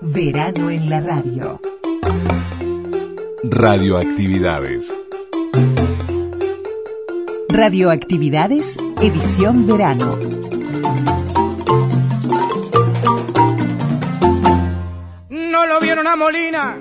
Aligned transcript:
Verano 0.00 0.70
en 0.70 0.90
la 0.90 1.00
radio. 1.00 1.60
Radioactividades. 3.42 4.94
Radioactividades, 7.48 8.76
edición 9.00 9.66
verano. 9.66 10.18
No 15.30 15.66
lo 15.66 15.80
vieron 15.80 16.06
a 16.06 16.16
Molina, 16.16 16.76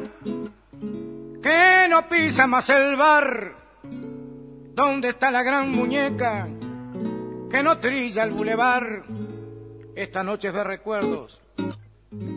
que 1.41 1.87
no 1.89 2.09
pisa 2.09 2.47
más 2.47 2.69
el 2.69 2.95
bar. 2.95 3.53
¿Dónde 4.73 5.09
está 5.09 5.31
la 5.31 5.43
gran 5.43 5.71
muñeca 5.71 6.47
que 7.49 7.63
no 7.63 7.77
trilla 7.77 8.23
el 8.23 8.31
bulevar? 8.31 9.03
Esta 9.95 10.23
noche 10.23 10.49
es 10.49 10.53
de 10.53 10.63
recuerdos, 10.65 11.39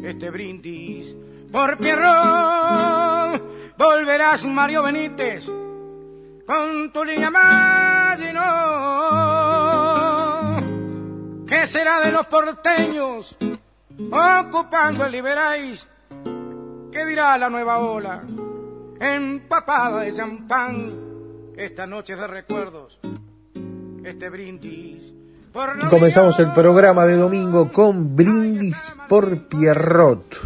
este 0.02 0.30
brindis 0.30 1.14
por 1.50 1.76
Pierrot. 1.78 3.42
Volverás 3.76 4.44
Mario 4.44 4.82
Benítez 4.82 5.46
con 6.46 6.90
tu 6.92 7.04
línea 7.04 7.30
más 7.30 8.20
y 8.20 8.32
no. 8.32 9.38
¿Qué 11.46 11.66
será 11.66 12.00
de 12.00 12.10
los 12.12 12.26
porteños 12.26 13.36
ocupando 14.10 15.04
el 15.04 15.12
Liberáis? 15.12 15.86
¿Qué 16.90 17.04
dirá 17.04 17.36
la 17.36 17.50
nueva 17.50 17.78
ola? 17.78 18.24
Empapada 19.00 20.00
de 20.00 20.12
champán, 20.14 21.52
esta 21.56 21.86
noche 21.86 22.16
de 22.16 22.26
recuerdos, 22.26 22.98
este 24.02 24.30
brindis. 24.30 25.17
Y 25.54 25.88
comenzamos 25.88 26.38
el 26.38 26.52
programa 26.52 27.06
de 27.06 27.16
domingo 27.16 27.72
con 27.72 28.14
Brindis 28.14 28.92
por 29.08 29.48
Pierrot. 29.48 30.36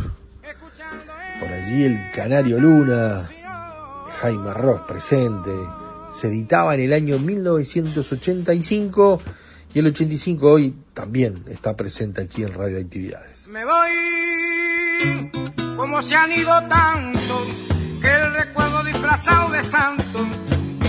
Por 1.41 1.49
allí 1.49 1.85
el 1.85 1.99
Canario 2.15 2.61
Luna, 2.61 3.21
Jaime 4.21 4.55
Ross 4.55 4.83
presente. 4.87 5.51
Se 6.13 6.29
editaba 6.29 6.75
en 6.75 6.83
el 6.83 6.93
año 6.93 7.19
1985 7.19 9.21
y 9.75 9.79
el 9.79 9.87
85 9.87 10.51
hoy 10.51 10.75
también 10.95 11.45
está 11.49 11.77
presente 11.77 12.23
aquí 12.23 12.43
en 12.43 12.55
Radioactividades. 12.55 13.49
Me 13.49 13.65
voy, 13.65 13.91
como 15.77 16.01
se 16.03 16.15
han 16.15 16.33
ido 16.33 16.53
tanto, 16.69 17.47
que 18.01 18.09
el 18.09 18.35
recuerdo 18.35 18.85
disfrazado 18.85 19.51
de 19.51 19.65
santo 19.65 20.27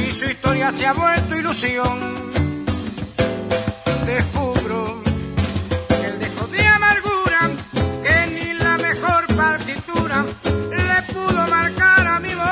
y 0.06 0.12
su 0.12 0.26
historia 0.26 0.72
se 0.72 0.86
ha 0.86 0.94
vuelto 0.94 1.36
ilusión. 1.36 2.53
Descubro 4.14 5.02
el 5.90 6.20
dejo 6.20 6.46
de 6.48 6.68
amargura, 6.68 7.50
que 8.04 8.28
ni 8.28 8.54
la 8.54 8.78
mejor 8.78 9.26
partitura 9.36 10.24
le 10.44 11.02
pudo 11.12 11.48
marcar 11.48 12.06
a 12.06 12.20
mi 12.20 12.34
voz. 12.36 12.52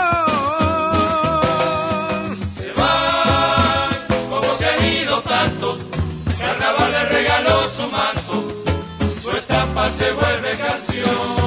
Se 2.58 2.72
van, 2.72 3.92
como 4.28 4.56
se 4.56 4.66
han 4.70 4.86
ido 4.86 5.22
tantos, 5.22 5.78
Carnaval 6.40 6.92
le 6.94 7.06
regaló 7.10 7.70
su 7.70 7.84
manto, 7.92 8.64
su 9.22 9.30
estampa 9.30 9.92
se 9.92 10.12
vuelve 10.14 10.58
canción. 10.58 11.41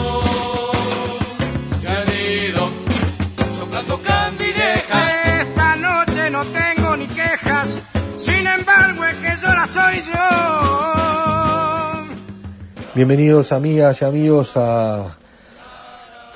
Bienvenidos 12.94 13.50
amigas 13.50 14.00
y 14.02 14.04
amigos 14.04 14.52
a 14.54 15.16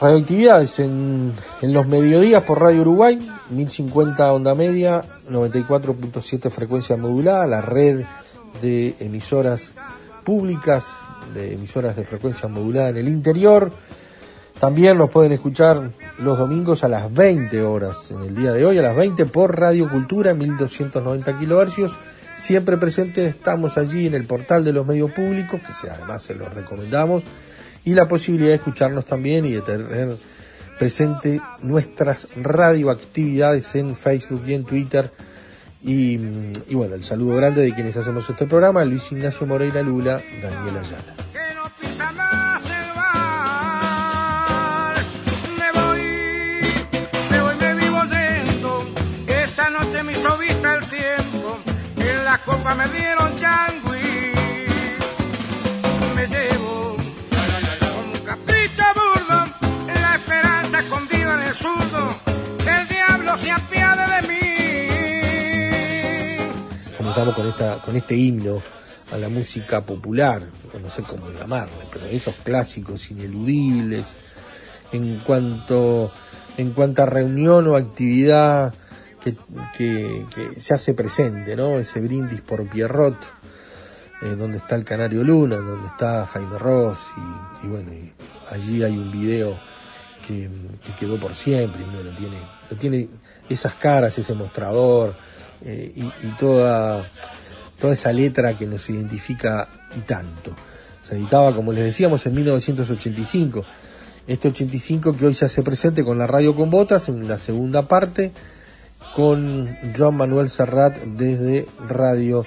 Radioactividades 0.01 0.81
en, 0.81 1.33
en 1.62 1.73
los 1.73 1.87
mediodías 1.87 2.42
por 2.42 2.61
Radio 2.61 2.81
Uruguay, 2.81 3.17
1050 3.50 4.33
onda 4.33 4.56
media, 4.56 5.05
94.7 5.31 6.50
frecuencia 6.50 6.97
modulada, 6.97 7.47
la 7.47 7.60
red 7.60 8.03
de 8.60 8.97
emisoras 8.99 9.72
públicas, 10.25 10.99
de 11.32 11.55
emisoras 11.55 11.94
de 11.94 12.03
frecuencia 12.03 12.49
modulada 12.49 12.88
en 12.88 12.97
el 12.97 13.06
interior. 13.06 13.71
También 14.59 14.99
nos 14.99 15.11
pueden 15.11 15.31
escuchar 15.31 15.93
los 16.19 16.37
domingos 16.37 16.82
a 16.82 16.88
las 16.88 17.15
20 17.15 17.62
horas, 17.62 18.11
en 18.11 18.25
el 18.25 18.34
día 18.34 18.53
de 18.53 18.66
hoy 18.66 18.78
a 18.78 18.82
las 18.82 18.97
20 18.97 19.27
por 19.27 19.56
Radio 19.56 19.88
Cultura, 19.88 20.34
1290 20.34 21.38
kilohercios. 21.38 21.93
Siempre 22.38 22.76
presente 22.78 23.26
estamos 23.26 23.76
allí 23.76 24.06
en 24.06 24.15
el 24.15 24.25
portal 24.25 24.65
de 24.65 24.72
los 24.72 24.87
medios 24.87 25.10
públicos, 25.10 25.60
que 25.60 25.91
además 25.91 26.22
se 26.22 26.34
los 26.34 26.53
recomendamos, 26.54 27.25
y 27.84 27.94
la 27.94 28.06
posibilidad 28.06 28.50
de 28.50 28.56
escucharnos 28.56 29.04
también 29.04 29.44
y 29.44 29.53
de 29.53 29.60
tener 29.60 30.16
presente 30.78 31.41
nuestras 31.62 32.28
radioactividades 32.37 33.75
en 33.75 33.97
Facebook 33.97 34.44
y 34.47 34.54
en 34.54 34.65
Twitter. 34.65 35.10
Y, 35.82 36.16
bueno, 36.72 36.94
el 36.94 37.04
saludo 37.04 37.37
grande 37.37 37.62
de 37.62 37.72
quienes 37.72 37.97
hacemos 37.97 38.28
este 38.31 38.47
programa, 38.47 38.84
Luis 38.84 39.10
Ignacio 39.10 39.47
Moreira 39.47 39.82
Lula, 39.82 40.20
Daniel 40.41 40.76
Ayala. 40.78 41.28
La 52.31 52.37
copa 52.44 52.75
me 52.75 52.87
dieron 52.89 53.39
changui. 53.39 54.34
Me 56.15 56.27
llevo 56.27 56.97
con 57.94 58.05
un 58.15 58.21
capricho 58.22 58.84
burdo. 58.99 59.39
La 59.87 60.12
esperanza 60.16 60.81
escondida 60.81 61.31
en 61.37 61.43
el 61.49 61.55
surdo. 61.55 62.03
Que 62.62 62.72
el 62.81 62.88
diablo 62.88 63.34
se 63.38 63.50
apiade 63.50 64.05
de 64.15 64.21
mí. 64.28 64.47
Comenzamos 66.99 67.34
con 67.34 67.47
esta, 67.49 67.81
con 67.81 67.97
este 67.97 68.15
himno 68.15 68.61
a 69.11 69.17
la 69.17 69.31
música 69.31 69.81
popular, 69.81 70.43
no 70.83 70.91
sé 70.91 71.03
cómo 71.03 71.31
llamarle, 71.31 71.87
pero 71.91 72.05
esos 72.05 72.34
clásicos 72.44 73.11
ineludibles 73.11 74.05
en 74.93 75.19
cuanto 75.21 76.12
en 76.59 76.75
reunión 76.94 77.69
o 77.69 77.77
actividad 77.77 78.75
que, 79.23 79.34
que- 79.77 80.61
se 80.61 80.75
hace 80.75 80.95
presente, 80.95 81.56
¿no? 81.56 81.79
Ese 81.79 82.01
brindis 82.01 82.41
por 82.41 82.67
Pierrot, 82.69 83.17
eh, 84.23 84.34
donde 84.37 84.59
está 84.59 84.75
el 84.77 84.84
Canario 84.84 85.23
Luna, 85.25 85.56
donde 85.56 85.87
está 85.89 86.27
Jaime 86.27 86.59
Ross, 86.59 86.99
y, 87.62 87.67
bueno, 87.69 87.93
y 87.93 88.12
allí 88.51 88.83
hay 88.83 88.97
un 88.97 89.11
video 89.11 89.59
que, 90.27 90.49
que 90.84 90.95
quedó 90.95 91.19
por 91.21 91.34
siempre, 91.34 91.83
y 91.83 91.89
uno 91.89 92.03
lo 92.03 92.12
tiene, 92.17 92.39
tiene 92.79 93.09
esas 93.49 93.75
caras, 93.75 94.17
ese 94.19 94.34
mostrador, 94.34 95.17
eh, 95.62 95.93
y, 95.95 96.05
y 96.05 96.35
toda, 96.39 97.09
toda 97.79 97.93
esa 97.93 98.12
letra 98.12 98.56
que 98.56 98.67
nos 98.67 98.89
identifica 98.91 99.69
y 99.97 100.00
tanto. 100.00 100.55
Se 101.03 101.17
editaba, 101.17 101.55
como 101.55 101.73
les 101.73 101.85
decíamos, 101.85 102.25
en 102.27 102.35
1985. 102.35 103.65
Este 104.27 104.49
85 104.49 105.17
que 105.17 105.25
hoy 105.27 105.35
se 105.35 105.47
hace 105.47 105.62
presente 105.62 106.05
con 106.05 106.19
la 106.19 106.27
radio 106.27 106.55
con 106.55 106.69
botas 106.69 107.09
en 107.09 107.27
la 107.27 107.39
segunda 107.39 107.89
parte, 107.89 108.31
con 109.14 109.76
Joan 109.96 110.16
Manuel 110.16 110.48
Serrat 110.48 110.96
desde 110.98 111.66
Radio 111.88 112.44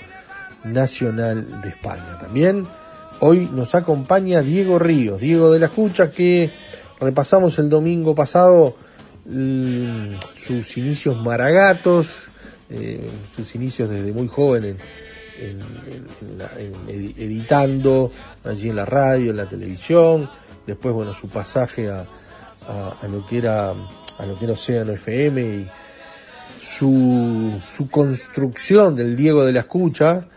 Nacional 0.64 1.62
de 1.62 1.70
España. 1.70 2.18
También 2.20 2.66
hoy 3.20 3.50
nos 3.52 3.76
acompaña 3.76 4.42
Diego 4.42 4.80
Ríos, 4.80 5.20
Diego 5.20 5.52
de 5.52 5.60
la 5.60 5.66
Escucha, 5.68 6.12
que 6.12 6.52
repasamos 7.00 7.58
el 7.60 7.70
domingo 7.70 8.14
pasado 8.16 8.76
mm, 9.26 10.14
sus 10.36 10.78
inicios 10.78 11.18
maragatos, 11.18 12.10
eh, 12.70 13.10
sus 13.36 13.54
inicios 13.56 13.90
desde 13.90 14.14
muy 14.14 14.28
joven 14.28 14.78
en, 15.40 15.60
la- 16.38 16.52
editando 16.88 18.12
allí 18.44 18.70
en 18.70 18.76
la 18.76 18.86
radio, 18.86 19.32
en 19.32 19.38
la 19.38 19.48
televisión, 19.50 20.30
después 20.68 20.94
bueno 20.94 21.14
su 21.14 21.28
pasaje 21.30 21.90
a, 21.90 22.06
a- 22.68 22.94
a 23.02 23.08
lo 23.08 23.26
que 23.26 23.40
era 23.40 23.70
a 23.72 24.26
lo 24.28 24.38
que 24.38 24.46
era 24.46 24.54
Océano 24.54 24.92
FM 24.92 25.42
y 25.42 25.68
su, 26.62 27.60
su 27.68 27.90
construcción 27.90 28.96
del 28.96 29.16
Diego 29.16 29.44
de 29.44 29.54
la 29.54 29.62
Escucha 29.62 30.28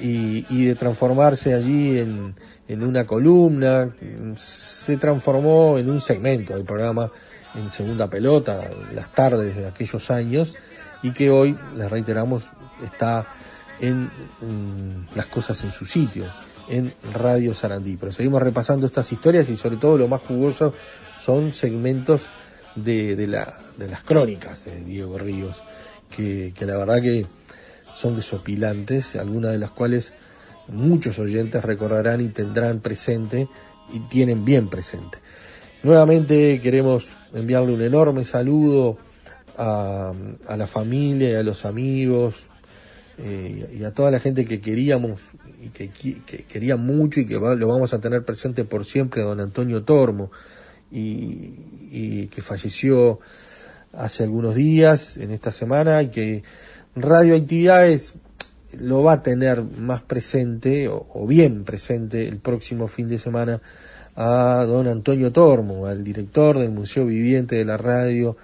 y, 0.00 0.46
y 0.48 0.66
de 0.66 0.74
transformarse 0.74 1.54
allí 1.54 1.98
en, 1.98 2.34
en 2.68 2.82
una 2.82 3.06
columna, 3.06 3.94
se 4.34 4.96
transformó 4.96 5.78
en 5.78 5.90
un 5.90 6.00
segmento 6.00 6.54
del 6.54 6.64
programa 6.64 7.10
en 7.54 7.70
segunda 7.70 8.08
pelota, 8.08 8.70
las 8.94 9.12
tardes 9.12 9.56
de 9.56 9.66
aquellos 9.66 10.10
años, 10.10 10.54
y 11.02 11.12
que 11.12 11.30
hoy, 11.30 11.56
les 11.76 11.90
reiteramos, 11.90 12.48
está 12.84 13.26
en 13.80 14.04
mm, 14.04 15.14
las 15.14 15.26
cosas 15.26 15.62
en 15.62 15.70
su 15.70 15.84
sitio, 15.84 16.26
en 16.68 16.92
Radio 17.12 17.54
Sarandí. 17.54 17.96
Pero 17.96 18.12
seguimos 18.12 18.42
repasando 18.42 18.86
estas 18.86 19.12
historias 19.12 19.48
y 19.50 19.56
sobre 19.56 19.76
todo 19.76 19.98
lo 19.98 20.08
más 20.08 20.22
jugoso 20.22 20.72
son 21.20 21.52
segmentos 21.52 22.32
de, 22.74 23.14
de, 23.14 23.26
la, 23.26 23.58
de 23.76 23.88
las 23.88 24.02
crónicas 24.02 24.64
de 24.64 24.80
Diego 24.80 25.18
Ríos, 25.18 25.62
que, 26.14 26.52
la 26.60 26.76
verdad 26.76 27.02
que 27.02 27.26
son 27.92 28.16
desopilantes, 28.16 29.16
algunas 29.16 29.52
de 29.52 29.58
las 29.58 29.70
cuales 29.70 30.12
muchos 30.68 31.18
oyentes 31.18 31.64
recordarán 31.64 32.20
y 32.20 32.28
tendrán 32.28 32.80
presente 32.80 33.48
y 33.92 34.00
tienen 34.00 34.44
bien 34.44 34.68
presente. 34.68 35.18
nuevamente 35.82 36.58
queremos 36.60 37.12
enviarle 37.34 37.74
un 37.74 37.82
enorme 37.82 38.24
saludo 38.24 38.96
a, 39.58 40.12
la 40.56 40.66
familia 40.66 41.38
a 41.38 41.42
los 41.42 41.64
amigos 41.64 42.46
eh, 43.18 43.76
y 43.78 43.84
a 43.84 43.92
toda 43.92 44.10
la 44.10 44.18
gente 44.18 44.44
que 44.44 44.60
queríamos 44.60 45.20
y 45.64 45.68
que, 45.68 45.90
quería 46.46 46.76
mucho 46.76 47.20
y 47.20 47.26
que 47.26 47.34
lo 47.34 47.66
vamos 47.66 47.94
a 47.94 48.00
tener 48.00 48.24
presente 48.24 48.64
por 48.64 48.84
siempre, 48.84 49.22
don 49.22 49.40
Antonio 49.40 49.82
Tormo, 49.82 50.30
y, 50.90 52.26
que 52.26 52.42
falleció 52.42 53.20
hace 53.96 54.24
algunos 54.24 54.54
días, 54.54 55.16
en 55.16 55.30
esta 55.30 55.50
semana, 55.50 56.02
y 56.02 56.08
que 56.08 56.42
Radioactividades 56.96 58.14
lo 58.78 59.02
va 59.02 59.14
a 59.14 59.22
tener 59.22 59.62
más 59.62 60.02
presente 60.02 60.88
o, 60.88 61.26
bien 61.26 61.64
presente 61.64 62.28
el 62.28 62.38
próximo 62.38 62.86
fin 62.86 63.08
de 63.08 63.18
semana 63.18 63.60
a 64.16 64.64
don 64.66 64.86
Antonio 64.86 65.32
Tormo, 65.32 65.86
al 65.86 66.04
director 66.04 66.58
del 66.58 66.70
Museo 66.70 67.06
Viviente 67.06 67.56
de 67.56 67.64
la 67.64 67.76
Radio 67.76 68.36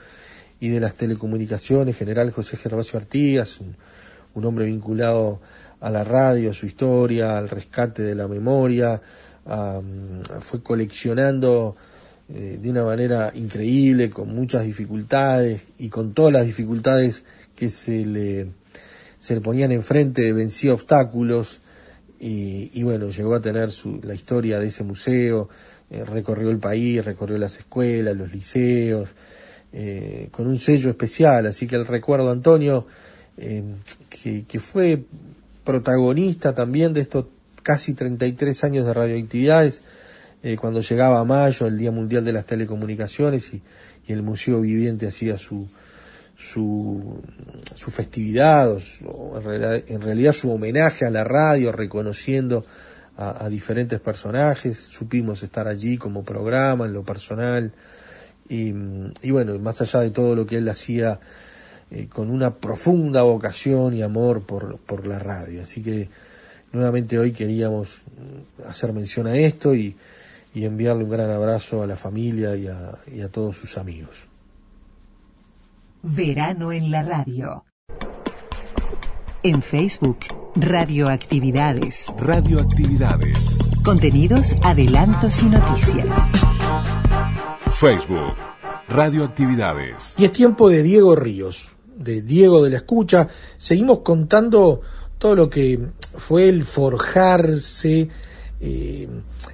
y 0.59 0.69
de 0.69 0.81
las 0.81 0.95
Telecomunicaciones, 0.95 1.97
general 1.97 2.33
José 2.33 2.57
Gervasio 2.57 2.99
Artigas, 2.99 3.61
un, 4.35 4.45
hombre 4.45 4.67
vinculado 4.67 5.41
a 5.81 5.91
la 5.91 6.03
radio, 6.03 6.51
a 6.51 6.55
su 6.55 6.67
historia, 6.67 7.39
al 7.39 7.49
rescate 7.49 8.03
de 8.03 8.15
la 8.15 8.27
memoria, 8.27 9.01
fue 10.41 10.63
coleccionando 10.63 11.77
eh, 12.33 12.59
de 12.61 12.71
una 12.71 12.85
manera 12.85 13.33
increíble, 13.35 14.11
con 14.11 14.35
muchas 14.35 14.65
dificultades 14.65 15.63
y 15.79 15.89
con 15.89 16.15
todas 16.15 16.33
las 16.33 16.47
dificultades 16.47 17.25
que 17.55 17.69
se 17.69 18.05
le 18.05 18.49
se 19.21 19.35
le 19.35 19.43
ponían 19.43 19.71
enfrente, 19.71 20.33
vencía 20.33 20.73
obstáculos 20.73 21.61
y, 22.19 22.83
bueno, 22.83 23.09
llegó 23.09 23.35
a 23.35 23.41
tener 23.41 23.71
su, 23.71 24.01
la 24.03 24.15
historia 24.15 24.59
de 24.59 24.69
ese 24.69 24.83
museo, 24.83 25.49
eh, 25.89 26.05
recorrió 26.05 26.51
el 26.51 26.59
país, 26.59 27.03
recorrió 27.03 27.39
las 27.39 27.57
escuelas, 27.57 28.17
los 28.17 28.31
liceos, 28.33 29.09
eh, 29.73 30.29
con 30.31 30.47
un 30.47 30.59
sello 30.59 30.91
especial, 30.91 31.47
así 31.47 31.67
que 31.67 31.77
el 31.77 31.87
recuerdo 31.87 32.31
Antonio, 32.31 32.87
eh, 33.39 33.63
que, 34.11 34.45
que, 34.47 34.59
fue 34.59 35.05
protagonista 35.65 36.55
también 36.55 36.93
de 36.93 37.03
estos 37.03 37.27
casi 37.63 37.95
33 37.95 38.65
años 38.65 38.87
de 38.87 38.93
radioactividades, 38.95 39.83
cuando 40.59 40.81
llegaba 40.81 41.25
mayo, 41.25 41.67
el 41.67 41.77
Día 41.77 41.91
Mundial 41.91 42.25
de 42.25 42.33
las 42.33 42.47
Telecomunicaciones, 42.47 43.53
y 43.53 44.13
el 44.13 44.23
Museo 44.23 44.61
Viviente 44.61 45.07
hacía 45.07 45.37
su, 45.37 45.69
su, 46.37 47.23
su 47.75 47.91
festividad, 47.91 48.77
o, 49.05 49.39
en, 49.39 50.01
realidad, 50.01 50.33
su 50.33 50.51
homenaje 50.51 51.05
a 51.05 51.11
la 51.11 51.25
radio, 51.25 51.71
reconociendo 51.71 52.65
a, 53.17 53.49
diferentes 53.51 54.01
personajes. 54.01 54.79
Supimos 54.79 55.43
estar 55.43 55.69
allí 55.69 55.99
como 55.99 56.25
programa, 56.25 56.87
en 56.87 56.95
lo 56.95 57.03
personal. 57.03 57.73
Y, 58.49 58.73
y 59.23 59.31
bueno, 59.31 59.59
más 59.59 59.81
allá 59.83 60.01
de 60.01 60.11
todo 60.11 60.35
lo 60.35 60.47
que 60.47 60.57
él 60.57 60.69
hacía 60.69 61.21
eh, 61.91 62.09
con 62.09 62.31
una 62.31 62.55
profunda 62.55 63.23
vocación 63.23 63.95
y 63.95 64.03
amor 64.03 64.43
por, 64.43 64.79
por 64.79 65.07
la 65.07 65.19
radio. 65.19 65.63
Así 65.63 65.83
que 65.83 66.09
nuevamente 66.73 67.19
hoy 67.19 67.33
queríamos 67.33 68.01
hacer 68.67 68.93
mención 68.95 69.27
a 69.27 69.37
esto 69.37 69.75
y, 69.75 69.95
y 70.55 70.65
enviarle 70.65 71.05
un 71.05 71.11
gran 71.11 71.31
abrazo 71.31 71.83
a 71.83 71.87
la 71.87 71.97
familia 71.97 72.57
y 72.57 72.67
a, 72.67 72.99
y 73.13 73.21
a 73.21 73.29
todos 73.29 73.57
sus 73.57 73.79
amigos. 73.79 74.29
Verano 76.03 76.73
en 76.73 76.91
la 76.91 77.03
radio. 77.03 77.65
En 79.43 79.63
Facebook, 79.63 80.19
Radioactividades. 80.57 82.07
Radioactividades. 82.19 83.59
Contenidos, 83.85 84.55
adelantos 84.63 85.43
y 85.43 85.47
noticias. 85.47 86.31
Facebook, 87.73 88.35
Radioactividades. 88.89 90.15
Y 90.19 90.25
es 90.25 90.33
tiempo 90.33 90.69
de 90.69 90.83
Diego 90.83 91.15
Ríos, 91.15 91.71
de 91.97 92.23
Diego 92.23 92.63
de 92.63 92.71
la 92.71 92.77
Escucha. 92.79 93.29
Seguimos 93.57 94.01
contando 94.01 94.81
todo 95.19 95.37
lo 95.37 95.49
que 95.49 95.79
fue 96.19 96.49
el 96.49 96.65
forjarse, 96.65 98.09
eh, 98.61 99.09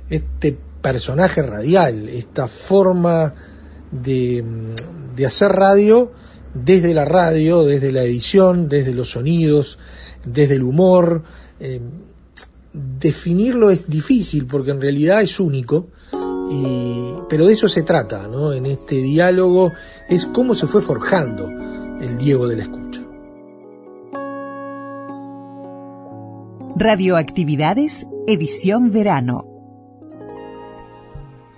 este 0.09 0.59
personaje 0.87 1.43
radial, 1.43 2.09
esta 2.09 2.47
forma 2.47 3.35
de, 3.91 4.45
de 5.17 5.27
hacer 5.27 5.51
radio 5.51 6.13
desde 6.55 6.95
la 6.95 7.05
radio, 7.05 7.65
desde 7.65 7.91
la 7.91 8.05
edición, 8.05 8.69
desde 8.69 8.95
los 8.95 9.11
sonidos, 9.11 9.81
desde 10.25 10.55
el 10.55 10.63
humor. 10.63 11.25
Eh, 11.59 11.81
definirlo 12.73 13.71
es 13.71 13.89
difícil 13.89 14.47
porque 14.47 14.71
en 14.71 14.81
realidad 14.81 15.23
es 15.23 15.41
único, 15.41 15.89
pero 17.29 17.47
de 17.47 17.53
eso 17.53 17.67
se 17.67 17.83
trata, 17.83 18.29
¿no? 18.29 18.53
En 18.53 18.67
este 18.67 18.95
diálogo 18.95 19.73
es 20.09 20.27
cómo 20.27 20.55
se 20.55 20.69
fue 20.69 20.83
forjando 20.83 21.49
el 22.01 22.17
Diego 22.17 22.47
de 22.47 22.57
la 22.59 22.63
escucha. 22.63 23.03
Radioactividades, 26.77 28.07
edición 28.29 28.93
verano. 28.93 29.56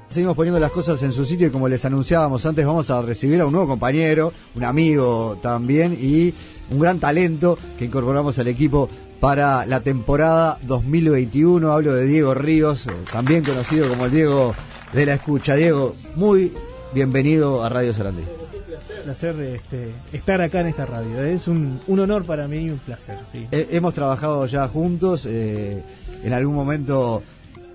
Seguimos 0.08 0.37
poniendo 0.37 0.58
las 0.58 0.72
cosas 0.72 1.02
en 1.02 1.12
su 1.12 1.26
sitio 1.26 1.49
y 1.49 1.50
como 1.50 1.69
les 1.69 1.84
anunciábamos 1.84 2.44
antes, 2.46 2.64
vamos 2.64 2.88
a 2.88 3.02
recibir 3.02 3.43
a 3.43 3.46
un 3.46 3.52
nuevo 3.52 3.69
compañero, 3.69 4.32
un 4.55 4.64
amigo 4.64 5.38
también 5.43 5.93
y 6.00 6.32
un 6.70 6.81
gran 6.81 6.99
talento 6.99 7.58
que 7.78 7.84
incorporamos 7.84 8.38
al 8.38 8.49
equipo 8.49 8.88
para 9.20 9.66
la 9.66 9.81
temporada 9.81 10.58
2021. 10.62 11.70
Hablo 11.70 11.93
de 11.94 12.06
Diego 12.06 12.32
Ríos, 12.32 12.87
también 13.12 13.44
conocido 13.44 13.87
como 13.87 14.06
el 14.06 14.10
Diego 14.10 14.55
de 14.94 15.05
la 15.05 15.14
Escucha. 15.14 15.55
Diego, 15.56 15.94
muy 16.14 16.55
bienvenido 16.94 17.62
a 17.62 17.69
Radio 17.69 17.93
Sarandí. 17.93 18.22
Un 18.22 19.05
placer 19.05 19.38
este, 19.40 19.93
estar 20.14 20.40
acá 20.40 20.60
en 20.62 20.69
esta 20.69 20.87
radio. 20.87 21.22
Es 21.22 21.49
un, 21.49 21.81
honor 21.87 22.25
para 22.25 22.49
mí 22.49 22.60
y 22.60 22.70
un 22.70 22.78
placer. 22.78 23.19
hemos 23.50 23.93
trabajado 23.93 24.46
ya 24.46 24.66
juntos. 24.69 25.26
Eh, 25.26 25.82
en 26.22 26.32
algún 26.32 26.55
momento 26.55 27.22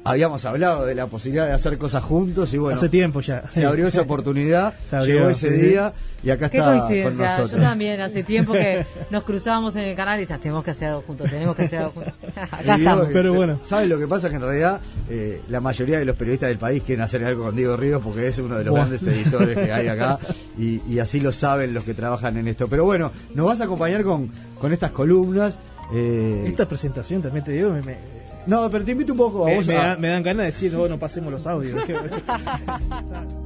habíamos 0.04 0.44
hablado 0.46 0.86
de 0.86 0.96
la 0.96 1.08
posibilidad 1.08 1.48
de 1.48 1.54
hacer 1.54 1.78
cosas 1.78 2.04
juntos 2.04 2.54
y 2.54 2.58
bueno. 2.58 2.78
Hace 2.78 2.90
tiempo 2.90 3.22
ya. 3.22 3.48
Se 3.50 3.66
abrió 3.66 3.88
esa 3.88 4.02
oportunidad, 4.02 4.74
llegó 5.06 5.30
ese 5.30 5.52
día 5.52 5.94
y 6.24 6.30
acá 6.30 6.48
está 6.48 6.66
con 6.66 6.78
nosotros. 6.78 7.52
Yo 7.52 7.58
también, 7.58 8.02
hace 8.02 8.24
tiempo 8.24 8.54
que 8.54 8.86
nos 9.10 9.24
cruzábamos 9.24 9.76
en 9.76 9.84
el 9.84 9.96
canal 9.96 10.18
y 10.18 10.22
decíamos, 10.22 10.42
tenemos 10.44 10.64
que 10.64 10.72
hacer 10.72 10.88
algo 10.90 11.02
juntos, 11.02 11.30
tenemos 11.30 11.56
que 11.56 11.64
hacer 11.64 11.80
algo 11.80 11.92
juntos. 11.92 12.14
acá 12.36 12.76
estamos. 12.76 13.08
Pero 13.12 13.34
bueno. 13.34 13.60
¿Sabes 13.64 13.90
lo 13.90 13.98
que 13.98 14.08
pasa? 14.08 14.30
Que 14.30 14.36
en 14.36 14.42
realidad 14.42 14.82
eh, 15.10 15.42
la 15.50 15.62
mayoría 15.62 16.00
de 16.00 16.06
los 16.06 16.16
periodistas 16.16 16.50
del 16.50 16.58
país 16.58 16.84
quieren 16.84 17.04
hacer 17.04 17.24
algo 17.24 17.46
con 17.46 17.56
Diego 17.56 17.78
Ríos 17.78 18.02
porque 18.04 18.28
es 18.28 18.38
uno 18.40 18.58
de 18.58 18.64
los 18.64 18.76
grandes 18.76 19.06
editores 19.08 19.58
que 19.58 19.72
hay 19.72 19.88
acá 19.88 20.20
y, 20.58 21.00
así 21.00 21.20
lo 21.20 21.34
saben 21.34 21.74
los 21.74 21.84
que 21.84 21.94
trabajan 21.94 22.38
en 22.38 22.48
esto. 22.48 22.68
Pero 22.68 22.86
bueno, 22.86 23.12
nos 23.34 23.46
vas 23.46 23.62
a 23.62 23.66
acompañar 23.66 24.04
con, 24.04 24.30
con 24.60 24.72
estas 24.72 24.92
columnas. 24.92 25.58
Eh, 25.94 26.46
Esta 26.48 26.66
presentación 26.66 27.22
también 27.22 27.44
te 27.44 27.52
digo, 27.52 27.72
me, 27.72 28.23
no, 28.46 28.70
pero 28.70 28.84
te 28.84 28.92
invito 28.92 29.14
un 29.14 29.18
poco 29.18 29.44
a 29.44 29.50
me, 29.50 29.56
vos. 29.56 29.68
Me, 29.68 30.08
dan 30.10 30.24
ganas 30.24 30.38
de 30.38 30.46
decir, 30.46 30.74
no, 30.74 30.88
no 30.88 31.00
pasemos 31.00 31.32
los 31.32 31.48
audios. 31.48 31.84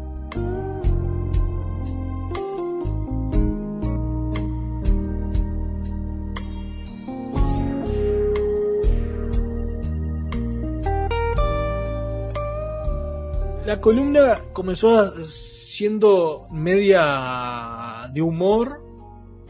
La 13.68 13.82
columna 13.82 14.40
comenzó 14.54 15.12
siendo 15.26 16.48
media 16.50 18.10
de 18.14 18.22
humor, 18.22 18.82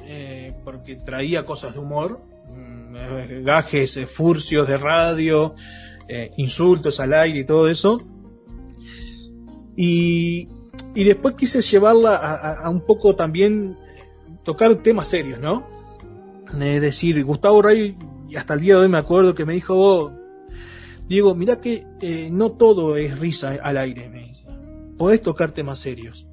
eh, 0.05 0.55
porque 0.63 0.95
traía 0.95 1.45
cosas 1.45 1.73
de 1.73 1.79
humor, 1.79 2.19
gajes 3.43 3.97
eh, 3.97 4.07
furcios 4.07 4.67
de 4.67 4.77
radio, 4.77 5.55
eh, 6.07 6.31
insultos 6.37 6.99
al 6.99 7.13
aire 7.13 7.39
y 7.39 7.45
todo 7.45 7.69
eso. 7.69 7.97
Y, 9.75 10.49
y 10.95 11.03
después 11.03 11.35
quise 11.35 11.61
llevarla 11.61 12.15
a, 12.15 12.69
un 12.69 12.81
poco 12.81 13.15
también 13.15 13.77
tocar 14.43 14.75
temas 14.77 15.07
serios, 15.07 15.39
¿no? 15.39 15.67
Es 16.59 16.81
decir, 16.81 17.23
Gustavo 17.23 17.61
Rey, 17.61 17.95
hasta 18.35 18.53
el 18.53 18.61
día 18.61 18.75
de 18.75 18.81
hoy 18.81 18.89
me 18.89 18.97
acuerdo 18.97 19.35
que 19.35 19.45
me 19.45 19.53
dijo, 19.53 19.75
vos, 19.75 20.11
Diego, 21.07 21.35
mira 21.35 21.59
que 21.61 21.85
no 22.31 22.53
todo 22.53 22.97
es 22.97 23.19
risa 23.19 23.57
al 23.61 23.77
aire, 23.77 24.09
me 24.09 24.27
dice. 24.29 24.45
Podés 24.97 25.21
tocar 25.21 25.51
temas 25.51 25.79
serios. 25.79 26.27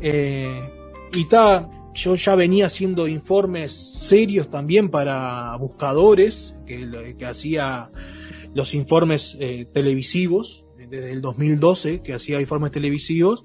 y 0.00 1.20
está 1.20 1.68
yo 1.94 2.14
ya 2.14 2.34
venía 2.34 2.66
haciendo 2.66 3.06
informes 3.06 3.72
serios 3.72 4.50
también 4.50 4.90
para 4.90 5.56
buscadores, 5.56 6.54
que, 6.66 7.26
hacía 7.26 7.90
los 8.54 8.74
informes 8.74 9.36
eh, 9.40 9.66
televisivos, 9.72 10.64
desde 10.76 11.12
el 11.12 11.20
2012, 11.20 12.02
que 12.02 12.14
hacía 12.14 12.40
informes 12.40 12.72
televisivos, 12.72 13.42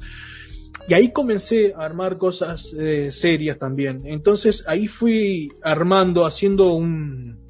y 0.88 0.94
ahí 0.94 1.12
comencé 1.12 1.74
a 1.74 1.84
armar 1.84 2.18
cosas 2.18 2.74
eh, 2.78 3.12
serias 3.12 3.58
también. 3.58 4.02
Entonces 4.06 4.64
ahí 4.68 4.88
fui 4.88 5.50
armando, 5.62 6.26
haciendo 6.26 6.74
un, 6.74 7.47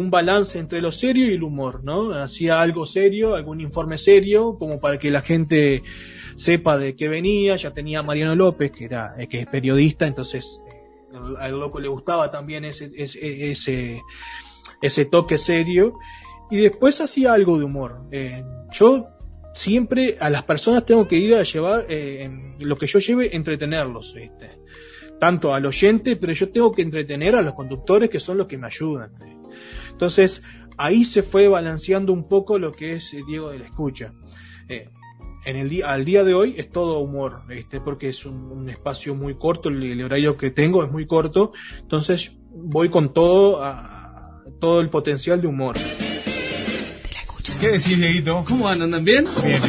un 0.00 0.10
balance 0.10 0.58
entre 0.58 0.80
lo 0.80 0.90
serio 0.90 1.26
y 1.26 1.34
el 1.34 1.42
humor, 1.42 1.84
¿no? 1.84 2.12
Hacía 2.12 2.60
algo 2.60 2.86
serio, 2.86 3.34
algún 3.34 3.60
informe 3.60 3.98
serio, 3.98 4.56
como 4.58 4.80
para 4.80 4.98
que 4.98 5.10
la 5.10 5.20
gente 5.20 5.82
sepa 6.36 6.78
de 6.78 6.96
qué 6.96 7.08
venía. 7.08 7.56
Ya 7.56 7.72
tenía 7.72 8.02
Mariano 8.02 8.34
López, 8.34 8.72
que 8.72 8.86
era, 8.86 9.14
eh, 9.18 9.28
que 9.28 9.40
es 9.40 9.46
periodista, 9.46 10.06
entonces 10.06 10.62
eh, 10.72 11.16
al, 11.38 11.60
loco 11.60 11.80
le 11.80 11.88
gustaba 11.88 12.30
también 12.30 12.64
ese, 12.64 12.90
ese, 12.96 13.50
ese, 13.50 14.02
ese 14.80 15.04
toque 15.04 15.38
serio. 15.38 15.98
Y 16.50 16.56
después 16.56 17.00
hacía 17.00 17.32
algo 17.32 17.58
de 17.58 17.64
humor. 17.64 18.02
Eh, 18.10 18.42
yo 18.72 19.06
siempre 19.52 20.16
a 20.18 20.30
las 20.30 20.42
personas 20.44 20.84
tengo 20.84 21.06
que 21.06 21.16
ir 21.16 21.34
a 21.34 21.42
llevar 21.42 21.86
lo 22.58 22.76
que 22.76 22.86
yo 22.86 22.98
lleve, 22.98 23.36
entretenerlos, 23.36 24.14
¿viste? 24.14 24.58
tanto 25.20 25.52
al 25.52 25.66
oyente, 25.66 26.16
pero 26.16 26.32
yo 26.32 26.50
tengo 26.50 26.72
que 26.72 26.82
entretener 26.82 27.36
a 27.36 27.42
los 27.42 27.52
conductores 27.52 28.08
que 28.08 28.18
son 28.18 28.38
los 28.38 28.46
que 28.46 28.56
me 28.56 28.66
ayudan. 28.66 29.12
Entonces, 30.00 30.42
ahí 30.78 31.04
se 31.04 31.22
fue 31.22 31.46
balanceando 31.46 32.14
un 32.14 32.26
poco 32.26 32.58
lo 32.58 32.72
que 32.72 32.94
es 32.94 33.12
eh, 33.12 33.20
Diego 33.26 33.50
de 33.50 33.58
la 33.58 33.66
Escucha. 33.66 34.14
Eh, 34.66 34.88
en 35.44 35.56
el 35.56 35.68
día, 35.68 35.90
al 35.92 36.06
día 36.06 36.24
de 36.24 36.32
hoy 36.32 36.54
es 36.56 36.70
todo 36.70 37.00
humor, 37.00 37.42
¿viste? 37.46 37.82
porque 37.82 38.08
es 38.08 38.24
un, 38.24 38.50
un 38.50 38.70
espacio 38.70 39.14
muy 39.14 39.34
corto, 39.34 39.68
el, 39.68 39.82
el 39.82 40.02
horario 40.02 40.38
que 40.38 40.50
tengo 40.50 40.82
es 40.82 40.90
muy 40.90 41.06
corto, 41.06 41.52
entonces 41.80 42.32
voy 42.50 42.88
con 42.88 43.12
todo, 43.12 43.62
a, 43.62 44.42
todo 44.58 44.80
el 44.80 44.88
potencial 44.88 45.42
de 45.42 45.48
humor. 45.48 45.76
¿Qué 47.60 47.68
decís, 47.68 47.98
Dieguito? 47.98 48.44
¿Cómo 48.46 48.68
andan? 48.68 48.90
¿Andan 48.90 49.04
bien? 49.04 49.24
Bien, 49.44 49.60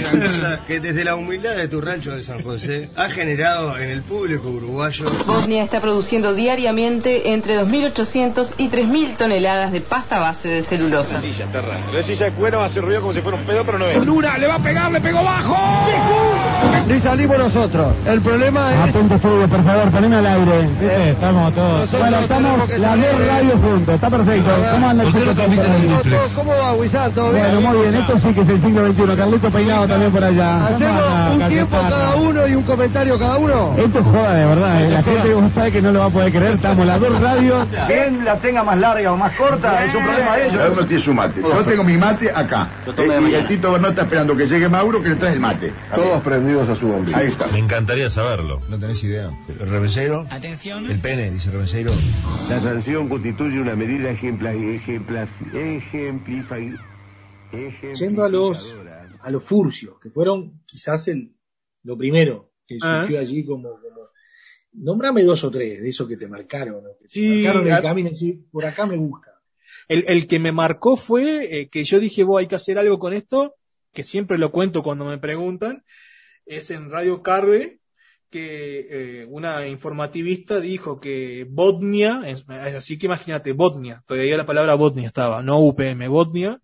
que 0.68 0.80
desde 0.80 1.04
la 1.04 1.16
humildad 1.16 1.56
de 1.56 1.68
tu 1.68 1.80
rancho 1.82 2.16
de 2.16 2.24
San 2.24 2.42
José 2.42 2.90
ha 2.96 3.10
generado 3.10 3.78
en 3.78 3.90
el 3.90 4.02
público 4.02 4.50
uruguayo 4.50 5.06
Bosnia 5.26 5.64
está 5.64 5.80
produciendo 5.80 6.34
diariamente 6.34 7.34
entre 7.34 7.60
2.800 7.60 8.56
y 8.58 8.70
3.000 8.70 9.18
toneladas 9.18 9.72
de 9.72 9.82
pasta 9.82 10.20
base 10.20 10.48
de 10.48 10.62
celulosa. 10.64 11.16
La 11.16 12.04
silla 12.04 12.26
de 12.26 12.34
cuero 12.34 12.62
hace 12.62 12.82
ruido 12.82 13.02
como 13.02 13.14
si 13.14 13.22
fuera 13.22 13.38
un 13.38 13.46
pedo, 13.46 13.66
pero 13.66 13.80
no 13.80 13.88
es. 13.88 14.06
Luna 14.06 14.38
le 14.38 14.48
va 14.48 14.56
a 14.56 14.64
pegar, 14.64 14.92
le 14.92 15.02
pegó 15.02 15.24
bajo. 15.24 15.58
Y 16.90 17.00
salimos 17.00 17.38
nosotros. 17.38 17.94
El 18.06 18.22
problema 18.22 18.74
es. 18.74 18.90
Atento 18.90 19.16
estudio, 19.16 19.48
por 19.48 19.64
favor, 19.64 19.92
poneme 19.92 20.16
al 20.18 20.26
aire. 20.26 20.62
¿Viste? 20.62 21.10
Estamos 21.12 21.54
todos. 21.54 21.80
Nosotros 21.80 22.02
Bueno, 22.02 22.20
estamos 22.20 22.70
las 22.70 23.02
dos 23.02 23.28
radios 23.28 23.62
juntos. 23.62 23.96
Está 23.96 24.10
perfecto. 24.10 24.50
¿Cómo 24.72 24.90
anda 24.90 25.04
el. 25.04 25.12
¿Cómo 26.36 26.52
va, 26.52 26.76
Guisán? 26.76 27.14
¿Todo 27.14 27.32
bien? 27.32 27.61
Bueno, 27.62 27.80
muy 27.80 27.88
bien. 27.88 28.02
Esto 28.02 28.20
sí 28.20 28.34
que 28.34 28.42
es 28.42 28.50
el 28.50 28.62
siglo 28.62 28.92
XXI. 28.92 29.16
Carlito 29.16 29.52
Peinado 29.52 29.88
también 29.88 30.12
por 30.12 30.24
allá. 30.24 30.52
¿Cómo 30.54 30.76
¿Hacemos 30.76 31.34
un 31.34 31.48
tiempo 31.48 31.78
cada 31.78 32.16
uno 32.16 32.48
y 32.48 32.56
un 32.56 32.64
comentario 32.64 33.20
cada 33.20 33.38
uno? 33.38 33.76
Esto 33.78 34.00
es 34.00 34.06
joda 34.06 34.34
de 34.36 34.46
verdad. 34.46 34.84
¿eh? 34.84 34.90
La 34.90 35.04
gente 35.04 35.34
vos 35.34 35.52
sabe 35.54 35.72
que 35.72 35.82
no 35.82 35.92
lo 35.92 36.00
va 36.00 36.06
a 36.06 36.10
poder 36.10 36.32
creer. 36.32 36.54
Estamos 36.54 36.86
las 36.86 37.00
dos 37.00 37.20
radios. 37.22 37.68
Bien 37.88 38.26
la 38.26 38.38
tenga 38.38 38.64
más 38.64 38.78
larga 38.78 39.12
o 39.12 39.18
más 39.18 39.36
corta, 39.36 39.86
es 39.86 39.96
un 39.96 40.04
problema 40.04 40.38
de 40.38 40.48
ellos. 40.48 40.62
uno 40.74 40.86
tiene 40.86 41.04
su 41.04 41.14
mate. 41.14 41.42
Yo 41.42 41.66
tengo 41.66 41.84
mi 41.84 41.98
mate 41.98 42.32
acá. 42.34 42.70
Eh, 42.98 43.30
y 43.30 43.34
el 43.34 43.48
Tito 43.48 43.78
no 43.78 43.90
está 43.90 44.04
esperando 44.04 44.36
que 44.36 44.48
llegue 44.48 44.70
Mauro 44.70 45.02
que 45.02 45.10
le 45.10 45.16
trae 45.16 45.34
el 45.34 45.40
mate. 45.40 45.74
Todos 45.94 46.22
prendidos 46.22 46.70
a 46.70 46.76
su 46.76 46.92
ombligo. 46.92 47.18
Ahí 47.18 47.28
está. 47.28 47.48
Me 47.48 47.60
encantaría 47.60 48.10
saberlo. 48.10 48.60
No 48.70 48.80
tenés 48.80 49.04
idea. 49.04 49.30
El. 49.48 50.26
Atención. 50.32 50.90
El 50.90 51.00
pene, 51.00 51.32
dice 51.32 51.52
reveseiro. 51.52 51.92
La 52.50 52.60
sanción 52.60 53.08
constituye 53.10 53.60
una 53.60 53.76
medida 53.76 54.10
ejemplar, 54.10 54.56
ejemplar, 54.56 55.28
Yendo 58.00 58.24
a 58.24 58.30
los, 58.30 58.76
a 59.22 59.32
los 59.32 59.44
furcios, 59.44 60.00
que 60.00 60.10
fueron 60.10 60.62
quizás 60.66 61.08
el, 61.08 61.34
lo 61.84 61.98
primero 61.98 62.52
que 62.68 62.78
Ah. 62.82 63.02
surgió 63.02 63.20
allí 63.20 63.46
como, 63.46 63.72
como... 63.80 64.10
Nombrame 64.74 65.24
dos 65.24 65.44
o 65.44 65.52
tres 65.52 65.82
de 65.82 65.90
esos 65.90 66.08
que 66.08 66.16
te 66.16 66.28
marcaron, 66.28 66.84
¿no? 66.84 66.90
que 66.98 67.06
te 67.06 67.10
Sí, 67.10 67.44
marcaron 67.44 67.68
el 67.68 67.74
a- 67.74 67.82
camino 67.82 68.10
y 68.10 68.14
decís, 68.14 68.36
por 68.52 68.66
acá 68.66 68.86
me 68.86 68.96
gusta. 68.96 69.32
El, 69.90 70.06
el 70.08 70.28
que 70.28 70.40
me 70.40 70.52
marcó 70.54 70.96
fue 70.96 71.60
eh, 71.62 71.70
que 71.70 71.84
yo 71.84 72.00
dije, 72.00 72.24
vos 72.24 72.40
hay 72.40 72.48
que 72.48 72.56
hacer 72.56 72.78
algo 72.80 72.98
con 72.98 73.14
esto, 73.14 73.56
que 73.92 74.04
siempre 74.04 74.38
lo 74.38 74.52
cuento 74.52 74.82
cuando 74.84 75.04
me 75.04 75.18
preguntan, 75.18 75.84
es 76.46 76.72
en 76.72 76.90
Radio 76.90 77.22
Carve, 77.22 77.80
que 78.30 78.88
eh, 79.24 79.26
una 79.30 79.68
informativista 79.68 80.62
dijo 80.62 81.02
que 81.02 81.46
Botnia, 81.50 82.22
es, 82.28 82.46
es 82.48 82.76
así 82.76 82.98
que 82.98 83.08
imagínate, 83.08 83.52
Botnia, 83.52 84.02
todavía 84.08 84.38
la 84.38 84.46
palabra 84.46 84.76
Botnia 84.76 85.08
estaba, 85.08 85.42
no 85.44 85.60
UPM, 85.60 86.08
Botnia, 86.08 86.62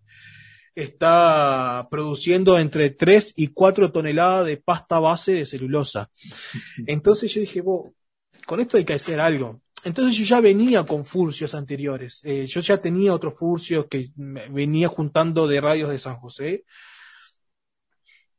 está 0.82 1.88
produciendo 1.90 2.58
entre 2.58 2.90
3 2.90 3.34
y 3.36 3.48
4 3.48 3.90
toneladas 3.90 4.46
de 4.46 4.56
pasta 4.58 4.98
base 4.98 5.32
de 5.32 5.46
celulosa. 5.46 6.10
Entonces 6.86 7.32
yo 7.34 7.40
dije, 7.40 7.60
vos, 7.60 7.90
con 8.46 8.60
esto 8.60 8.76
hay 8.76 8.84
que 8.84 8.94
hacer 8.94 9.20
algo. 9.20 9.60
Entonces 9.84 10.16
yo 10.16 10.24
ya 10.24 10.40
venía 10.40 10.84
con 10.84 11.04
furcios 11.04 11.54
anteriores. 11.54 12.20
Eh, 12.24 12.46
yo 12.46 12.60
ya 12.60 12.78
tenía 12.78 13.12
otros 13.12 13.36
furcios 13.36 13.86
que 13.86 14.08
venía 14.50 14.88
juntando 14.88 15.48
de 15.48 15.60
radios 15.60 15.90
de 15.90 15.98
San 15.98 16.16
José. 16.16 16.64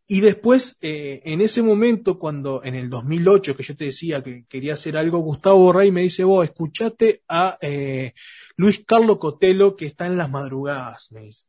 Y 0.08 0.22
después, 0.22 0.76
eh, 0.82 1.22
en 1.26 1.42
ese 1.42 1.62
momento, 1.62 2.18
cuando 2.18 2.64
en 2.64 2.76
el 2.76 2.90
2008, 2.90 3.56
que 3.56 3.64
yo 3.64 3.76
te 3.76 3.86
decía 3.86 4.24
que 4.24 4.46
quería 4.48 4.74
hacer 4.74 4.98
algo, 4.98 5.20
Gustavo 5.20 5.72
Rey 5.72 5.92
me 5.92 6.02
dice, 6.02 6.24
vos, 6.24 6.44
escuchate 6.46 7.22
a 7.28 7.58
eh, 7.62 8.14
Luis 8.56 8.84
Carlos 8.88 9.20
Cotelo, 9.20 9.76
que 9.76 9.86
está 9.86 10.08
en 10.08 10.18
las 10.18 10.30
madrugadas, 10.30 11.12
me 11.12 11.26
dice. 11.26 11.49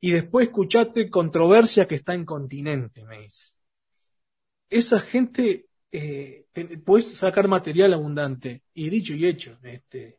Y 0.00 0.12
después 0.12 0.48
escuchate 0.48 1.10
Controversia, 1.10 1.86
que 1.86 1.94
está 1.94 2.14
en 2.14 2.24
Continente, 2.24 3.04
me 3.04 3.20
dice. 3.20 3.48
Esa 4.70 5.00
gente, 5.00 5.66
eh, 5.92 6.46
puedes 6.84 7.12
sacar 7.12 7.48
material 7.48 7.92
abundante. 7.92 8.62
Y 8.72 8.88
dicho 8.88 9.14
y 9.14 9.26
hecho, 9.26 9.58
este, 9.62 10.18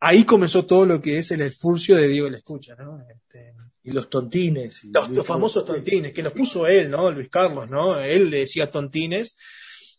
ahí 0.00 0.24
comenzó 0.24 0.64
todo 0.64 0.86
lo 0.86 1.00
que 1.00 1.18
es 1.18 1.30
el, 1.30 1.42
el 1.42 1.52
furcio 1.52 1.96
de 1.96 2.08
Diego 2.08 2.30
la 2.30 2.38
Escucha, 2.38 2.74
¿no? 2.76 3.04
Este, 3.08 3.54
Y 3.82 3.90
los 3.90 4.08
tontines. 4.08 4.84
y 4.84 4.90
los, 4.90 5.26
famosos 5.26 5.64
tontines, 5.64 6.12
que 6.12 6.22
los 6.22 6.32
puso 6.32 6.66
él, 6.66 6.90
¿no? 6.90 7.10
Luis 7.10 7.28
Carlos, 7.28 7.68
¿no? 7.68 8.00
Él 8.00 8.30
le 8.30 8.40
decía 8.40 8.70
tontines. 8.70 9.36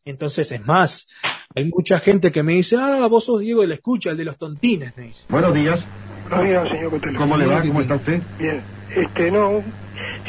Entonces, 0.06 0.52
es 0.54 0.66
más, 0.66 1.06
hay 1.54 1.66
mucha 1.66 2.00
gente 2.00 2.32
que 2.32 2.42
me 2.42 2.54
dice, 2.54 2.78
ah, 2.80 3.06
vos 3.08 3.26
sos 3.26 3.42
Diego 3.42 3.62
de 3.62 3.68
la 3.68 3.76
Escucha, 3.76 4.12
el 4.12 4.18
de 4.18 4.26
los 4.26 4.38
tontines, 4.38 4.96
me 4.96 5.04
dice. 5.08 5.28
Buenos 5.30 5.54
días. 5.54 5.84
Buenos 6.30 6.48
días, 6.48 6.70
señor 6.70 6.90
Cotelo. 6.92 7.20
¿Cómo 7.20 7.38
le 7.38 7.46
va? 7.46 7.62
¿Cómo 7.62 7.82
está 7.82 7.96
usted? 7.96 8.22
Bien, 8.40 8.62
este, 8.90 9.32
no, 9.32 9.64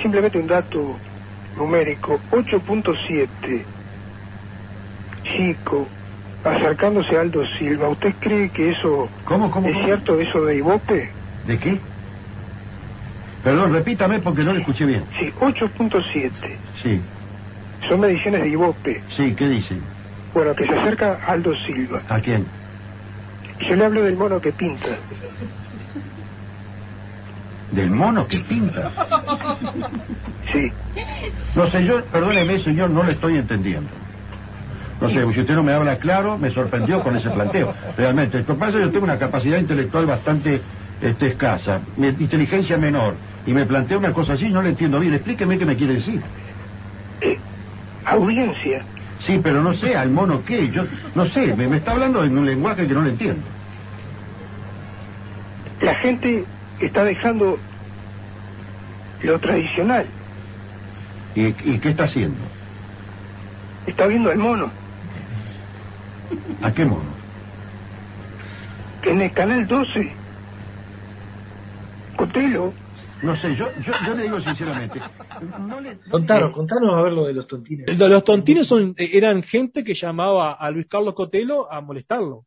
simplemente 0.02 0.38
un 0.38 0.46
dato 0.46 1.00
numérico. 1.54 2.20
8.7. 2.30 3.68
Chico, 5.22 5.90
acercándose 6.42 7.16
a 7.16 7.20
Aldo 7.22 7.44
Silva. 7.58 7.88
¿Usted 7.88 8.14
cree 8.20 8.50
que 8.50 8.70
eso 8.70 9.12
¿Cómo, 9.24 9.50
cómo, 9.50 9.66
es 9.68 9.74
cómo? 9.74 9.84
cierto, 9.86 10.20
eso 10.20 10.44
de 10.44 10.56
Ibope? 10.56 11.16
¿De 11.44 11.58
qué? 11.58 11.82
Perdón, 13.42 13.72
repítame 13.72 14.20
porque 14.20 14.42
no 14.42 14.52
le 14.52 14.60
escuché 14.60 14.84
bien. 14.86 15.08
Sí, 15.18 15.32
8.7. 15.40 16.60
Sí, 16.82 17.04
Son 17.88 18.00
mediciones 18.00 18.42
de 18.42 18.48
Ibope. 18.50 19.04
sí, 19.16 19.34
¿qué 19.36 19.48
dice? 19.48 19.82
Bueno, 20.34 20.54
que 20.54 20.66
se 20.66 20.74
acerca 20.74 21.14
Aldo 21.26 21.52
Silva. 21.66 22.02
¿A 22.08 22.20
quién? 22.20 22.52
Yo 23.60 23.76
le 23.76 23.84
hablo 23.84 24.02
del 24.02 24.16
mono 24.16 24.40
que 24.40 24.52
pinta. 24.52 25.00
¿Del 27.70 27.90
mono 27.90 28.26
que 28.26 28.38
pinta? 28.38 28.90
Sí. 30.52 30.72
No 31.54 31.70
sé, 31.70 31.84
yo, 31.84 32.04
perdóneme, 32.06 32.62
señor, 32.62 32.90
no 32.90 33.02
le 33.02 33.12
estoy 33.12 33.36
entendiendo. 33.36 33.94
No 35.00 35.08
sé, 35.08 35.20
si 35.32 35.40
usted 35.40 35.54
no 35.54 35.62
me 35.62 35.72
habla 35.72 35.98
claro, 35.98 36.38
me 36.38 36.50
sorprendió 36.50 37.02
con 37.02 37.16
ese 37.16 37.30
planteo. 37.30 37.74
Realmente, 37.96 38.38
esto 38.38 38.58
pasa, 38.58 38.78
yo 38.80 38.90
tengo 38.90 39.04
una 39.04 39.18
capacidad 39.18 39.58
intelectual 39.58 40.06
bastante 40.06 40.62
este, 41.00 41.28
escasa, 41.28 41.82
mi 41.96 42.08
inteligencia 42.08 42.76
menor, 42.78 43.18
y 43.44 43.52
me 43.52 43.64
plantea 43.66 43.98
una 43.98 44.12
cosa 44.12 44.32
así, 44.32 44.48
no 44.48 44.62
le 44.62 44.70
entiendo 44.70 44.98
bien. 44.98 45.14
Explíqueme 45.14 45.58
qué 45.58 45.66
me 45.66 45.76
quiere 45.76 45.94
decir. 45.94 46.22
Audiencia. 48.04 48.86
Sí, 49.20 49.40
pero 49.42 49.62
no 49.62 49.74
sé, 49.74 49.94
al 49.94 50.10
mono 50.10 50.42
qué, 50.42 50.68
yo 50.70 50.84
no 51.14 51.26
sé, 51.26 51.54
me, 51.54 51.68
me 51.68 51.76
está 51.78 51.92
hablando 51.92 52.24
en 52.24 52.38
un 52.38 52.46
lenguaje 52.46 52.86
que 52.86 52.94
no 52.94 53.02
le 53.02 53.10
entiendo. 53.10 53.50
La 55.80 55.94
gente 55.96 56.46
está 56.80 57.04
dejando 57.04 57.58
lo 59.22 59.38
tradicional. 59.40 60.06
¿Y, 61.34 61.46
y 61.46 61.78
qué 61.78 61.90
está 61.90 62.04
haciendo? 62.04 62.38
Está 63.86 64.06
viendo 64.06 64.30
al 64.30 64.38
mono. 64.38 64.70
¿A 66.62 66.72
qué 66.72 66.84
mono? 66.84 67.18
En 69.02 69.20
el 69.22 69.32
canal 69.32 69.66
12. 69.66 70.12
Cotelo. 72.16 72.72
No 73.22 73.36
sé, 73.36 73.56
yo, 73.56 73.68
yo, 73.84 73.92
yo 74.06 74.14
le 74.14 74.22
digo 74.24 74.40
sinceramente. 74.40 75.00
No 75.60 75.80
le, 75.80 75.98
Contanos, 76.10 76.52
contanos 76.52 76.94
a 76.94 77.02
ver 77.02 77.12
lo 77.12 77.24
de 77.24 77.32
los 77.32 77.46
tontines. 77.46 77.98
Los 77.98 78.24
tontines 78.24 78.66
son, 78.66 78.94
eh, 78.96 79.10
eran 79.14 79.42
gente 79.42 79.82
que 79.82 79.94
llamaba 79.94 80.52
a 80.52 80.70
Luis 80.70 80.86
Carlos 80.88 81.14
Cotelo 81.14 81.70
a 81.72 81.80
molestarlo. 81.80 82.44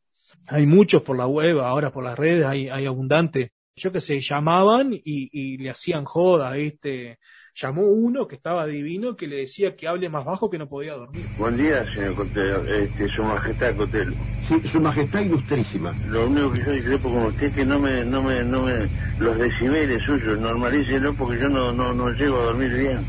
Hay 0.48 0.66
muchos 0.66 1.02
por 1.02 1.18
la 1.18 1.28
web, 1.28 1.60
ahora 1.60 1.92
por 1.92 2.04
las 2.04 2.18
redes, 2.18 2.46
hay, 2.46 2.70
hay 2.70 2.86
abundante. 2.86 3.52
Yo 3.76 3.92
que 3.92 4.02
sé, 4.02 4.20
llamaban 4.20 4.94
y, 4.94 5.02
y 5.06 5.58
le 5.58 5.70
hacían 5.70 6.06
joda, 6.06 6.52
¿viste? 6.54 7.20
llamó 7.54 7.84
uno 7.84 8.28
que 8.28 8.36
estaba 8.36 8.66
divino 8.66 9.16
que 9.16 9.28
le 9.28 9.38
decía 9.38 9.76
que 9.76 9.88
hable 9.88 10.10
más 10.10 10.26
bajo 10.26 10.50
que 10.50 10.58
no 10.58 10.68
podía 10.70 10.94
dormir. 10.94 11.26
Buen 11.38 11.58
día, 11.58 11.86
señor 11.94 12.16
Cotelo, 12.16 12.66
este, 12.66 13.08
su 13.10 13.24
majestad 13.24 13.76
Cotelo. 13.76 14.14
Sí, 14.48 14.62
su 14.72 14.80
majestad 14.80 15.22
ilustrísima. 15.22 15.94
Lo 16.08 16.28
único 16.28 16.52
que 16.54 16.60
yo 16.60 16.72
discrepo 16.72 17.10
con 17.10 17.26
usted 17.28 17.48
es 17.48 17.54
que 17.54 17.66
no 17.66 17.80
me, 17.80 18.06
no 18.06 18.24
me, 18.24 18.44
no 18.44 18.64
me, 18.64 18.88
los 19.20 19.38
decibeles 19.38 20.02
suyos, 20.04 20.40
normalícelo 20.40 21.14
porque 21.16 21.40
yo 21.40 21.50
no, 21.50 21.74
no, 21.74 21.94
no 21.94 22.10
llego 22.12 22.38
a 22.38 22.46
dormir 22.46 22.74
bien. 22.74 23.00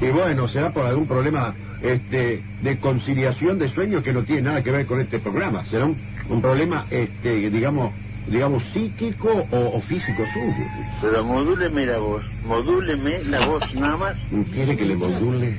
Y 0.00 0.10
bueno, 0.10 0.48
será 0.48 0.72
por 0.72 0.84
algún 0.86 1.06
problema 1.06 1.54
este, 1.80 2.42
de 2.62 2.78
conciliación 2.78 3.58
de 3.58 3.68
sueño 3.68 4.02
que 4.02 4.12
no 4.12 4.24
tiene 4.24 4.42
nada 4.42 4.62
que 4.62 4.72
ver 4.72 4.86
con 4.86 5.00
este 5.00 5.20
programa. 5.20 5.64
Será 5.66 5.84
un, 5.84 5.96
un 6.28 6.40
problema, 6.42 6.86
este, 6.90 7.50
digamos, 7.50 7.92
digamos, 8.26 8.62
psíquico 8.72 9.46
o, 9.50 9.76
o 9.76 9.80
físico 9.80 10.24
suyo. 10.32 10.66
Pero 11.00 11.24
modúleme 11.24 11.86
la 11.86 11.98
voz, 11.98 12.22
modúleme 12.44 13.22
la 13.24 13.46
voz 13.46 13.74
nada 13.74 13.96
más. 13.96 14.16
¿Quiere 14.52 14.76
que 14.76 14.84
le 14.84 14.96
module? 14.96 15.56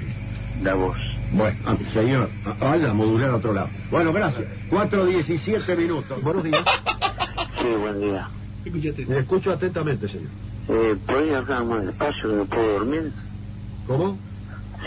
La 0.62 0.74
voz. 0.76 0.98
Bueno, 1.34 1.58
ah, 1.66 1.76
señor, 1.92 2.30
ah, 2.46 2.56
vaya 2.60 2.92
a 2.92 2.94
modular 2.94 3.32
a 3.32 3.36
otro 3.38 3.54
lado. 3.54 3.70
Bueno, 3.90 4.14
gracias. 4.14 4.46
4.17 4.70 5.78
minutos. 5.78 6.22
Buenos 6.22 6.44
días. 6.44 6.64
Sí, 7.60 7.68
buen 7.70 8.00
día. 8.00 8.28
Le 9.08 9.20
escucho 9.20 9.52
atentamente, 9.52 10.08
señor. 10.08 10.30
Eh, 10.70 10.96
¿Podría 11.06 11.40
hablar 11.40 11.66
más 11.66 11.86
despacio 11.86 12.30
que 12.30 12.36
no 12.36 12.46
puedo 12.46 12.74
dormir? 12.74 13.12
¿Cómo? 13.88 14.18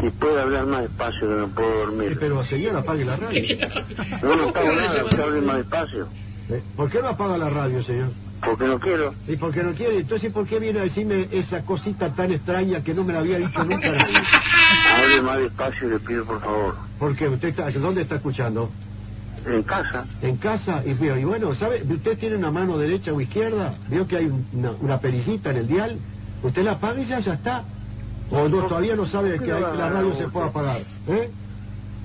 Si 0.00 0.10
puede 0.10 0.40
hablar 0.40 0.66
más 0.66 0.82
despacio 0.82 1.20
que 1.20 1.34
no 1.34 1.48
puedo 1.48 1.78
dormir. 1.78 2.16
Pero, 2.18 2.44
señor, 2.44 2.76
apague 2.76 3.04
la 3.04 3.16
radio. 3.16 3.42
No, 4.22 4.36
no 4.36 4.52
pago 4.52 4.72
nada, 4.74 5.04
usted 5.04 5.20
hable 5.20 5.40
más 5.40 5.56
despacio. 5.56 6.08
Eh, 6.50 6.62
¿Por 6.76 6.90
qué 6.90 7.02
no 7.02 7.08
apaga 7.08 7.36
la 7.38 7.48
radio, 7.50 7.82
señor? 7.82 8.10
Porque 8.44 8.64
no 8.64 8.78
quiero. 8.78 9.14
¿Y 9.26 9.36
por 9.36 9.52
qué 9.52 9.62
no 9.62 9.72
quiere? 9.74 9.98
Entonces, 9.98 10.32
¿por 10.32 10.46
qué 10.46 10.58
viene 10.60 10.80
a 10.80 10.82
decirme 10.84 11.26
esa 11.32 11.62
cosita 11.62 12.12
tan 12.14 12.30
extraña 12.32 12.82
que 12.82 12.94
no 12.94 13.02
me 13.02 13.12
la 13.12 13.20
había 13.20 13.38
dicho 13.38 13.64
nunca? 13.64 13.88
Hable 14.96 15.22
más 15.22 15.38
despacio 15.38 15.88
le 15.88 15.98
pido 16.00 16.24
por 16.24 16.40
favor. 16.40 16.76
¿Por 16.98 17.16
qué? 17.16 17.28
¿Usted 17.28 17.48
está, 17.48 17.70
¿Dónde 17.72 18.02
está 18.02 18.16
escuchando? 18.16 18.70
En 19.46 19.62
casa. 19.62 20.06
En 20.22 20.36
casa. 20.36 20.82
Y, 20.84 20.90
y 20.90 21.24
bueno, 21.24 21.54
¿sabe? 21.54 21.82
¿Usted 21.88 22.18
tiene 22.18 22.36
una 22.36 22.50
mano 22.50 22.78
derecha 22.78 23.12
o 23.12 23.20
izquierda? 23.20 23.74
¿Veo 23.88 24.06
que 24.06 24.16
hay 24.16 24.32
una, 24.52 24.72
una 24.80 25.00
perillita 25.00 25.50
en 25.50 25.56
el 25.56 25.66
dial? 25.68 25.98
¿Usted 26.42 26.62
la 26.62 26.72
apaga 26.72 27.00
y 27.00 27.06
ya, 27.06 27.18
ya 27.20 27.34
está? 27.34 27.64
¿O 28.30 28.48
no, 28.48 28.62
todavía 28.66 28.96
no 28.96 29.06
sabe 29.06 29.38
que 29.40 29.52
hay- 29.52 29.62
la 29.62 29.88
radio 29.90 30.14
se 30.16 30.28
puede 30.28 30.46
apagar? 30.48 30.82
¿Eh? 31.08 31.30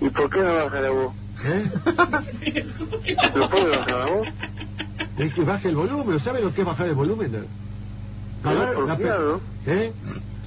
¿Y 0.02 0.10
por 0.10 0.30
qué 0.30 0.40
no 0.40 0.54
baja 0.56 0.80
la 0.82 0.90
voz? 0.90 1.14
¿Eh? 1.46 2.64
¿Lo 3.36 3.50
puede 3.50 3.70
bajar 3.78 3.98
la 3.98 4.06
voz? 4.06 4.28
Es 5.18 5.34
que 5.34 5.44
baje 5.44 5.70
el 5.70 5.76
volumen. 5.76 6.20
¿Sabe 6.20 6.42
lo 6.42 6.54
que 6.54 6.62
es 6.62 6.68
bajar 6.68 6.88
el 6.88 6.96
volumen? 6.96 7.48
Agar- 8.44 8.70
es 8.70 8.76
por 8.76 8.98
fiado. 8.98 9.42
¿Eh? 9.66 9.94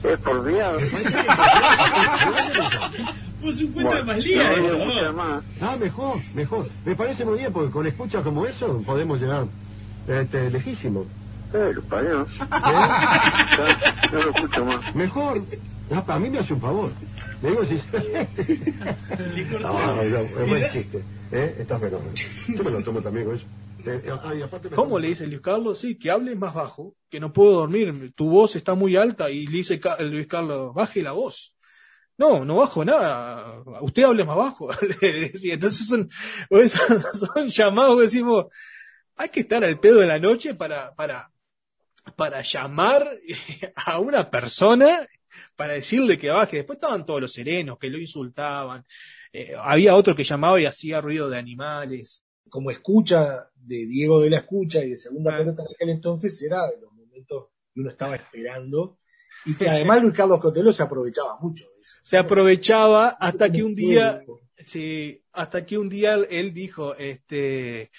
Es 0.04 0.20
por 0.20 0.44
fiado. 0.50 0.78
Vos 3.42 3.60
un 3.60 3.72
cuento 3.72 3.90
Bueno, 3.90 3.94
de 3.96 4.04
más 4.04 4.16
no 4.16 4.22
lía, 4.22 4.50
a 5.08 5.12
¿no? 5.12 5.12
más. 5.12 5.44
Ah, 5.60 5.76
mejor, 5.78 6.16
mejor. 6.34 6.66
Me 6.84 6.96
parece 6.96 7.24
muy 7.24 7.38
bien, 7.38 7.52
porque 7.52 7.70
con 7.70 7.86
escuchas 7.86 8.22
como 8.22 8.46
eso 8.46 8.82
podemos 8.86 9.20
llegar 9.20 9.46
este, 10.08 10.50
lejísimo. 10.50 11.04
Eh, 11.52 11.72
lo. 11.74 11.80
¿Eh? 11.82 12.24
No 14.12 14.18
lo 14.22 14.30
escucho 14.30 14.64
más. 14.64 14.94
Mejor. 14.94 15.38
Ah, 15.94 16.02
a 16.06 16.18
mí 16.18 16.30
me 16.30 16.38
hace 16.38 16.54
un 16.54 16.60
favor. 16.60 16.90
Le 17.44 17.50
digo 17.50 17.64
si... 17.66 17.74
no, 19.60 19.68
no, 19.68 20.00
es 20.02 20.48
buen 20.48 20.64
chiste. 20.72 21.04
¿Eh? 21.30 21.56
Está 21.58 21.78
fenómeno. 21.78 22.10
Yo 22.48 22.64
me 22.64 22.70
lo 22.70 22.82
tomo 22.82 23.02
también 23.02 23.26
con 23.26 23.36
eso. 23.36 23.44
Eh, 23.84 24.10
ah, 24.22 24.34
y 24.34 24.40
aparte 24.40 24.70
me- 24.70 24.76
¿Cómo 24.76 24.98
le 24.98 25.08
dice 25.08 25.26
Luis 25.26 25.42
Carlos? 25.42 25.78
Sí, 25.78 25.98
que 25.98 26.10
hable 26.10 26.34
más 26.36 26.54
bajo, 26.54 26.96
que 27.10 27.20
no 27.20 27.34
puedo 27.34 27.52
dormir, 27.52 28.14
tu 28.14 28.30
voz 28.30 28.56
está 28.56 28.74
muy 28.74 28.96
alta 28.96 29.30
y 29.30 29.46
le 29.46 29.58
dice 29.58 29.78
Luis 30.00 30.26
Carlos, 30.26 30.72
baje 30.74 31.02
la 31.02 31.12
voz. 31.12 31.54
No, 32.16 32.46
no 32.46 32.56
bajo 32.56 32.82
nada, 32.82 33.62
usted 33.82 34.04
hable 34.04 34.24
más 34.24 34.36
bajo. 34.36 34.70
Entonces 35.02 35.86
son, 35.86 36.08
son, 36.48 37.02
son 37.34 37.48
llamados 37.48 37.96
que 37.96 38.02
decimos, 38.04 38.46
hay 39.16 39.28
que 39.28 39.40
estar 39.40 39.62
al 39.62 39.78
pedo 39.80 40.00
de 40.00 40.06
la 40.06 40.18
noche 40.18 40.54
para, 40.54 40.94
para, 40.94 41.30
para 42.16 42.40
llamar 42.40 43.06
a 43.84 43.98
una 43.98 44.30
persona 44.30 45.06
para 45.56 45.74
decirle 45.74 46.18
que 46.18 46.30
baje. 46.30 46.58
Después 46.58 46.76
estaban 46.76 47.04
todos 47.04 47.20
los 47.20 47.32
serenos 47.32 47.78
que 47.78 47.90
lo 47.90 47.98
insultaban. 47.98 48.84
Eh, 49.32 49.52
había 49.58 49.96
otro 49.96 50.14
que 50.14 50.24
llamaba 50.24 50.60
y 50.60 50.66
hacía 50.66 51.00
ruido 51.00 51.28
de 51.28 51.38
animales. 51.38 52.24
Como 52.48 52.70
escucha 52.70 53.48
de 53.54 53.87
Diego 53.87 54.20
de 54.20 54.30
la 54.30 54.38
Escucha 54.38 54.85
y 54.85 54.90
de 54.90 54.96
Segunda 54.96 55.37
Pelota 55.37 55.62
en 55.62 55.74
aquel 55.74 55.88
entonces 55.90 56.40
era 56.42 56.66
de 56.68 56.80
los 56.80 56.92
momentos 56.92 57.48
que 57.72 57.80
uno 57.80 57.90
estaba 57.90 58.14
esperando 58.14 58.98
y 59.44 59.54
que 59.54 59.68
además 59.68 60.02
Luis 60.02 60.14
Carlos 60.14 60.40
Cotelo 60.40 60.72
se 60.72 60.82
aprovechaba 60.82 61.38
mucho 61.40 61.64
de 61.64 61.80
eso. 61.80 61.96
se 62.02 62.16
aprovechaba 62.16 63.09
hasta 63.09 63.50
que 63.50 63.62
un 63.62 63.74
día, 63.74 64.22
sí, 64.59 65.22
hasta 65.32 65.64
que 65.64 65.78
un 65.78 65.88
día 65.88 66.14
él 66.14 66.52
dijo, 66.52 66.94
este, 66.96 67.90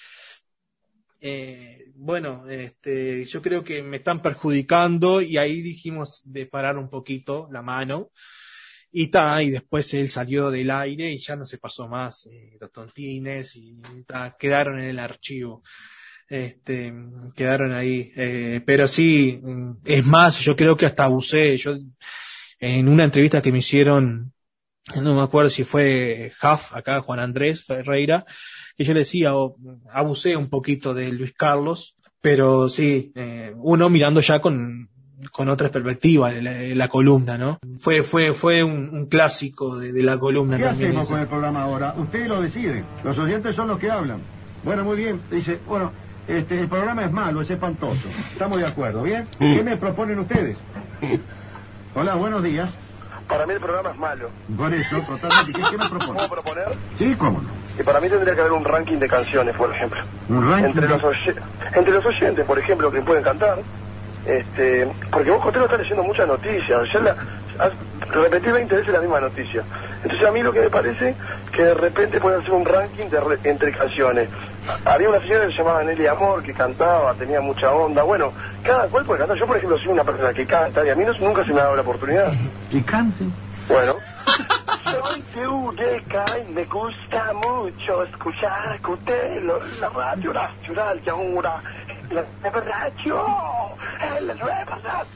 eh, 1.28 1.86
bueno, 1.96 2.48
este, 2.48 3.24
yo 3.24 3.42
creo 3.42 3.64
que 3.64 3.82
me 3.82 3.96
están 3.96 4.22
perjudicando 4.22 5.20
y 5.20 5.38
ahí 5.38 5.60
dijimos 5.60 6.22
de 6.24 6.46
parar 6.46 6.78
un 6.78 6.88
poquito 6.88 7.48
la 7.50 7.62
mano. 7.62 8.12
Y 8.92 9.08
ta, 9.08 9.42
y 9.42 9.50
después 9.50 9.92
él 9.94 10.08
salió 10.08 10.50
del 10.50 10.70
aire 10.70 11.10
y 11.10 11.18
ya 11.18 11.34
no 11.34 11.44
se 11.44 11.58
pasó 11.58 11.88
más 11.88 12.26
eh, 12.26 12.56
los 12.60 12.70
tontines 12.70 13.56
y 13.56 13.76
ta, 14.06 14.36
quedaron 14.38 14.78
en 14.78 14.86
el 14.86 14.98
archivo. 15.00 15.62
Este, 16.28 16.94
quedaron 17.34 17.72
ahí, 17.72 18.12
eh, 18.16 18.60
pero 18.64 18.86
sí, 18.86 19.40
es 19.84 20.06
más, 20.06 20.40
yo 20.40 20.54
creo 20.54 20.76
que 20.76 20.86
hasta 20.86 21.04
abusé, 21.04 21.56
yo 21.56 21.76
en 22.58 22.88
una 22.88 23.04
entrevista 23.04 23.42
que 23.42 23.52
me 23.52 23.58
hicieron, 23.58 24.32
no 24.94 25.14
me 25.14 25.22
acuerdo 25.22 25.50
si 25.50 25.64
fue 25.64 26.32
Huff, 26.42 26.74
acá 26.74 27.00
Juan 27.00 27.18
Andrés 27.20 27.64
Ferreira, 27.64 28.24
que 28.76 28.84
yo 28.84 28.92
le 28.94 29.00
decía, 29.00 29.34
o, 29.36 29.56
abusé 29.92 30.36
un 30.36 30.48
poquito 30.48 30.94
de 30.94 31.12
Luis 31.12 31.32
Carlos, 31.34 31.96
pero 32.20 32.68
sí, 32.68 33.12
eh, 33.14 33.52
uno 33.56 33.88
mirando 33.88 34.20
ya 34.20 34.40
con, 34.40 34.88
con 35.32 35.48
otra 35.48 35.68
perspectiva 35.70 36.30
la, 36.30 36.52
la 36.52 36.88
columna, 36.88 37.36
¿no? 37.36 37.58
Fue, 37.80 38.02
fue, 38.02 38.32
fue 38.32 38.62
un, 38.62 38.90
un 38.92 39.06
clásico 39.06 39.78
de, 39.78 39.92
de 39.92 40.02
la 40.02 40.18
columna 40.18 40.56
¿Qué 40.56 40.64
también. 40.64 40.90
hacemos 40.90 41.06
ese. 41.06 41.12
con 41.14 41.20
el 41.22 41.28
programa 41.28 41.62
ahora? 41.62 41.94
Usted 41.96 42.26
lo 42.26 42.40
decide. 42.40 42.84
Los 43.04 43.18
oyentes 43.18 43.54
son 43.56 43.68
los 43.68 43.78
que 43.78 43.90
hablan. 43.90 44.20
Bueno, 44.64 44.84
muy 44.84 44.96
bien. 44.96 45.20
Dice, 45.30 45.58
bueno, 45.66 45.92
este, 46.26 46.58
el 46.60 46.68
programa 46.68 47.04
es 47.04 47.12
malo, 47.12 47.42
es 47.42 47.50
espantoso. 47.50 48.08
Estamos 48.32 48.58
de 48.58 48.64
acuerdo, 48.66 49.02
¿bien? 49.02 49.26
¿Qué 49.38 49.62
me 49.62 49.76
proponen 49.76 50.18
ustedes? 50.18 50.56
Hola, 51.94 52.14
buenos 52.16 52.42
días. 52.42 52.72
Para 53.28 53.46
mí 53.46 53.52
el 53.54 53.60
programa 53.60 53.90
es 53.90 53.98
malo. 53.98 54.30
Por 54.56 54.72
eso, 54.72 55.02
totalmente. 55.02 55.52
¿Qué, 55.52 55.66
qué 55.68 55.78
me? 55.78 55.86
¿Puedo 55.88 56.28
proponer? 56.28 56.68
Sí, 56.98 57.14
cómo 57.16 57.40
no. 57.42 57.50
Y 57.78 57.82
para 57.82 58.00
mí 58.00 58.08
tendría 58.08 58.34
que 58.34 58.40
haber 58.40 58.52
un 58.52 58.64
ranking 58.64 58.98
de 58.98 59.08
canciones, 59.08 59.54
por 59.56 59.70
ejemplo. 59.70 60.00
Un 60.28 60.48
ranking 60.48 60.66
Entre 60.68 60.82
de- 60.82 60.88
los, 60.88 61.02
oye- 61.04 61.34
entre 61.74 61.92
los 61.92 62.06
oyentes, 62.06 62.46
por 62.46 62.58
ejemplo, 62.58 62.90
que 62.90 63.02
pueden 63.02 63.22
cantar. 63.24 63.58
Este, 64.26 64.88
porque 65.10 65.30
vos, 65.30 65.42
Cotelo, 65.42 65.64
estás 65.66 65.80
leyendo 65.80 66.02
muchas 66.02 66.26
noticias. 66.26 66.80
Ya 66.92 67.00
la, 67.00 67.16
repetís 68.12 68.52
20 68.52 68.74
veces 68.76 68.92
la 68.92 69.00
misma 69.00 69.20
noticia. 69.20 69.62
Entonces 70.02 70.28
a 70.28 70.30
mí 70.32 70.42
lo 70.42 70.52
que 70.52 70.60
me 70.60 70.70
parece 70.70 71.14
que 71.52 71.62
de 71.64 71.74
repente 71.74 72.20
pueden 72.20 72.40
hacer 72.40 72.52
un 72.52 72.64
ranking 72.64 73.06
de 73.08 73.20
re- 73.20 73.38
entre 73.44 73.72
canciones. 73.72 74.28
Había 74.84 75.08
una 75.08 75.20
señora 75.20 75.46
que 75.46 75.52
se 75.52 75.58
llamaba 75.58 75.82
Nelly 75.84 76.06
Amor 76.06 76.42
que 76.42 76.52
cantaba, 76.52 77.14
tenía 77.14 77.40
mucha 77.40 77.70
onda. 77.72 78.02
Bueno, 78.02 78.32
cada 78.62 78.86
cual 78.88 79.04
puede 79.04 79.20
cantar. 79.20 79.38
Yo, 79.38 79.46
por 79.46 79.56
ejemplo, 79.56 79.78
soy 79.78 79.88
una 79.88 80.04
persona 80.04 80.32
que 80.32 80.44
canta 80.46 80.84
y 80.84 80.90
a 80.90 80.94
mí 80.94 81.04
no, 81.04 81.12
nunca 81.18 81.44
se 81.44 81.52
me 81.52 81.60
ha 81.60 81.64
dado 81.64 81.76
la 81.76 81.82
oportunidad. 81.82 82.32
Y 82.70 82.80
cante. 82.82 83.24
Bueno. 83.68 83.94
Soy 84.86 85.20
Tureca 85.34 86.24
y 86.48 86.52
me 86.52 86.64
gusta 86.64 87.32
mucho 87.34 88.04
escuchar 88.04 88.80
Cotelo, 88.80 89.58
la 89.80 89.88
radio 89.88 90.32
nacional 90.32 91.00
y 91.04 91.08
ahora 91.08 91.60
radio, 92.10 93.16
la 94.22 94.34
nueva 94.34 94.78
radio. 94.82 95.06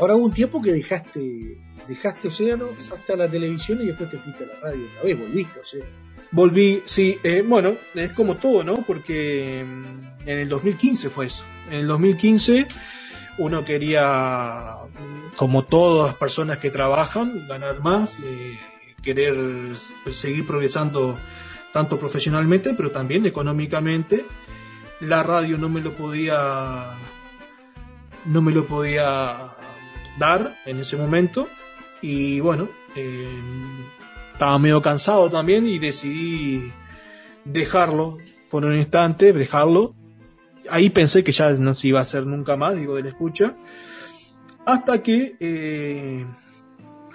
Ahora 0.00 0.14
hubo 0.14 0.26
un 0.26 0.32
tiempo 0.32 0.62
que 0.62 0.70
dejaste, 0.70 1.58
dejaste 1.88 2.28
Océano, 2.28 2.68
pasaste 2.68 3.14
a 3.14 3.16
la 3.16 3.28
televisión 3.28 3.82
y 3.82 3.86
después 3.86 4.08
te 4.08 4.18
fuiste 4.18 4.44
a 4.44 4.46
la 4.46 4.54
radio 4.60 4.86
otra 4.86 5.02
vez, 5.02 5.18
volviste, 5.18 5.58
Océano. 5.58 6.08
Volví, 6.30 6.82
sí, 6.84 7.18
eh, 7.22 7.42
bueno, 7.46 7.76
es 7.94 8.12
como 8.12 8.36
todo, 8.36 8.62
¿no? 8.62 8.82
Porque 8.82 9.64
mm, 9.66 10.28
en 10.28 10.38
el 10.38 10.48
2015 10.48 11.10
fue 11.10 11.26
eso. 11.26 11.44
En 11.70 11.80
el 11.80 11.86
2015 11.86 12.66
uno 13.38 13.64
quería, 13.64 14.76
mm, 14.92 15.36
como 15.36 15.64
todas 15.64 16.10
las 16.10 16.16
personas 16.16 16.58
que 16.58 16.70
trabajan, 16.70 17.46
ganar 17.48 17.80
más, 17.80 18.18
eh, 18.22 18.58
querer 19.02 19.36
seguir 20.12 20.46
progresando 20.46 21.18
tanto 21.72 21.98
profesionalmente, 21.98 22.74
pero 22.74 22.90
también 22.90 23.24
económicamente. 23.26 24.24
La 25.00 25.22
radio 25.22 25.56
no 25.56 25.68
me 25.68 25.80
lo 25.80 25.92
podía 25.94 26.96
no 28.24 28.42
me 28.42 28.52
lo 28.52 28.66
podía 28.66 29.54
dar 30.18 30.56
en 30.66 30.80
ese 30.80 30.96
momento. 30.96 31.48
Y 32.02 32.40
bueno, 32.40 32.68
eh, 32.94 33.40
estaba 34.38 34.56
medio 34.60 34.80
cansado 34.80 35.28
también 35.28 35.66
y 35.66 35.80
decidí 35.80 36.72
dejarlo 37.44 38.18
por 38.48 38.64
un 38.64 38.76
instante, 38.76 39.32
dejarlo. 39.32 39.96
Ahí 40.70 40.90
pensé 40.90 41.24
que 41.24 41.32
ya 41.32 41.50
no 41.54 41.74
se 41.74 41.88
iba 41.88 41.98
a 41.98 42.02
hacer 42.02 42.24
nunca 42.24 42.56
más, 42.56 42.76
digo, 42.76 42.94
de 42.94 43.02
la 43.02 43.08
escucha. 43.08 43.56
Hasta 44.64 45.02
que 45.02 45.34
eh, 45.40 46.24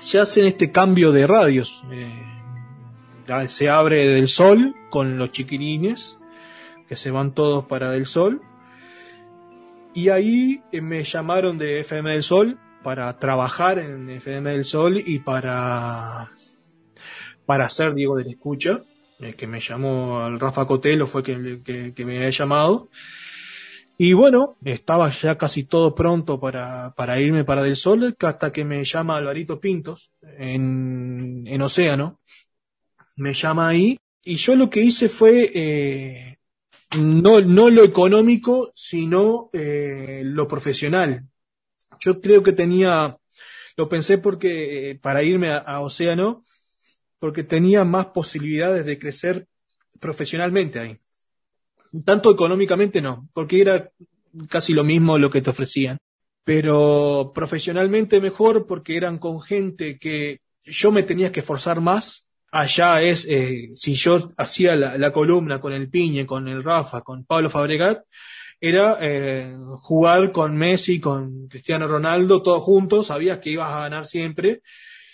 se 0.01 0.19
hacen 0.19 0.43
este 0.43 0.69
cambio 0.73 1.13
de 1.13 1.25
radios. 1.25 1.85
Eh, 1.93 3.47
se 3.47 3.69
abre 3.69 4.05
Del 4.05 4.27
Sol 4.27 4.75
con 4.89 5.17
los 5.17 5.31
chiquirines, 5.31 6.17
que 6.89 6.97
se 6.97 7.09
van 7.09 7.33
todos 7.33 7.63
para 7.63 7.89
Del 7.89 8.05
Sol. 8.05 8.41
Y 9.93 10.09
ahí 10.09 10.61
eh, 10.73 10.81
me 10.81 11.05
llamaron 11.05 11.57
de 11.57 11.79
FM 11.79 12.11
del 12.11 12.23
Sol 12.23 12.59
para 12.83 13.17
trabajar 13.17 13.79
en 13.79 14.09
FM 14.09 14.51
del 14.51 14.65
Sol 14.65 15.01
y 15.05 15.19
para, 15.19 16.29
para 17.45 17.65
hacer 17.65 17.93
Diego 17.93 18.17
de 18.17 18.25
la 18.25 18.31
Escucha, 18.31 18.83
eh, 19.19 19.33
que 19.33 19.47
me 19.47 19.59
llamó 19.59 20.25
el 20.27 20.39
Rafa 20.39 20.65
Cotelo, 20.65 21.07
fue 21.07 21.23
que, 21.23 21.93
que, 21.95 22.05
me 22.05 22.17
había 22.17 22.29
llamado. 22.29 22.89
Y 23.97 24.13
bueno, 24.13 24.57
estaba 24.65 25.09
ya 25.09 25.37
casi 25.37 25.63
todo 25.63 25.93
pronto 25.93 26.39
para, 26.39 26.93
para 26.95 27.19
irme 27.19 27.43
para 27.43 27.63
Del 27.63 27.77
Sol, 27.77 28.15
hasta 28.19 28.51
que 28.51 28.65
me 28.65 28.83
llama 28.83 29.17
Alvarito 29.17 29.59
Pintos 29.59 30.11
en, 30.21 31.43
en 31.45 31.61
Océano. 31.61 32.19
Me 33.15 33.33
llama 33.33 33.67
ahí. 33.67 33.99
Y 34.23 34.35
yo 34.35 34.55
lo 34.55 34.69
que 34.69 34.81
hice 34.81 35.09
fue 35.09 35.51
eh, 35.53 36.37
no, 36.97 37.41
no 37.41 37.69
lo 37.69 37.83
económico, 37.83 38.71
sino 38.75 39.49
eh, 39.53 40.21
lo 40.25 40.47
profesional. 40.47 41.25
Yo 41.99 42.21
creo 42.21 42.43
que 42.43 42.53
tenía, 42.53 43.17
lo 43.77 43.89
pensé 43.89 44.17
porque 44.17 44.99
para 45.01 45.23
irme 45.23 45.51
a, 45.51 45.81
Océano, 45.81 46.43
porque 47.23 47.45
tenía 47.45 47.85
más 47.85 48.07
posibilidades 48.07 48.85
de 48.85 48.99
crecer 48.99 49.47
profesionalmente 50.01 50.77
ahí. 50.77 50.99
Tanto 52.03 52.29
económicamente 52.29 53.01
no, 53.01 53.29
porque 53.31 53.61
era 53.61 53.91
casi 54.49 54.73
lo 54.73 54.83
mismo 54.83 55.17
lo 55.17 55.31
que 55.31 55.41
te 55.41 55.49
ofrecían. 55.49 55.99
Pero 56.43 57.31
profesionalmente 57.33 58.19
mejor 58.19 58.67
porque 58.67 58.97
eran 58.97 59.19
con 59.19 59.41
gente 59.41 59.97
que 59.97 60.41
yo 60.65 60.91
me 60.91 61.03
tenía 61.03 61.31
que 61.31 61.39
esforzar 61.39 61.79
más 61.79 62.27
allá 62.51 63.01
es, 63.01 63.25
eh, 63.29 63.69
si 63.73 63.95
yo 63.95 64.33
hacía 64.35 64.75
la, 64.75 65.13
columna 65.13 65.61
con 65.61 65.71
el 65.71 65.89
Piñe, 65.89 66.25
con 66.25 66.49
el 66.49 66.61
Rafa, 66.61 67.03
con 67.03 67.23
Pablo 67.23 67.49
Fabregat, 67.49 68.03
era 68.59 68.97
eh, 68.99 69.55
jugar 69.79 70.33
con 70.33 70.57
Messi, 70.57 70.99
con 70.99 71.47
Cristiano 71.47 71.87
Ronaldo, 71.87 72.43
todos 72.43 72.63
juntos, 72.63 73.07
sabías 73.07 73.37
que 73.37 73.51
ibas 73.51 73.71
a 73.71 73.79
ganar 73.79 74.07
siempre, 74.07 74.61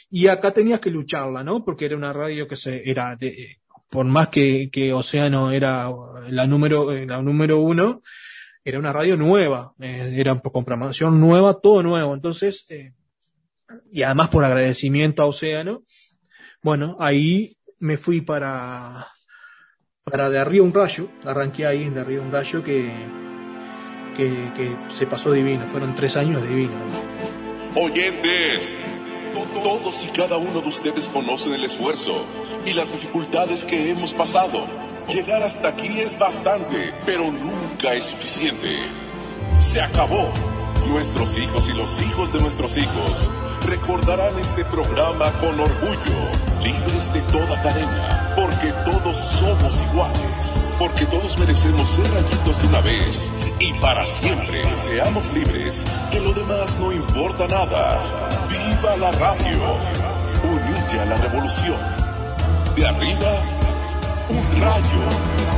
y 0.10 0.28
acá 0.28 0.52
tenías 0.52 0.80
que 0.80 0.90
lucharla, 0.90 1.44
¿no? 1.44 1.64
Porque 1.64 1.86
era 1.86 1.96
una 1.96 2.14
radio 2.14 2.48
que 2.48 2.56
se, 2.56 2.90
era 2.90 3.16
de, 3.16 3.60
por 3.90 4.06
más 4.06 4.30
que, 4.30 4.70
que 4.72 4.94
Océano 4.94 5.52
era 5.52 5.92
la 6.30 6.48
número, 6.48 6.92
la 7.06 7.22
número 7.22 7.60
uno, 7.60 8.02
era 8.64 8.80
una 8.80 8.94
radio 8.94 9.18
nueva, 9.18 9.74
eh, 9.80 10.14
era 10.16 10.40
con 10.40 10.66
programación 10.66 11.20
nueva, 11.20 11.60
todo 11.60 11.82
nuevo, 11.82 12.14
entonces, 12.14 12.66
eh, 12.70 12.94
y 13.92 14.04
además 14.04 14.30
por 14.30 14.44
agradecimiento 14.44 15.24
a 15.24 15.28
Océano, 15.28 15.84
bueno, 16.62 16.98
ahí 17.00 17.58
me 17.80 17.98
fui 17.98 18.22
para, 18.22 19.08
para 20.04 20.30
de 20.30 20.40
arriba 20.40 20.66
un 20.66 20.74
rayo, 20.74 21.10
arranqué 21.24 21.66
ahí 21.66 21.84
en 21.84 21.96
de 21.96 22.02
arriba 22.02 22.24
un 22.24 22.32
rayo 22.32 22.64
que, 22.64 22.92
que, 24.16 24.52
que 24.56 24.76
se 24.90 25.08
pasó 25.08 25.32
divino, 25.32 25.66
fueron 25.72 25.96
tres 25.96 26.18
años 26.18 26.48
divinos. 26.48 26.76
Oyentes, 27.76 28.80
todos 29.34 30.06
y 30.06 30.08
cada 30.08 30.38
uno 30.38 30.62
de 30.62 30.68
ustedes 30.68 31.10
conocen 31.10 31.54
el 31.54 31.64
esfuerzo 31.64 32.26
y 32.66 32.74
las 32.74 32.92
dificultades 32.92 33.66
que 33.66 33.90
hemos 33.90 34.14
pasado. 34.14 34.64
Llegar 35.08 35.44
hasta 35.44 35.70
aquí 35.70 36.00
es 36.00 36.18
bastante, 36.20 36.94
pero 37.06 37.32
nunca 37.32 37.94
es 37.94 38.06
suficiente. 38.06 38.80
Se 39.60 39.82
acabó. 39.82 40.32
Nuestros 40.88 41.38
hijos 41.38 41.70
y 41.70 41.74
los 41.74 42.02
hijos 42.02 42.34
de 42.34 42.40
nuestros 42.40 42.78
hijos 42.78 43.30
recordarán 43.66 44.40
este 44.40 44.66
programa 44.66 45.32
con 45.34 45.60
orgullo, 45.60 46.32
libres 46.64 47.14
de 47.14 47.22
toda 47.24 47.62
cadena, 47.62 48.34
porque 48.36 48.74
todos 48.90 49.18
somos 49.18 49.82
iguales, 49.82 50.69
porque 50.80 51.06
todos 51.08 51.38
merecemos 51.38 51.90
ser 51.90 52.10
rayitos 52.10 52.62
de 52.62 52.68
una 52.70 52.80
vez 52.80 53.32
y 53.60 53.74
para 53.76 54.08
siempre. 54.08 54.64
Seamos 54.76 55.32
libres, 55.34 55.86
que 56.10 56.22
lo 56.22 56.34
demás 56.34 56.80
no 56.80 56.94
importa 56.94 57.46
nada. 57.48 58.00
¡Viva 58.48 58.96
la 58.96 59.12
radio! 59.12 59.78
Unite 60.42 61.00
a 61.02 61.06
la 61.06 61.18
revolución. 61.18 61.78
De 62.78 62.88
arriba, 62.88 63.42
un 64.30 64.62
rayo. 64.62 65.04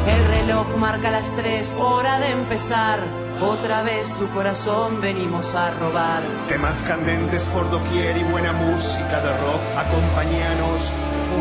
El 0.07 0.27
reloj 0.37 0.75
marca 0.77 1.11
las 1.11 1.31
tres, 1.35 1.71
hora 1.77 2.19
de 2.19 2.31
empezar. 2.31 2.99
Otra 3.39 3.83
vez 3.83 4.11
tu 4.17 4.27
corazón 4.29 5.01
venimos 5.01 5.53
a 5.53 5.71
robar. 5.71 6.23
Temas 6.47 6.81
candentes 6.81 7.43
por 7.45 7.69
doquier 7.69 8.17
y 8.17 8.23
buena 8.23 8.53
música 8.53 9.19
de 9.21 9.37
rock. 9.37 9.61
Acompáñanos, 9.77 10.93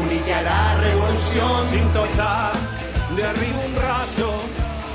únete 0.03 0.35
a 0.35 0.43
la 0.43 0.75
revolución. 0.77 1.69
Sintonizar 1.69 2.80
de 3.17 3.25
arriba 3.25 3.59
un 3.67 3.77
rayo. 3.77 4.31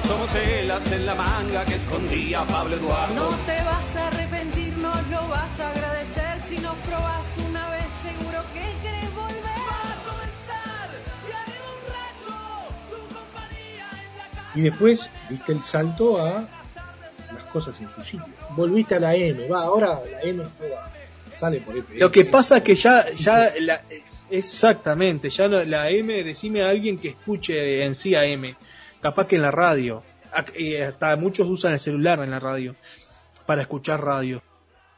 Somos 0.08 0.36
helas 0.36 0.92
en 0.92 1.06
la 1.06 1.16
manga 1.16 1.66
que 1.66 1.76
escondía 1.76 2.46
Pablo 2.46 2.76
Eduardo. 2.76 3.16
No 3.16 3.30
te 3.46 3.64
vas 3.64 3.96
a 3.96 4.08
arrepentir, 4.08 4.78
no 4.78 4.94
lo 5.10 5.28
vas 5.28 5.60
a 5.60 5.72
agradecer. 5.72 6.40
Si 6.42 6.58
nos 6.60 6.76
probás 6.88 7.26
una 7.50 7.70
vez, 7.72 7.86
seguro 8.02 8.44
que 8.54 8.62
querés 8.82 9.16
volver. 9.16 9.60
Va 9.70 9.82
a 9.92 10.10
comenzar 10.10 10.90
de 11.26 11.34
arriba 11.34 11.66
un 11.74 11.82
rayo. 11.92 12.38
Tu 12.90 13.16
compañía 13.16 13.90
en 13.92 14.18
la 14.18 14.44
calle. 14.44 14.60
Y 14.60 14.62
después 14.62 15.12
diste 15.30 15.52
el 15.54 15.62
salto 15.64 16.22
a 16.22 16.48
las 17.34 17.44
cosas 17.52 17.80
en 17.82 17.90
su 17.90 18.02
sitio. 18.04 18.28
Volviste 18.52 18.96
a 18.96 19.00
la 19.00 19.16
M, 19.16 19.48
va, 19.48 19.64
ahora 19.64 20.00
la 20.12 20.22
M 20.22 20.44
va, 20.44 20.92
sale 21.36 21.62
por 21.62 21.76
el 21.76 21.86
Lo 21.96 22.12
que 22.12 22.26
pasa 22.26 22.58
es 22.58 22.64
que 22.64 22.76
ya, 22.76 23.10
ya 23.12 23.52
la, 23.60 23.82
exactamente, 24.30 25.30
ya 25.30 25.48
la 25.48 25.90
M, 25.90 26.24
decime 26.24 26.64
a 26.64 26.70
alguien 26.70 26.98
que 26.98 27.10
escuche 27.10 27.84
en 27.84 27.96
sí 27.96 28.16
a 28.16 28.26
M, 28.26 28.56
capaz 29.02 29.28
que 29.28 29.36
en 29.36 29.42
la 29.42 29.52
radio, 29.52 30.04
hasta 30.32 31.16
muchos 31.16 31.48
usan 31.48 31.74
el 31.74 31.80
celular 31.80 32.20
en 32.20 32.32
la 32.32 32.40
radio 32.40 32.76
para 33.46 33.62
escuchar 33.62 34.04
radio. 34.04 34.44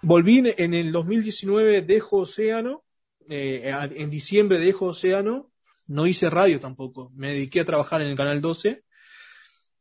Volví 0.02 0.44
en 0.58 0.74
el 0.74 0.92
2019, 0.92 1.82
dejo 1.82 2.18
Océano, 2.18 2.84
eh, 3.30 3.74
en 3.96 4.10
diciembre 4.10 4.60
dejo 4.60 4.88
Océano, 4.88 5.52
no 5.88 6.08
hice 6.08 6.30
radio 6.30 6.60
tampoco, 6.60 7.12
me 7.16 7.34
dediqué 7.34 7.62
a 7.62 7.66
trabajar 7.66 8.02
en 8.02 8.08
el 8.08 8.18
Canal 8.18 8.42
12 8.42 8.84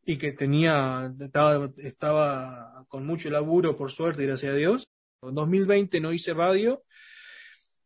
y 0.05 0.19
que 0.19 0.33
tenía, 0.33 1.13
estaba, 1.21 1.71
estaba 1.79 2.85
con 2.89 3.05
mucho 3.05 3.29
laburo, 3.29 3.77
por 3.77 3.91
suerte, 3.91 4.25
gracias 4.25 4.53
a 4.53 4.57
Dios. 4.57 4.89
En 5.23 5.35
2020 5.35 6.01
no 6.01 6.13
hice 6.13 6.33
radio, 6.33 6.85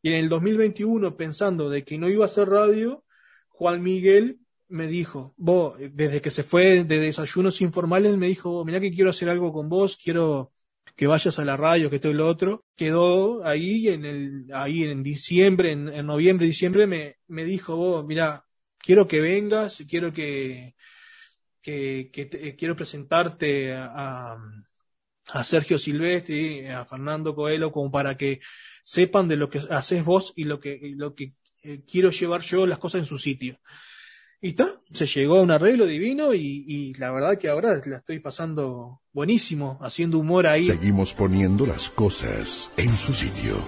y 0.02 0.10
en 0.10 0.14
el 0.16 0.28
2021, 0.28 1.16
pensando 1.16 1.68
de 1.68 1.84
que 1.84 1.98
no 1.98 2.08
iba 2.08 2.24
a 2.24 2.26
hacer 2.26 2.48
radio, 2.48 3.04
Juan 3.48 3.82
Miguel 3.82 4.38
me 4.68 4.86
dijo, 4.86 5.34
vos, 5.36 5.76
desde 5.92 6.20
que 6.20 6.30
se 6.30 6.44
fue 6.44 6.84
de 6.84 6.98
desayunos 7.00 7.60
informales, 7.60 8.16
me 8.16 8.28
dijo, 8.28 8.64
mirá 8.64 8.80
que 8.80 8.92
quiero 8.92 9.10
hacer 9.10 9.28
algo 9.28 9.52
con 9.52 9.68
vos, 9.68 9.98
quiero 10.02 10.52
que 10.96 11.06
vayas 11.06 11.38
a 11.38 11.44
la 11.44 11.56
radio, 11.56 11.90
que 11.90 11.96
esto 11.96 12.10
y 12.10 12.14
lo 12.14 12.28
otro. 12.28 12.64
Quedó 12.76 13.44
ahí 13.44 13.88
en 13.88 14.04
el, 14.04 14.46
ahí 14.52 14.84
en 14.84 15.02
diciembre, 15.02 15.72
en, 15.72 16.06
noviembre, 16.06 16.46
diciembre, 16.46 16.86
me, 16.86 17.16
me 17.26 17.44
dijo, 17.44 17.76
vos, 17.76 18.04
mirá, 18.04 18.44
quiero 18.78 19.06
que 19.06 19.20
vengas, 19.20 19.84
quiero 19.88 20.12
que, 20.12 20.74
que, 21.62 22.10
que 22.12 22.26
te, 22.26 22.56
quiero 22.56 22.76
presentarte 22.76 23.72
a, 23.72 24.36
a, 25.32 25.44
Sergio 25.44 25.78
Silvestri, 25.78 26.66
a 26.66 26.84
Fernando 26.84 27.34
Coelho, 27.34 27.72
como 27.72 27.90
para 27.90 28.16
que 28.16 28.40
sepan 28.90 29.29
de 29.29 29.37
lo 29.37 29.48
que 29.48 29.61
haces 29.70 30.05
vos 30.05 30.33
y 30.35 30.44
lo 30.44 30.59
que, 30.59 30.92
lo 30.96 31.14
que 31.14 31.35
eh, 31.62 31.83
quiero 31.88 32.11
llevar 32.11 32.40
yo 32.40 32.66
las 32.66 32.81
cosas 32.81 33.03
en 33.03 33.07
su 33.07 33.18
sitio. 33.18 33.61
Y 34.40 34.48
está, 34.48 34.81
se 34.92 35.07
llegó 35.07 35.37
a 35.37 35.42
un 35.42 35.53
arreglo 35.53 35.87
divino 35.87 36.35
y, 36.35 36.64
y, 36.66 36.94
la 36.94 37.12
verdad 37.12 37.38
que 37.38 37.48
ahora 37.48 37.81
la 37.85 37.98
estoy 37.98 38.18
pasando 38.18 39.00
buenísimo, 39.12 39.79
haciendo 39.81 40.18
humor 40.18 40.46
ahí. 40.48 40.64
Seguimos 40.64 41.14
poniendo 41.14 41.66
las 41.66 41.90
cosas 41.90 42.72
en 42.76 42.96
su 42.96 43.14
sitio. 43.14 43.62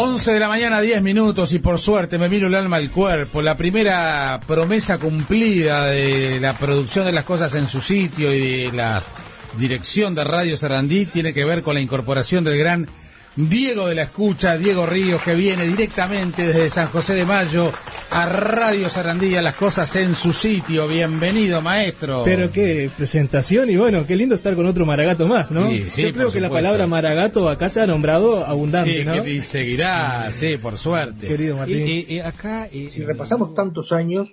11 0.00 0.32
de 0.32 0.38
la 0.38 0.46
mañana, 0.46 0.80
10 0.80 1.02
minutos 1.02 1.52
y 1.52 1.58
por 1.58 1.76
suerte 1.76 2.18
me 2.18 2.28
miro 2.28 2.46
el 2.46 2.54
alma 2.54 2.76
al 2.76 2.88
cuerpo. 2.88 3.42
La 3.42 3.56
primera 3.56 4.38
promesa 4.46 4.96
cumplida 4.98 5.86
de 5.86 6.38
la 6.38 6.52
producción 6.56 7.04
de 7.04 7.10
las 7.10 7.24
cosas 7.24 7.52
en 7.56 7.66
su 7.66 7.80
sitio 7.80 8.32
y 8.32 8.66
de 8.66 8.72
la 8.72 9.02
dirección 9.58 10.14
de 10.14 10.22
Radio 10.22 10.56
Sarandí 10.56 11.06
tiene 11.06 11.34
que 11.34 11.44
ver 11.44 11.64
con 11.64 11.74
la 11.74 11.80
incorporación 11.80 12.44
del 12.44 12.58
gran 12.58 12.86
Diego 13.42 13.86
de 13.86 13.94
la 13.94 14.02
Escucha, 14.02 14.56
Diego 14.58 14.84
Ríos, 14.84 15.22
que 15.22 15.36
viene 15.36 15.62
directamente 15.64 16.44
desde 16.44 16.68
San 16.70 16.88
José 16.88 17.14
de 17.14 17.24
Mayo 17.24 17.70
a 18.10 18.26
Radio 18.28 18.88
Sarandí, 18.90 19.36
a 19.36 19.42
las 19.42 19.54
cosas 19.54 19.94
en 19.94 20.16
su 20.16 20.32
sitio. 20.32 20.88
Bienvenido, 20.88 21.62
maestro. 21.62 22.22
Pero 22.24 22.50
qué 22.50 22.90
presentación 22.96 23.70
y 23.70 23.76
bueno, 23.76 24.04
qué 24.08 24.16
lindo 24.16 24.34
estar 24.34 24.56
con 24.56 24.66
otro 24.66 24.84
Maragato 24.84 25.28
más, 25.28 25.52
¿no? 25.52 25.70
Sí, 25.70 25.88
sí, 25.88 26.02
Yo 26.02 26.12
creo 26.12 26.32
que 26.32 26.40
la 26.40 26.50
palabra 26.50 26.88
Maragato 26.88 27.48
acá 27.48 27.68
se 27.68 27.80
ha 27.80 27.86
nombrado 27.86 28.44
abundante, 28.44 28.98
Sí, 28.98 29.04
¿no? 29.04 29.22
que 29.22 29.30
y 29.34 29.40
seguirá, 29.40 30.32
sí, 30.32 30.56
por 30.56 30.76
suerte. 30.76 31.28
Querido 31.28 31.58
Martín. 31.58 31.86
Y, 31.86 31.92
y- 32.00 32.16
y 32.16 32.18
acá, 32.20 32.68
y- 32.72 32.90
Si 32.90 33.04
repasamos 33.04 33.54
tantos 33.54 33.92
años, 33.92 34.30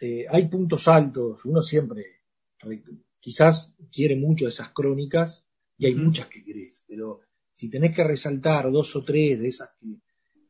eh, 0.00 0.24
hay 0.30 0.46
puntos 0.48 0.88
altos. 0.88 1.44
Uno 1.44 1.60
siempre 1.60 2.22
re- 2.60 2.82
quizás 3.20 3.74
quiere 3.92 4.16
mucho 4.16 4.48
esas 4.48 4.70
crónicas 4.70 5.44
y 5.76 5.84
hay 5.84 5.96
muchas 5.96 6.28
que 6.28 6.42
querés, 6.42 6.82
pero 6.88 7.20
si 7.52 7.68
tenés 7.70 7.94
que 7.94 8.04
resaltar 8.04 8.70
dos 8.70 8.94
o 8.96 9.04
tres 9.04 9.38
de 9.40 9.48
esas 9.48 9.70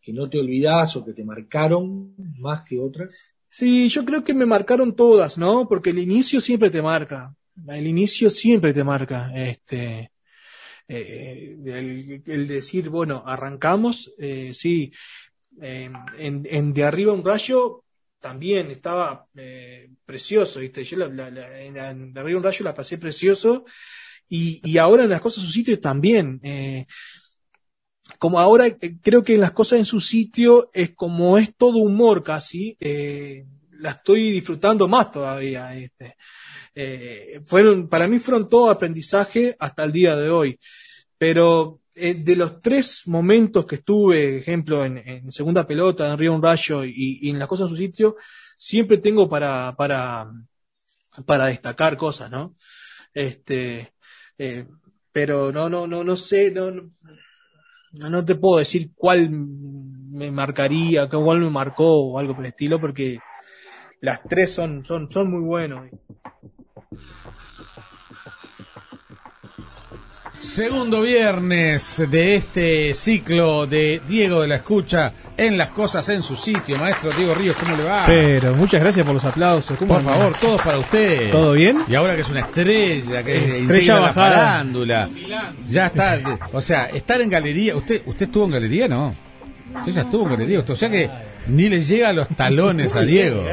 que, 0.01 0.12
no 0.12 0.29
te 0.29 0.38
olvidás 0.41 0.97
o 0.97 1.05
que 1.05 1.12
te 1.12 1.25
marcaron 1.25 2.15
más 2.38 2.62
que 2.62 2.79
otras, 2.79 3.15
Sí, 3.55 3.91
yo 3.91 4.07
creo 4.07 4.25
que 4.25 4.33
me 4.33 4.47
marcaron 4.47 4.97
todas, 4.97 5.37
¿no? 5.37 5.69
Porque 5.69 5.91
el 5.91 5.99
inicio 5.99 6.41
siempre 6.41 6.71
te 6.71 6.81
marca. 6.81 7.35
El 7.69 7.87
inicio 7.87 8.31
siempre 8.31 8.73
te 8.73 8.83
marca. 8.83 9.31
Este, 9.35 10.11
eh, 10.88 11.57
el, 12.27 12.49
decir, 12.49 12.88
bueno, 12.91 13.23
arrancamos, 13.27 14.12
eh, 14.19 14.53
sí. 14.55 14.93
En, 15.61 16.47
en 16.49 16.73
De 16.73 16.85
Arriba 16.85 17.12
un 17.12 17.25
Rayo 17.25 17.85
también 18.21 18.71
estaba 18.71 19.27
eh, 19.37 19.91
precioso, 20.05 20.61
¿viste? 20.61 20.85
Yo 20.85 20.97
la, 20.97 21.09
la- 21.09 21.31
la- 21.31 21.61
en 21.61 22.12
De 22.12 22.21
Arriba 22.21 22.38
un 22.38 22.45
Rayo 22.45 22.65
la 22.65 22.75
pasé 22.75 22.99
precioso. 22.99 23.65
Y, 24.35 24.62
y 24.64 24.79
ahora 24.79 25.07
las 25.07 25.21
cosas 25.21 25.45
en 25.45 25.49
su 25.49 25.53
sitio 25.53 25.79
también. 25.79 26.40
Eh, 26.42 26.87
como 28.18 28.40
ahora 28.40 28.66
eh, 28.66 28.97
creo 29.03 29.23
que 29.23 29.35
en 29.35 29.42
las 29.42 29.53
cosas 29.53 29.79
en 29.79 29.85
su 29.85 30.01
sitio 30.01 30.71
es 30.73 30.92
como 30.95 31.37
es 31.37 31.55
todo 31.55 31.77
humor 31.77 32.23
casi, 32.23 32.75
eh, 32.81 33.45
la 33.73 33.90
estoy 33.90 34.31
disfrutando 34.31 34.88
más 34.88 35.11
todavía. 35.11 35.77
Este. 35.77 36.16
Fueron, 37.45 37.90
para 37.90 38.09
mí 38.09 38.18
fueron 38.18 38.49
todo 38.49 38.71
aprendizaje 38.71 39.55
hasta 39.59 39.85
el 39.85 39.92
día 39.92 40.16
de 40.16 40.31
hoy. 40.31 40.59
Pero 41.18 41.81
de 41.95 42.35
los 42.35 42.62
tres 42.62 43.03
momentos 43.05 43.66
que 43.66 43.75
estuve, 43.75 44.38
ejemplo, 44.38 44.83
en, 44.83 44.97
en 44.97 45.31
segunda 45.31 45.66
pelota, 45.66 46.11
en 46.11 46.16
Río 46.16 46.33
Un 46.33 46.42
Rayo 46.42 46.85
y, 46.85 47.18
y 47.21 47.29
en 47.29 47.38
las 47.38 47.49
cosas 47.49 47.66
en 47.66 47.73
su 47.73 47.77
sitio, 47.77 48.16
siempre 48.57 48.97
tengo 48.97 49.29
para, 49.29 49.75
para, 49.77 50.33
para 51.27 51.47
destacar 51.49 51.99
cosas, 51.99 52.31
¿no? 52.31 52.57
Este, 53.12 53.92
eh, 54.38 54.66
pero 55.12 55.53
no, 55.53 55.68
no, 55.68 55.87
no, 55.87 56.03
no 56.03 56.16
sé, 56.16 56.51
no, 56.51 56.73
no, 57.92 58.25
te 58.25 58.35
puedo 58.35 58.59
decir 58.59 58.90
cuál 58.95 59.31
me 59.31 60.31
marcaría, 60.31 61.09
cuál 61.09 61.40
me 61.40 61.51
marcó 61.51 62.12
o 62.12 62.18
algo 62.18 62.35
por 62.35 62.45
el 62.45 62.51
estilo, 62.51 62.81
porque 62.81 63.18
las 64.01 64.23
tres 64.25 64.53
son, 64.53 64.85
son, 64.85 65.11
son 65.11 65.31
muy 65.31 65.42
buenos. 65.42 65.90
Segundo 70.42 71.00
viernes 71.02 72.02
de 72.11 72.35
este 72.37 72.94
ciclo 72.94 73.66
de 73.66 74.02
Diego 74.07 74.42
de 74.42 74.48
la 74.48 74.57
Escucha 74.57 75.12
en 75.37 75.57
las 75.57 75.70
cosas 75.70 76.09
en 76.09 76.22
su 76.22 76.37
sitio. 76.37 76.76
Maestro 76.78 77.11
Diego 77.12 77.35
Ríos, 77.35 77.57
¿cómo 77.57 77.76
le 77.76 77.85
va? 77.85 78.05
Pero 78.07 78.55
muchas 78.55 78.83
gracias 78.83 79.07
por 79.07 79.14
los 79.14 79.24
aplausos. 79.24 79.78
¿Cómo 79.78 79.94
Por 79.94 80.02
favor, 80.05 80.33
todos 80.38 80.61
para 80.61 80.78
usted. 80.78 81.31
¿Todo 81.31 81.52
bien? 81.52 81.83
Y 81.88 81.94
ahora 81.94 82.14
que 82.16 82.22
es 82.22 82.28
una 82.28 82.40
estrella, 82.40 83.22
que 83.22 83.59
Estrella 83.61 83.94
la 83.94 84.00
bajada. 84.00 84.31
farándula. 84.37 85.09
Ya 85.70 85.87
está. 85.87 86.18
O 86.52 86.61
sea, 86.61 86.87
estar 86.87 87.20
en 87.20 87.31
galería. 87.31 87.76
¿Usted 87.76 88.02
usted 88.05 88.26
estuvo 88.26 88.44
en 88.44 88.50
galería? 88.50 88.88
No. 88.88 89.14
Usted 89.78 89.92
ya 89.92 90.00
estuvo 90.02 90.24
en 90.24 90.31
galería. 90.31 90.64
O 90.68 90.76
sea 90.76 90.90
que 90.90 91.09
ni 91.46 91.68
le 91.68 91.83
llega 91.83 92.09
a 92.09 92.12
los 92.12 92.28
talones 92.28 92.94
a 92.96 93.00
Diego. 93.02 93.44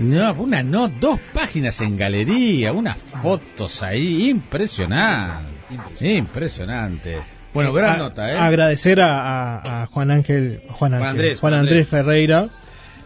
No, 0.00 0.32
una 0.34 0.62
no, 0.62 0.88
dos 0.88 1.18
páginas 1.34 1.80
en 1.80 1.96
galería, 1.96 2.72
unas 2.72 2.96
fotos 2.98 3.82
ahí, 3.82 4.28
impresionante. 4.30 5.50
Impresionante. 6.16 7.18
Bueno, 7.52 7.72
gran 7.72 7.94
A- 7.94 7.98
nota, 7.98 8.32
¿eh? 8.32 8.36
Agradecer 8.36 9.00
a, 9.00 9.58
a- 9.58 9.82
a 9.82 9.86
Juan 9.86 10.10
Ángel, 10.10 10.62
Juan, 10.70 10.94
Ángel, 10.94 11.08
Andrés, 11.08 11.40
Juan 11.40 11.54
Andrés 11.54 11.72
Andrés. 11.72 11.88
Ferreira, 11.88 12.50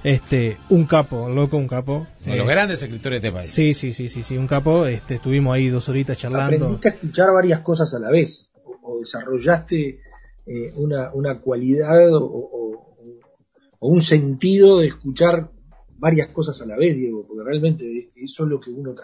este, 0.02 0.58
un 0.68 0.84
capo, 0.84 1.28
loco, 1.30 1.56
un 1.56 1.66
capo. 1.66 2.06
Uno 2.24 2.32
de 2.32 2.38
los 2.38 2.46
Eh, 2.46 2.50
grandes 2.50 2.82
escritores 2.82 3.22
de 3.22 3.28
este 3.28 3.38
país. 3.38 3.50
Sí, 3.50 3.72
sí, 3.74 3.92
sí, 3.94 4.08
sí, 4.10 4.22
sí, 4.22 4.36
un 4.36 4.46
capo. 4.46 4.86
Este, 4.86 5.14
estuvimos 5.14 5.54
ahí 5.54 5.68
dos 5.68 5.88
horitas 5.88 6.18
charlando. 6.18 6.56
aprendiste 6.56 6.88
a 6.88 6.92
escuchar 6.92 7.32
varias 7.32 7.60
cosas 7.60 7.92
a 7.94 7.98
la 7.98 8.10
vez 8.10 8.50
o, 8.64 8.78
o 8.96 8.98
desarrollaste 8.98 10.00
eh, 10.46 10.72
una, 10.76 11.10
una 11.14 11.38
cualidad 11.40 12.12
o, 12.14 12.22
o- 12.24 12.96
o 13.80 13.88
un 13.88 14.02
sentido 14.02 14.80
de 14.80 14.88
escuchar 14.88 15.50
varias 16.04 16.28
cosas 16.28 16.60
a 16.60 16.66
la 16.66 16.76
vez, 16.76 16.94
Diego, 16.94 17.26
porque 17.26 17.44
realmente 17.44 18.10
eso 18.14 18.44
es 18.44 18.50
lo 18.50 18.60
que 18.60 18.70
uno 18.70 18.94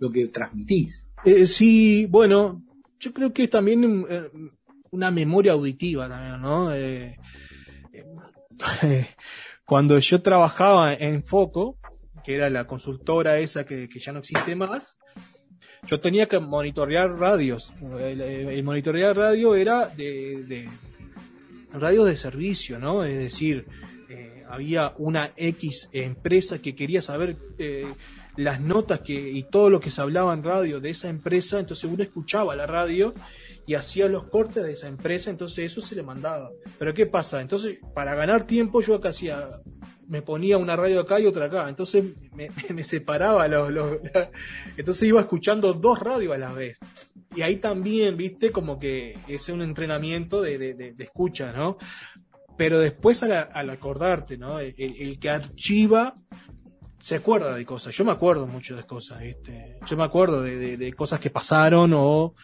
lo 0.00 0.10
que 0.10 0.26
transmitís. 0.26 1.08
Eh, 1.24 1.46
sí, 1.46 2.06
bueno, 2.06 2.64
yo 2.98 3.12
creo 3.12 3.32
que 3.32 3.44
es 3.44 3.50
también 3.50 4.04
eh, 4.10 4.28
una 4.90 5.12
memoria 5.12 5.52
auditiva 5.52 6.08
también, 6.08 6.40
¿no? 6.42 6.74
Eh, 6.74 7.16
eh, 7.92 8.04
cuando 9.64 9.96
yo 10.00 10.22
trabajaba 10.22 10.92
en 10.92 11.22
Foco, 11.22 11.78
que 12.24 12.34
era 12.34 12.50
la 12.50 12.66
consultora 12.66 13.38
esa 13.38 13.64
que, 13.64 13.88
ya 13.88 14.12
no 14.12 14.18
existe 14.18 14.56
más, 14.56 14.98
yo 15.86 16.00
tenía 16.00 16.26
que 16.26 16.40
monitorear 16.40 17.12
radios. 17.16 17.72
El, 18.00 18.64
monitorear 18.64 19.16
radio 19.16 19.54
era 19.54 19.86
de, 19.86 20.42
de 20.48 20.68
radios 21.72 22.06
de 22.08 22.16
servicio, 22.16 22.80
¿no? 22.80 23.04
Es 23.04 23.18
decir, 23.18 23.66
había 24.50 24.94
una 24.98 25.32
X 25.36 25.88
empresa 25.92 26.60
que 26.60 26.74
quería 26.74 27.02
saber 27.02 27.36
eh, 27.58 27.86
las 28.36 28.60
notas 28.60 29.00
que 29.00 29.12
y 29.14 29.42
todo 29.44 29.70
lo 29.70 29.80
que 29.80 29.90
se 29.90 30.00
hablaba 30.00 30.32
en 30.34 30.42
radio 30.44 30.80
de 30.80 30.90
esa 30.90 31.08
empresa, 31.08 31.58
entonces 31.58 31.90
uno 31.90 32.02
escuchaba 32.02 32.54
la 32.56 32.66
radio 32.66 33.12
y 33.66 33.74
hacía 33.74 34.08
los 34.08 34.24
cortes 34.24 34.64
de 34.64 34.72
esa 34.72 34.88
empresa, 34.88 35.30
entonces 35.30 35.70
eso 35.70 35.80
se 35.80 35.94
le 35.94 36.02
mandaba. 36.02 36.50
Pero 36.78 36.94
¿qué 36.94 37.06
pasa? 37.06 37.40
Entonces, 37.40 37.78
para 37.94 38.14
ganar 38.14 38.46
tiempo 38.46 38.80
yo 38.80 38.94
acá 38.96 39.10
hacía, 39.10 39.48
me 40.08 40.22
ponía 40.22 40.58
una 40.58 40.74
radio 40.76 41.00
acá 41.00 41.20
y 41.20 41.26
otra 41.26 41.46
acá, 41.46 41.68
entonces 41.68 42.04
me, 42.34 42.50
separaba 42.84 43.46
los, 43.48 43.70
entonces 44.76 45.02
iba 45.08 45.20
escuchando 45.20 45.72
dos 45.74 46.00
radios 46.00 46.34
a 46.34 46.38
la 46.38 46.52
vez. 46.52 46.78
Y 47.36 47.42
ahí 47.42 47.56
también, 47.56 48.16
viste, 48.16 48.50
como 48.50 48.80
que 48.80 49.16
es 49.28 49.48
un 49.50 49.62
entrenamiento 49.62 50.42
de- 50.42 50.58
de- 50.58 50.74
de 50.74 51.04
escucha, 51.04 51.52
¿no? 51.52 51.76
Pero 52.60 52.78
después 52.78 53.22
al, 53.22 53.70
acordarte, 53.70 54.36
¿no? 54.36 54.60
El, 54.60 55.18
que 55.18 55.30
archiva 55.30 56.16
se 56.98 57.14
acuerda 57.14 57.54
de 57.54 57.64
cosas. 57.64 57.96
Yo 57.96 58.04
me 58.04 58.12
acuerdo 58.12 58.46
mucho 58.46 58.76
de 58.76 58.82
cosas, 58.82 59.20
¿viste? 59.20 59.78
Yo 59.88 59.96
me 59.96 60.04
acuerdo 60.04 60.42
de, 60.42 60.92
cosas 60.92 61.20
que 61.20 61.30
pasaron 61.30 61.92
o 61.94 62.34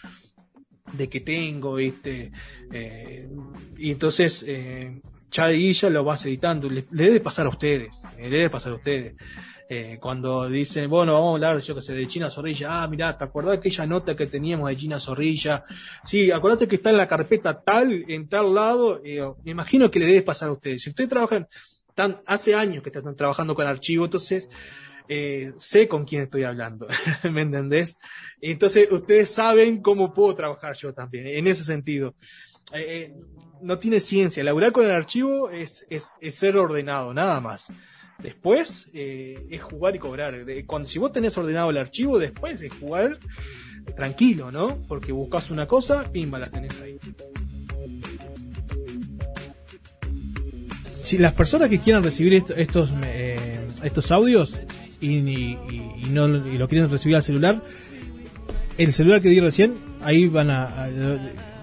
de 0.94 1.10
que 1.10 1.20
tengo, 1.20 1.74
¿viste? 1.74 2.32
Eh, 2.72 3.28
y 3.76 3.90
entonces, 3.90 4.42
eh, 4.48 5.02
de 5.30 5.52
ya 5.74 5.90
lo 5.90 6.02
vas 6.02 6.24
editando. 6.24 6.70
Le, 6.70 6.86
le 6.92 7.04
debe 7.04 7.20
pasar 7.20 7.44
a 7.44 7.50
ustedes, 7.50 8.02
le 8.16 8.30
debe 8.30 8.48
pasar 8.48 8.72
a 8.72 8.76
ustedes. 8.76 9.16
Eh, 9.68 9.98
cuando 10.00 10.48
dicen, 10.48 10.88
bueno, 10.88 11.14
vamos 11.14 11.30
a 11.30 11.34
hablar, 11.34 11.60
yo 11.60 11.74
que 11.74 11.82
sé, 11.82 11.92
de 11.94 12.06
China 12.06 12.30
Zorrilla. 12.30 12.82
Ah, 12.82 12.86
mirá, 12.86 13.18
¿te 13.18 13.24
acordás 13.24 13.52
de 13.52 13.58
aquella 13.58 13.86
nota 13.86 14.14
que 14.14 14.26
teníamos 14.26 14.68
de 14.68 14.76
China 14.76 15.00
Zorrilla? 15.00 15.64
Sí, 16.04 16.30
acordate 16.30 16.68
que 16.68 16.76
está 16.76 16.90
en 16.90 16.98
la 16.98 17.08
carpeta 17.08 17.60
tal, 17.60 18.04
en 18.08 18.28
tal 18.28 18.54
lado. 18.54 19.00
Eh, 19.04 19.20
me 19.44 19.50
imagino 19.50 19.90
que 19.90 19.98
le 19.98 20.06
debe 20.06 20.22
pasar 20.22 20.50
a 20.50 20.52
ustedes. 20.52 20.82
Si 20.82 20.90
ustedes 20.90 21.10
trabajan, 21.10 21.48
tan, 21.94 22.20
hace 22.26 22.54
años 22.54 22.82
que 22.82 22.90
están 22.90 23.16
trabajando 23.16 23.56
con 23.56 23.66
archivo, 23.66 24.04
entonces 24.04 24.48
eh, 25.08 25.52
sé 25.58 25.86
con 25.86 26.04
quién 26.04 26.22
estoy 26.22 26.44
hablando, 26.44 26.86
¿me 27.32 27.42
entendés? 27.42 27.96
Entonces 28.40 28.90
ustedes 28.90 29.30
saben 29.30 29.80
cómo 29.80 30.12
puedo 30.12 30.34
trabajar 30.34 30.76
yo 30.76 30.92
también, 30.92 31.26
en 31.26 31.46
ese 31.46 31.64
sentido. 31.64 32.14
Eh, 32.72 32.84
eh, 32.88 33.14
no 33.62 33.78
tiene 33.78 34.00
ciencia, 34.00 34.44
laburar 34.44 34.72
con 34.72 34.84
el 34.84 34.90
archivo 34.90 35.48
es 35.50 35.86
ser 36.30 36.56
ordenado, 36.56 37.14
nada 37.14 37.40
más. 37.40 37.68
Después 38.22 38.90
eh, 38.94 39.46
es 39.50 39.62
jugar 39.62 39.94
y 39.94 39.98
cobrar. 39.98 40.34
Cuando, 40.66 40.88
si 40.88 40.98
vos 40.98 41.12
tenés 41.12 41.36
ordenado 41.36 41.70
el 41.70 41.76
archivo, 41.76 42.18
después 42.18 42.60
es 42.62 42.72
jugar 42.72 43.18
tranquilo, 43.94 44.50
¿no? 44.50 44.78
Porque 44.88 45.12
buscas 45.12 45.50
una 45.50 45.66
cosa, 45.66 46.10
pimba, 46.10 46.38
la 46.38 46.46
tenés 46.46 46.72
ahí. 46.80 46.98
si 50.94 51.18
las 51.18 51.34
personas 51.34 51.68
que 51.70 51.78
quieran 51.78 52.02
recibir 52.02 52.34
est- 52.34 52.50
estos 52.56 52.92
eh, 53.04 53.60
estos 53.84 54.10
audios 54.10 54.58
y, 55.00 55.18
y- 55.18 55.58
y- 55.70 56.04
y 56.04 56.06
no 56.10 56.26
y 56.48 56.58
lo 56.58 56.66
quieren 56.68 56.90
recibir 56.90 57.14
al 57.16 57.22
celular, 57.22 57.62
el 58.76 58.92
celular 58.92 59.20
que 59.20 59.28
di 59.28 59.38
recién, 59.40 59.74
ahí 60.02 60.26
van 60.26 60.50
a, 60.50 60.64
a- 60.86 60.88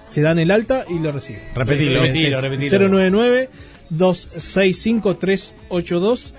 se 0.08 0.22
dan 0.22 0.38
el 0.38 0.50
alta 0.50 0.84
y 0.88 0.98
lo 0.98 1.12
reciben. 1.12 1.42
Repetilo, 1.54 2.04
Eh, 2.04 2.06
repetilo, 2.06 2.40
repetilo. 2.40 2.88
099 2.88 3.50
265 3.96 5.16
382 5.16 6.34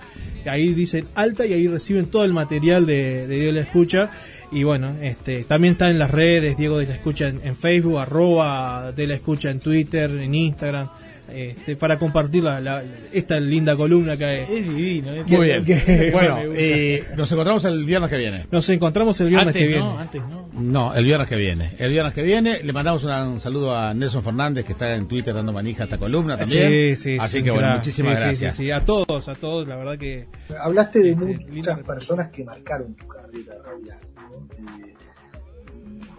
ahí 0.49 0.73
dicen 0.73 1.07
alta 1.15 1.45
y 1.45 1.53
ahí 1.53 1.67
reciben 1.67 2.07
todo 2.07 2.23
el 2.23 2.33
material 2.33 2.85
de, 2.85 3.27
de 3.27 3.35
Diego 3.35 3.47
de 3.47 3.51
la 3.53 3.61
Escucha. 3.61 4.09
Y 4.51 4.63
bueno, 4.63 4.95
este 5.01 5.43
también 5.43 5.73
está 5.73 5.89
en 5.89 5.99
las 5.99 6.11
redes 6.11 6.57
Diego 6.57 6.77
de 6.77 6.87
la 6.87 6.93
Escucha 6.93 7.27
en, 7.27 7.41
en 7.43 7.55
Facebook, 7.55 7.97
arroba 7.97 8.91
de 8.91 9.07
la 9.07 9.15
Escucha 9.15 9.49
en 9.49 9.59
Twitter, 9.59 10.09
en 10.11 10.35
Instagram, 10.35 10.89
este, 11.35 11.75
para 11.75 11.99
compartir 11.99 12.43
la, 12.43 12.59
la- 12.59 12.83
esta 13.11 13.39
linda 13.39 13.75
columna 13.75 14.15
que 14.17 14.43
Es 14.43 14.49
divino, 14.67 15.11
que- 15.25 15.37
Muy 15.37 15.45
bien. 15.47 15.63
que- 15.63 16.09
bueno, 16.13 16.39
eh, 16.55 17.03
nos 17.17 17.31
encontramos 17.31 17.63
el 17.65 17.85
viernes 17.85 18.09
que 18.09 18.17
viene. 18.17 18.45
Nos 18.51 18.67
encontramos 18.69 19.19
el 19.21 19.27
viernes 19.29 19.47
Antes 19.47 19.61
que 19.61 19.67
viene. 19.67 19.83
no, 19.83 19.99
antes 19.99 20.21
no. 20.21 20.49
No, 20.53 20.93
el 20.95 21.03
viernes 21.05 21.27
que 21.27 21.35
viene. 21.35 21.73
El 21.77 21.91
viernes 21.91 22.13
que 22.13 22.21
viene 22.23 22.61
le 22.63 22.73
mandamos 22.73 23.03
una- 23.03 23.27
un 23.27 23.39
saludo 23.39 23.75
a 23.75 23.93
Nelson 23.93 24.23
Fernández 24.23 24.65
que 24.65 24.71
está 24.73 24.95
en 24.95 25.07
Twitter 25.07 25.33
dando 25.33 25.51
manija 25.53 25.83
a 25.83 25.85
esta 25.85 25.97
columna 25.97 26.37
también. 26.37 26.95
Sí, 26.95 26.95
sí, 26.95 27.17
Así 27.19 27.37
sí, 27.39 27.43
que 27.43 27.51
bueno, 27.51 27.75
muchísimas 27.75 28.19
gracias. 28.19 28.55
sí, 28.55 28.63
sí, 28.65 28.71
a 28.71 28.83
todos, 28.85 29.27
a 29.27 29.35
todos, 29.35 29.67
la 29.67 29.75
verdad 29.75 29.97
que 29.97 30.27
Hablaste 30.59 30.99
de 30.99 31.09
Este, 31.11 31.45
muchas 31.51 31.79
personas 31.81 32.29
que 32.29 32.43
marcaron 32.43 32.93
tu 32.95 33.07
carrera 33.07 33.55
radial. 33.65 33.97
¿no? 34.15 34.47
Eh, 34.87 34.93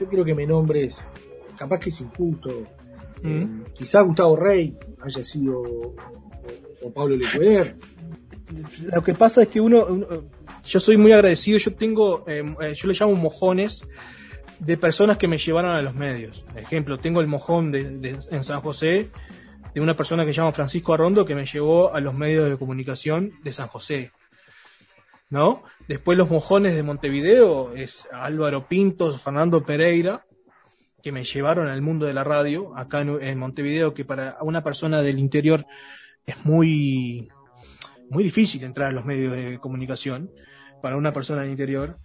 yo 0.01 0.07
quiero 0.09 0.25
que 0.25 0.35
me 0.35 0.47
nombres, 0.47 1.01
capaz 1.59 1.79
que 1.81 1.89
es 1.89 2.01
injusto, 2.01 2.65
eh, 3.25 3.47
quizá 3.75 4.01
Gustavo 4.03 4.37
Rey 4.37 4.77
haya 5.03 5.25
sido, 5.25 5.61
o, 5.63 6.93
Pablo 6.95 7.17
Lecueder. 7.17 7.77
Lo 8.93 9.03
que 9.03 9.15
pasa 9.15 9.43
es 9.43 9.49
que 9.49 9.61
uno, 9.61 9.87
uno- 9.87 10.07
yo 10.65 10.81
soy 10.81 10.97
muy 10.97 11.13
agradecido, 11.13 11.59
yo 11.59 11.75
tengo, 11.75 12.25
eh, 12.29 12.45
eh, 12.61 12.75
yo 12.75 12.89
le 12.89 12.95
llamo 12.95 13.15
mojones 13.15 13.83
de 14.61 14.77
personas 14.77 15.19
que 15.19 15.29
me 15.29 15.39
llevaron 15.39 15.73
a 15.77 15.83
los 15.83 15.95
medios. 15.95 16.45
Ejemplo, 16.55 16.99
tengo 16.99 17.21
el 17.21 17.27
mojón 17.27 17.71
de, 17.73 17.91
de- 17.99 18.19
en 18.31 18.45
San 18.45 18.61
José 18.61 19.11
de 19.75 19.81
una 19.81 19.97
persona 19.97 20.25
que 20.25 20.33
se 20.33 20.39
llama 20.39 20.53
Francisco 20.53 20.95
Arrondo 20.95 21.25
que 21.25 21.35
me 21.35 21.45
llevó 21.47 21.93
a 21.95 22.01
los 22.01 22.15
medios 22.15 22.49
de 22.49 22.57
comunicación 22.57 23.33
de 23.45 23.53
San 23.53 23.69
José. 23.69 24.13
¿No? 25.29 25.65
Después 25.89 26.17
los 26.17 26.31
mojones 26.31 26.75
de 26.77 26.85
Montevideo 26.85 27.73
es 27.75 28.07
Álvaro 28.13 28.69
Pintos, 28.69 29.21
Fernando 29.21 29.65
Pereira, 29.65 30.25
que 31.07 31.13
me 31.13 31.23
llevaron 31.23 31.69
al 31.69 31.83
mundo 31.83 32.05
de 32.07 32.13
la 32.13 32.25
radio 32.25 32.77
acá 32.77 33.01
en, 33.01 33.23
en 33.23 33.39
Montevideo, 33.39 33.95
que 33.95 34.05
para 34.05 34.39
una 34.41 34.65
persona 34.65 35.03
del 35.03 35.21
interior 35.21 35.65
es 36.27 36.45
muy, 36.45 37.29
muy 38.11 38.25
difícil 38.25 38.65
entrar 38.65 38.89
a 38.89 38.93
los 38.93 39.05
medios 39.05 39.33
de 39.33 39.61
comunicación 39.61 40.33
para 40.83 40.97
una 40.97 41.13
persona 41.13 41.43
del 41.43 41.53
interior. 41.53 41.97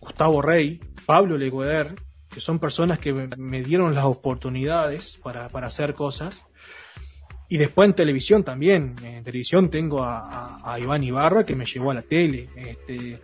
Gustavo 0.00 0.40
Rey, 0.40 0.80
Pablo 1.04 1.36
Legueder, 1.36 1.96
que 2.30 2.40
son 2.40 2.58
personas 2.58 2.98
que 2.98 3.12
me, 3.12 3.62
dieron 3.62 3.94
las 3.94 4.04
oportunidades 4.04 5.18
para, 5.22 5.50
para 5.50 5.66
hacer 5.66 5.92
cosas. 5.92 6.46
Y 7.50 7.58
después 7.58 7.90
en 7.90 7.94
televisión 7.94 8.42
también. 8.42 8.94
En 9.02 9.22
televisión 9.22 9.68
tengo 9.68 10.02
a, 10.02 10.20
a- 10.62 10.72
a 10.72 10.80
Iván 10.80 11.04
Ibarra 11.04 11.44
que 11.44 11.54
me 11.54 11.66
llevó 11.66 11.90
a 11.90 11.94
la 11.94 12.00
tele. 12.02 12.48
Este, 12.56 13.20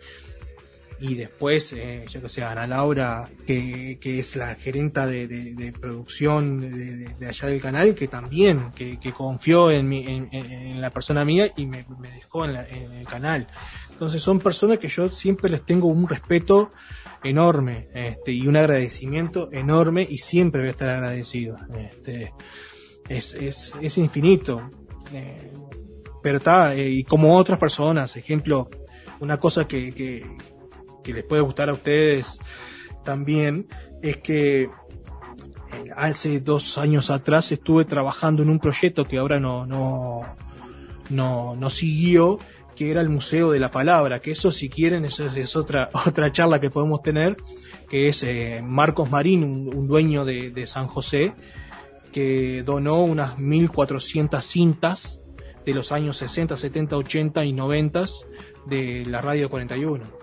y 1.00 1.14
después, 1.14 1.72
eh, 1.72 2.04
yo 2.10 2.20
que 2.20 2.28
sé, 2.28 2.44
Ana 2.44 2.66
Laura, 2.66 3.28
que, 3.46 3.98
que 4.00 4.18
es 4.20 4.36
la 4.36 4.54
gerenta 4.54 5.06
de, 5.06 5.26
de- 5.26 5.72
producción 5.72 6.60
de, 6.60 7.26
allá 7.26 7.48
del 7.48 7.60
canal, 7.60 7.94
que 7.94 8.06
también, 8.06 8.70
que, 8.72 8.98
confió 9.12 9.70
en, 9.70 9.88
mi, 9.88 10.04
en, 10.06 10.80
la 10.80 10.90
persona 10.90 11.24
mía 11.24 11.52
y 11.56 11.66
me, 11.66 11.84
dejó 12.14 12.44
en, 12.44 12.52
la- 12.52 12.64
el 12.64 13.06
canal. 13.06 13.46
Entonces 13.90 14.22
son 14.22 14.40
personas 14.40 14.78
que 14.78 14.88
yo 14.88 15.08
siempre 15.10 15.48
les 15.50 15.64
tengo 15.64 15.88
un 15.88 16.06
respeto 16.06 16.70
enorme 17.22 17.88
este, 17.94 18.32
y 18.32 18.46
un 18.46 18.56
agradecimiento 18.56 19.50
enorme 19.52 20.06
y 20.08 20.18
siempre 20.18 20.60
voy 20.60 20.68
a 20.68 20.72
estar 20.72 20.88
agradecido. 20.90 21.58
Este, 21.78 22.32
es, 23.08 23.34
es, 23.34 23.72
es 23.80 23.98
infinito. 23.98 24.68
Eh, 25.12 25.50
pero 26.22 26.38
está, 26.38 26.74
eh, 26.74 26.88
y 26.88 27.04
como 27.04 27.36
otras 27.36 27.58
personas, 27.58 28.16
ejemplo, 28.16 28.68
una 29.20 29.36
cosa 29.38 29.66
que, 29.66 29.92
que 31.10 31.16
les 31.16 31.24
puede 31.24 31.42
gustar 31.42 31.68
a 31.68 31.72
ustedes 31.72 32.38
también 33.04 33.66
es 34.02 34.18
que 34.18 34.62
eh, 34.62 34.70
hace 35.96 36.40
dos 36.40 36.78
años 36.78 37.10
atrás 37.10 37.52
estuve 37.52 37.84
trabajando 37.84 38.42
en 38.42 38.50
un 38.50 38.58
proyecto 38.58 39.04
que 39.04 39.18
ahora 39.18 39.40
no, 39.40 39.66
no, 39.66 40.22
no, 41.08 41.54
no 41.56 41.70
siguió, 41.70 42.38
que 42.76 42.90
era 42.90 43.00
el 43.00 43.08
Museo 43.08 43.50
de 43.50 43.58
la 43.58 43.70
Palabra, 43.70 44.20
que 44.20 44.30
eso 44.30 44.52
si 44.52 44.68
quieren, 44.68 45.04
eso 45.04 45.26
es, 45.26 45.56
otra, 45.56 45.90
otra 46.06 46.32
charla 46.32 46.60
que 46.60 46.70
podemos 46.70 47.02
tener, 47.02 47.36
que 47.88 48.08
es 48.08 48.22
eh, 48.22 48.62
Marcos 48.64 49.10
Marín, 49.10 49.44
un, 49.44 49.88
dueño 49.88 50.24
de, 50.24 50.50
de 50.50 50.66
San 50.66 50.86
José, 50.86 51.34
que 52.12 52.62
donó 52.64 53.02
unas 53.02 53.38
1400 53.38 54.44
cintas 54.44 55.20
de 55.64 55.74
los 55.74 55.92
años 55.92 56.16
60, 56.16 56.56
70, 56.56 56.96
80 56.96 57.44
y 57.44 57.52
90 57.52 58.06
de 58.66 59.04
la 59.06 59.20
Radio 59.20 59.48
41. 59.50 60.19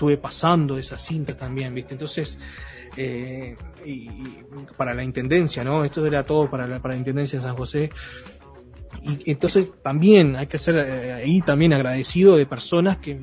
Estuve 0.00 0.16
pasando 0.16 0.78
esas 0.78 1.02
cintas 1.04 1.36
también, 1.36 1.74
¿viste? 1.74 1.92
Entonces, 1.92 2.38
eh, 2.96 3.54
y, 3.84 3.90
y 3.90 4.44
para 4.78 4.94
la 4.94 5.04
intendencia, 5.04 5.62
¿no? 5.62 5.84
Esto 5.84 6.06
era 6.06 6.22
todo 6.24 6.48
para 6.48 6.66
la, 6.66 6.80
para 6.80 6.94
la 6.94 7.00
intendencia 7.00 7.38
de 7.38 7.44
San 7.44 7.54
José. 7.54 7.90
Y 9.02 9.30
entonces 9.30 9.68
también 9.82 10.36
hay 10.36 10.46
que 10.46 10.56
ser 10.56 10.76
eh, 10.78 11.12
ahí 11.12 11.42
también 11.42 11.74
agradecido 11.74 12.38
de 12.38 12.46
personas 12.46 12.96
que 12.96 13.20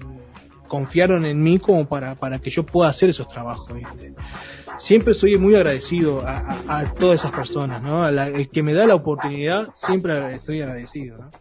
confiaron 0.68 1.26
en 1.26 1.42
mí 1.42 1.58
como 1.58 1.88
para, 1.88 2.14
para 2.14 2.38
que 2.38 2.52
yo 2.52 2.64
pueda 2.64 2.92
hacer 2.92 3.10
esos 3.10 3.28
trabajos, 3.28 3.74
¿viste? 3.74 4.14
Siempre 4.78 5.16
soy 5.16 5.36
muy 5.40 5.56
agradecido 5.56 6.28
a, 6.28 6.38
a- 6.68 6.78
a 6.82 6.94
todas 6.94 7.22
esas 7.22 7.32
personas, 7.32 7.82
¿no? 7.82 8.04
A 8.04 8.12
la- 8.12 8.28
el 8.28 8.50
que 8.50 8.62
me 8.62 8.74
da 8.74 8.86
la 8.86 8.94
oportunidad, 8.94 9.70
siempre 9.74 10.36
estoy 10.36 10.62
agradecido, 10.62 11.18
¿no? 11.18 11.32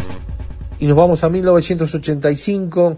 Y 0.82 0.88
nos 0.88 0.98
vamos 0.98 1.24
a 1.24 1.30
1985, 1.30 2.98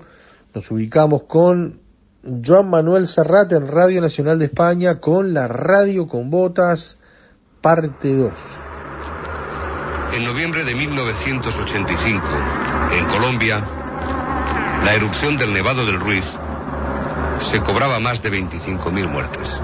nos 0.55 0.71
ubicamos 0.71 1.23
con 1.23 1.81
Joan 2.23 2.69
Manuel 2.69 3.05
Serrat 3.07 3.51
en 3.51 3.67
Radio 3.67 3.99
Nacional 3.99 4.39
de 4.39 4.45
España 4.45 5.01
con 5.01 5.33
la 5.33 5.49
Radio 5.49 6.07
con 6.07 6.29
Botas, 6.29 6.97
parte 7.59 8.15
2. 8.15 8.31
En 10.13 10.23
noviembre 10.23 10.63
de 10.63 10.73
1985, 10.75 12.25
en 12.93 13.05
Colombia, 13.07 13.61
la 14.85 14.95
erupción 14.95 15.37
del 15.37 15.53
Nevado 15.53 15.85
del 15.85 15.99
Ruiz 15.99 16.23
se 17.51 17.59
cobraba 17.59 17.99
más 17.99 18.23
de 18.23 18.31
25.000 18.31 19.09
muertes. 19.09 19.59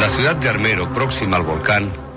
La 0.00 0.08
ciudad 0.08 0.34
de 0.34 0.48
Armero, 0.48 0.92
próxima 0.92 1.36
al 1.36 1.44
volcán, 1.44 2.07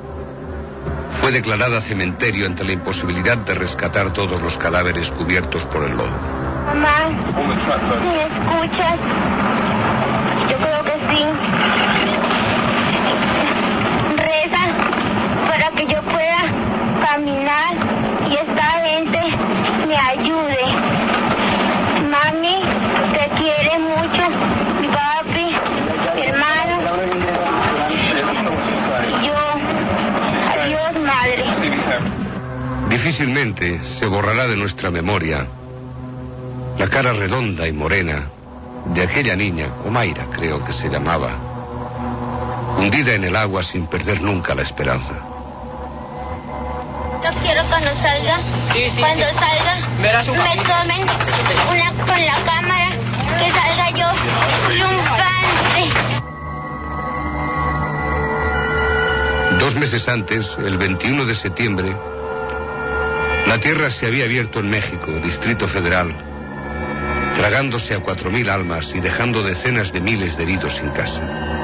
fue 1.21 1.31
declarada 1.31 1.79
cementerio 1.81 2.47
ante 2.47 2.63
la 2.63 2.71
imposibilidad 2.71 3.38
de 3.38 3.53
rescatar 3.53 4.12
todos 4.12 4.41
los 4.41 4.57
cadáveres 4.57 5.12
cubiertos 5.12 5.63
por 5.67 5.84
el 5.84 5.91
lodo. 5.95 6.10
Mamá, 6.65 7.10
¿me 7.10 8.23
escuchas? 8.25 8.97
Yo 10.49 10.57
creo 10.57 10.84
que 10.84 10.95
sí. 11.10 11.23
Reza 14.17 14.63
para 15.47 15.69
que 15.75 15.86
yo 15.86 16.01
pueda 16.01 16.41
caminar 17.07 17.75
y 18.27 18.34
esta 18.34 18.65
gente 18.84 19.19
me 19.88 19.97
ayude. 19.97 20.65
Mami, 22.10 22.62
te 23.13 23.29
quiere 23.38 23.77
mucho. 23.77 24.23
Mi 24.81 24.88
papi, 24.88 25.55
mi 26.15 26.21
hermano. 26.23 26.76
Y 29.07 29.28
yo. 29.28 29.39
Adiós, 30.53 30.93
madre. 31.05 31.45
Difícilmente 33.12 33.82
se 33.99 34.05
borrará 34.05 34.47
de 34.47 34.55
nuestra 34.55 34.89
memoria 34.89 35.45
la 36.80 36.88
cara 36.88 37.12
redonda 37.12 37.68
y 37.68 37.74
morena 37.74 38.30
de 38.86 39.03
aquella 39.03 39.36
niña, 39.36 39.68
Omaira 39.86 40.28
creo 40.32 40.64
que 40.64 40.72
se 40.72 40.88
llamaba, 40.88 41.32
hundida 42.78 43.12
en 43.12 43.26
el 43.26 43.36
agua 43.36 43.64
sin 43.64 43.86
perder 43.88 44.22
nunca 44.22 44.55
la 44.55 44.62
esperanza. 44.62 45.16
momento 47.22 47.39
quiero 47.43 47.64
cuando 47.66 47.93
salga, 47.95 48.39
cuando 48.97 49.26
salga, 49.38 49.76
Verás 50.01 50.28
un 50.30 50.38
me 50.38 50.43
papel. 50.45 50.64
tomen 50.64 51.01
una 51.70 51.91
con 52.05 52.26
la 52.26 52.43
cámara, 52.45 52.91
que 53.39 53.51
salga 53.51 53.89
yo 53.91 54.07
triunfante. 54.70 55.91
Dos 59.59 59.76
meses 59.76 60.07
antes, 60.07 60.57
el 60.59 60.78
21 60.78 61.26
de 61.26 61.36
septiembre, 61.36 61.93
la 63.47 63.59
tierra 63.59 63.89
se 63.89 64.07
había 64.07 64.25
abierto 64.25 64.59
en 64.59 64.69
México, 64.69 65.11
Distrito 65.23 65.67
Federal, 65.67 66.13
tragándose 67.35 67.95
a 67.95 67.99
cuatro 67.99 68.31
mil 68.31 68.49
almas 68.49 68.93
y 68.95 68.99
dejando 68.99 69.43
decenas 69.43 69.91
de 69.91 69.99
miles 69.99 70.37
de 70.37 70.43
heridos 70.43 70.75
sin 70.75 70.89
casa. 70.91 71.61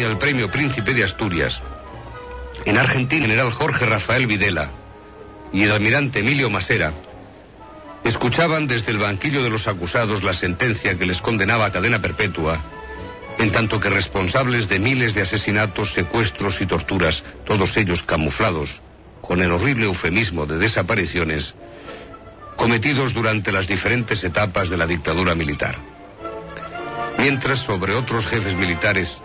España 0.00 0.12
el 0.12 0.18
premio 0.18 0.50
Príncipe 0.50 0.94
de 0.94 1.04
Asturias, 1.04 1.60
en 2.64 2.78
Argentina 2.78 3.24
el 3.26 3.30
general 3.32 3.50
Jorge 3.50 3.84
Rafael 3.84 4.26
Videla 4.26 4.70
y 5.52 5.64
el 5.64 5.72
almirante 5.72 6.20
Emilio 6.20 6.48
Masera 6.48 6.94
escuchaban 8.04 8.66
desde 8.66 8.92
el 8.92 8.98
banquillo 8.98 9.42
de 9.42 9.50
los 9.50 9.68
acusados 9.68 10.22
la 10.22 10.32
sentencia 10.32 10.96
que 10.96 11.04
les 11.04 11.20
condenaba 11.20 11.66
a 11.66 11.72
cadena 11.72 12.00
perpetua, 12.00 12.60
en 13.38 13.52
tanto 13.52 13.78
que 13.78 13.90
responsables 13.90 14.70
de 14.70 14.78
miles 14.78 15.14
de 15.14 15.20
asesinatos, 15.20 15.92
secuestros 15.92 16.62
y 16.62 16.66
torturas, 16.66 17.22
todos 17.44 17.76
ellos 17.76 18.02
camuflados, 18.02 18.80
con 19.20 19.42
el 19.42 19.52
horrible 19.52 19.84
eufemismo 19.84 20.46
de 20.46 20.56
desapariciones, 20.56 21.54
cometidos 22.56 23.12
durante 23.12 23.52
las 23.52 23.68
diferentes 23.68 24.24
etapas 24.24 24.70
de 24.70 24.78
la 24.78 24.86
dictadura 24.86 25.34
militar. 25.34 25.76
Mientras 27.18 27.58
sobre 27.58 27.94
otros 27.94 28.24
jefes 28.26 28.56
militares, 28.56 29.19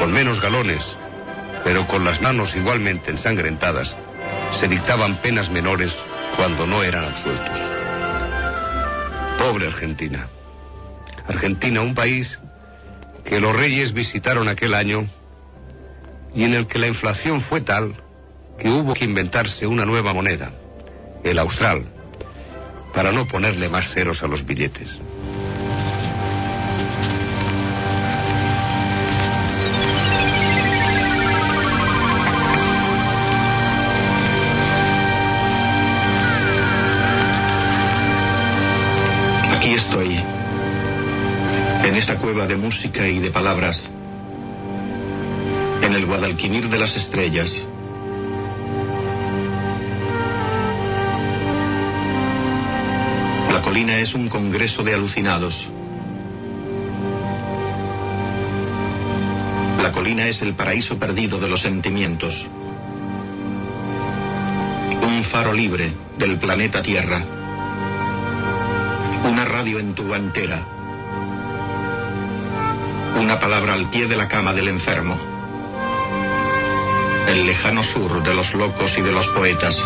con 0.00 0.12
menos 0.14 0.40
galones, 0.40 0.96
pero 1.62 1.86
con 1.86 2.06
las 2.06 2.22
manos 2.22 2.56
igualmente 2.56 3.10
ensangrentadas, 3.10 3.94
se 4.58 4.66
dictaban 4.66 5.16
penas 5.16 5.50
menores 5.50 5.94
cuando 6.36 6.66
no 6.66 6.82
eran 6.82 7.04
absueltos. 7.04 7.58
Pobre 9.38 9.66
Argentina. 9.66 10.26
Argentina, 11.28 11.82
un 11.82 11.94
país 11.94 12.40
que 13.26 13.40
los 13.40 13.54
reyes 13.54 13.92
visitaron 13.92 14.48
aquel 14.48 14.72
año 14.72 15.06
y 16.34 16.44
en 16.44 16.54
el 16.54 16.66
que 16.66 16.78
la 16.78 16.86
inflación 16.86 17.42
fue 17.42 17.60
tal 17.60 17.92
que 18.58 18.70
hubo 18.70 18.94
que 18.94 19.04
inventarse 19.04 19.66
una 19.66 19.84
nueva 19.84 20.14
moneda, 20.14 20.50
el 21.24 21.38
austral, 21.38 21.84
para 22.94 23.12
no 23.12 23.28
ponerle 23.28 23.68
más 23.68 23.90
ceros 23.90 24.22
a 24.22 24.28
los 24.28 24.46
billetes. 24.46 24.98
De 42.30 42.56
música 42.56 43.08
y 43.08 43.18
de 43.18 43.32
palabras, 43.32 43.82
en 45.82 45.92
el 45.92 46.06
Guadalquivir 46.06 46.68
de 46.68 46.78
las 46.78 46.94
estrellas. 46.94 47.50
La 53.52 53.60
colina 53.62 53.98
es 53.98 54.14
un 54.14 54.28
congreso 54.28 54.84
de 54.84 54.94
alucinados. 54.94 55.66
La 59.82 59.90
colina 59.90 60.28
es 60.28 60.40
el 60.40 60.54
paraíso 60.54 60.98
perdido 61.00 61.40
de 61.40 61.48
los 61.48 61.60
sentimientos. 61.60 62.46
Un 65.02 65.24
faro 65.24 65.52
libre 65.52 65.92
del 66.16 66.38
planeta 66.38 66.80
Tierra. 66.80 67.24
Una 69.28 69.44
radio 69.44 69.80
en 69.80 69.94
tu 69.94 70.04
guantera. 70.04 70.79
Una 73.18 73.38
palabra 73.40 73.74
al 73.74 73.90
pie 73.90 74.06
de 74.06 74.16
la 74.16 74.28
cama 74.28 74.52
del 74.52 74.68
enfermo. 74.68 75.18
El 77.28 77.46
lejano 77.46 77.82
sur 77.82 78.22
de 78.22 78.34
los 78.34 78.54
locos 78.54 78.96
y 78.98 79.02
de 79.02 79.12
los 79.12 79.26
poetas. 79.28 79.76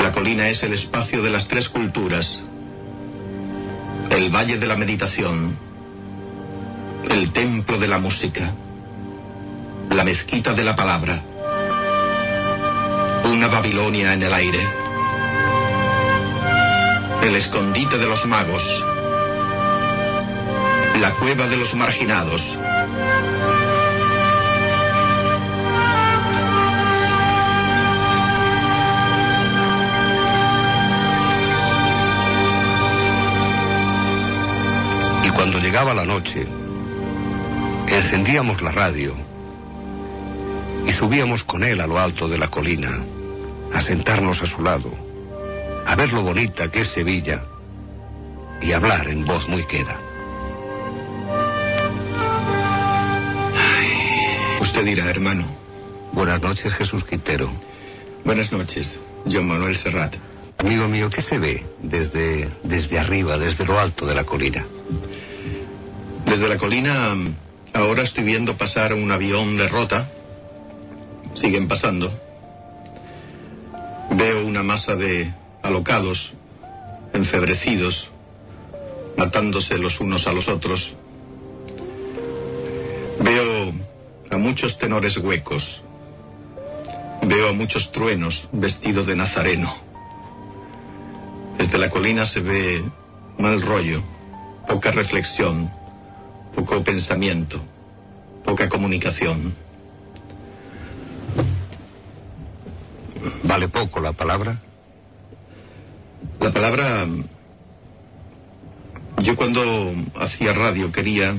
La 0.00 0.12
colina 0.12 0.48
es 0.48 0.62
el 0.62 0.72
espacio 0.72 1.22
de 1.22 1.30
las 1.30 1.48
tres 1.48 1.68
culturas. 1.68 2.38
El 4.10 4.30
valle 4.30 4.58
de 4.58 4.66
la 4.66 4.76
meditación. 4.76 5.56
El 7.08 7.32
templo 7.32 7.78
de 7.78 7.88
la 7.88 7.98
música. 7.98 8.52
La 9.90 10.04
mezquita 10.04 10.54
de 10.54 10.64
la 10.64 10.76
palabra. 10.76 11.20
Una 13.24 13.48
Babilonia 13.48 14.12
en 14.14 14.22
el 14.22 14.32
aire. 14.32 14.68
El 17.22 17.36
escondite 17.36 17.98
de 17.98 18.06
los 18.06 18.26
magos. 18.26 18.91
La 21.00 21.10
cueva 21.18 21.48
de 21.48 21.56
los 21.56 21.74
marginados. 21.74 22.56
Y 35.24 35.30
cuando 35.30 35.58
llegaba 35.58 35.94
la 35.94 36.04
noche, 36.04 36.46
encendíamos 37.88 38.62
la 38.62 38.70
radio 38.70 39.14
y 40.86 40.92
subíamos 40.92 41.44
con 41.44 41.64
él 41.64 41.80
a 41.80 41.86
lo 41.86 41.98
alto 41.98 42.28
de 42.28 42.38
la 42.38 42.48
colina, 42.48 43.00
a 43.74 43.80
sentarnos 43.80 44.42
a 44.42 44.46
su 44.46 44.62
lado, 44.62 44.90
a 45.86 45.94
ver 45.96 46.12
lo 46.12 46.22
bonita 46.22 46.70
que 46.70 46.80
es 46.82 46.88
Sevilla 46.88 47.42
y 48.60 48.72
hablar 48.72 49.08
en 49.08 49.24
voz 49.24 49.48
muy 49.48 49.64
queda. 49.64 49.98
Usted 54.72 54.86
dirá, 54.86 55.10
hermano. 55.10 55.44
Buenas 56.12 56.40
noches, 56.40 56.72
Jesús 56.72 57.04
Quintero. 57.04 57.50
Buenas 58.24 58.50
noches, 58.52 58.98
John 59.30 59.46
Manuel 59.46 59.76
Serrat. 59.76 60.14
Amigo 60.56 60.88
mío, 60.88 61.10
¿qué 61.10 61.20
se 61.20 61.36
ve 61.36 61.66
desde, 61.82 62.48
desde 62.62 62.98
arriba, 62.98 63.36
desde 63.36 63.66
lo 63.66 63.78
alto 63.78 64.06
de 64.06 64.14
la 64.14 64.24
colina? 64.24 64.64
Desde 66.24 66.48
la 66.48 66.56
colina, 66.56 67.14
ahora 67.74 68.02
estoy 68.02 68.24
viendo 68.24 68.56
pasar 68.56 68.94
un 68.94 69.12
avión 69.12 69.58
de 69.58 69.68
rota. 69.68 70.08
Siguen 71.34 71.68
pasando. 71.68 72.10
Veo 74.10 74.46
una 74.46 74.62
masa 74.62 74.96
de 74.96 75.34
alocados, 75.62 76.32
enfebrecidos, 77.12 78.08
matándose 79.18 79.76
los 79.76 80.00
unos 80.00 80.26
a 80.26 80.32
los 80.32 80.48
otros, 80.48 80.94
muchos 84.36 84.78
tenores 84.78 85.16
huecos. 85.16 85.82
Veo 87.22 87.48
a 87.48 87.52
muchos 87.52 87.92
truenos 87.92 88.48
vestidos 88.52 89.06
de 89.06 89.16
nazareno. 89.16 89.74
Desde 91.58 91.78
la 91.78 91.90
colina 91.90 92.26
se 92.26 92.40
ve 92.40 92.82
mal 93.38 93.62
rollo, 93.62 94.02
poca 94.68 94.90
reflexión, 94.90 95.70
poco 96.54 96.82
pensamiento, 96.82 97.60
poca 98.44 98.68
comunicación. 98.68 99.54
¿Vale 103.44 103.68
poco 103.68 104.00
la 104.00 104.12
palabra? 104.12 104.60
La 106.40 106.52
palabra... 106.52 107.06
Yo 109.22 109.36
cuando 109.36 109.92
hacía 110.16 110.52
radio 110.52 110.90
quería 110.90 111.36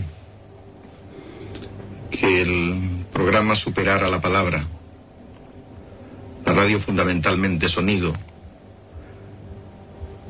que 2.20 2.42
el 2.42 3.06
programa 3.12 3.56
superara 3.56 4.08
la 4.08 4.22
palabra. 4.22 4.66
La 6.46 6.54
radio 6.54 6.80
fundamentalmente 6.80 7.68
sonido. 7.68 8.14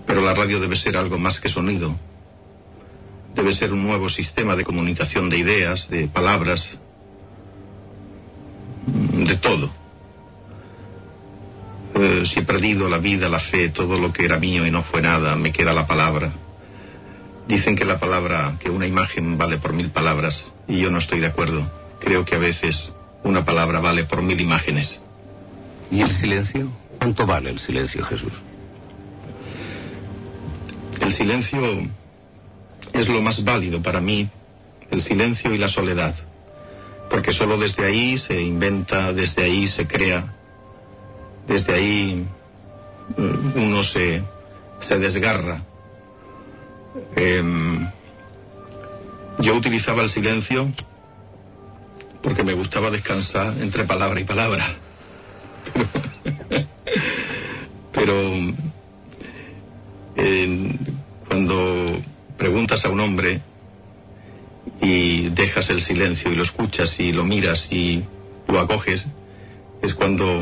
Pero 0.08 0.22
la 0.22 0.34
radio 0.34 0.60
debe 0.60 0.78
ser 0.78 0.96
algo 0.98 1.18
más 1.18 1.40
que 1.40 1.50
sonido. 1.50 1.96
Debe 3.36 3.54
ser 3.56 3.74
un 3.74 3.84
nuevo 3.84 4.10
sistema 4.10 4.56
de 4.56 4.64
comunicación 4.64 5.30
de 5.30 5.38
ideas, 5.38 5.90
de 5.90 6.08
palabras, 6.08 6.70
de 8.86 9.36
todo. 9.38 9.70
Eh, 11.96 12.24
si 12.26 12.40
he 12.40 12.44
perdido 12.44 12.90
la 12.90 12.98
vida, 12.98 13.28
la 13.28 13.40
fe, 13.40 13.70
todo 13.70 13.98
lo 14.00 14.14
que 14.14 14.26
era 14.26 14.40
mío 14.40 14.66
y 14.66 14.72
no 14.72 14.84
fue 14.84 15.02
nada, 15.02 15.36
me 15.36 15.52
queda 15.52 15.74
la 15.74 15.88
palabra. 15.88 16.32
Dicen 17.48 17.76
que 17.76 17.86
la 17.86 18.00
palabra, 18.00 18.56
que 18.60 18.70
una 18.70 18.88
imagen 18.88 19.38
vale 19.38 19.58
por 19.58 19.74
mil 19.74 19.90
palabras, 19.90 20.53
y 20.68 20.80
yo 20.80 20.90
no 20.90 21.00
estoy 21.00 21.20
de 21.20 21.28
acuerdo. 21.28 21.70
Creo 22.00 22.26
que 22.26 22.36
a 22.36 22.40
veces 22.40 22.90
una 23.24 23.46
palabra 23.46 23.80
vale 23.80 24.04
por 24.04 24.22
mil 24.22 24.40
imágenes. 24.40 25.00
¿Y 25.92 26.02
el 26.02 26.12
silencio? 26.12 26.70
¿Cuánto 27.00 27.26
vale 27.26 27.50
el 27.50 27.60
silencio, 27.60 28.04
Jesús? 28.04 28.34
El 31.02 31.14
silencio 31.14 31.62
es 32.94 33.08
lo 33.08 33.22
más 33.22 33.44
válido 33.44 33.82
para 33.82 34.00
mí, 34.00 34.30
el 34.92 35.02
silencio 35.02 35.54
y 35.54 35.58
la 35.58 35.68
soledad, 35.68 36.16
porque 37.10 37.34
solo 37.34 37.58
desde 37.58 37.86
ahí 37.86 38.18
se 38.18 38.42
inventa, 38.42 39.12
desde 39.12 39.44
ahí 39.44 39.68
se 39.68 39.88
crea, 39.88 40.34
desde 41.48 41.74
ahí 41.74 42.26
eh, 43.18 43.36
uno 43.56 43.84
se, 43.84 44.22
se 44.88 45.00
desgarra. 45.00 45.62
Em, 47.16 47.88
yo 49.40 49.56
utilizaba 49.56 50.02
el 50.02 50.10
silencio 50.10 50.72
porque 52.22 52.44
me 52.44 52.54
gustaba 52.54 52.90
descansar 52.90 53.54
entre 53.60 53.84
palabra 53.84 54.20
y 54.20 54.24
palabra. 54.24 54.76
Pero 57.92 58.14
eh, 60.16 60.76
cuando 61.28 62.00
preguntas 62.38 62.86
a 62.86 62.90
un 62.90 63.02
hombre 63.02 63.42
y 64.82 65.30
dejas 65.30 65.70
el 65.70 65.82
silencio 65.82 66.32
y 66.32 66.36
lo 66.36 66.44
escuchas 66.44 67.00
y 67.00 67.12
lo 67.12 67.24
miras 67.26 67.72
y 67.72 68.04
lo 68.48 68.60
acoges, 68.60 69.06
es 69.82 69.94
cuando 69.94 70.42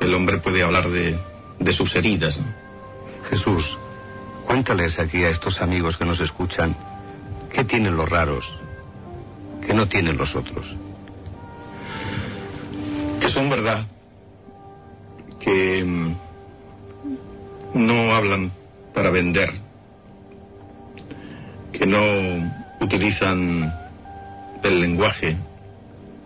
el 0.00 0.14
hombre 0.14 0.38
puede 0.38 0.62
hablar 0.62 0.88
de, 0.88 1.18
de 1.58 1.72
sus 1.72 1.94
heridas. 1.96 2.38
Jesús, 3.30 3.76
cuéntales 4.46 4.98
aquí 5.00 5.24
a 5.24 5.30
estos 5.30 5.60
amigos 5.60 5.96
que 5.96 6.04
nos 6.04 6.20
escuchan 6.20 6.76
qué 7.56 7.64
tienen 7.64 7.96
los 7.96 8.06
raros, 8.06 8.52
que 9.66 9.72
no 9.72 9.88
tienen 9.88 10.18
los 10.18 10.36
otros. 10.36 10.76
Que 13.18 13.30
son 13.30 13.48
verdad, 13.48 13.86
que 15.40 15.82
mm, 15.82 16.14
no 17.72 18.14
hablan 18.14 18.52
para 18.92 19.10
vender, 19.10 19.54
que 21.72 21.86
no 21.86 21.98
utilizan 22.82 23.72
el 24.62 24.78
lenguaje 24.78 25.38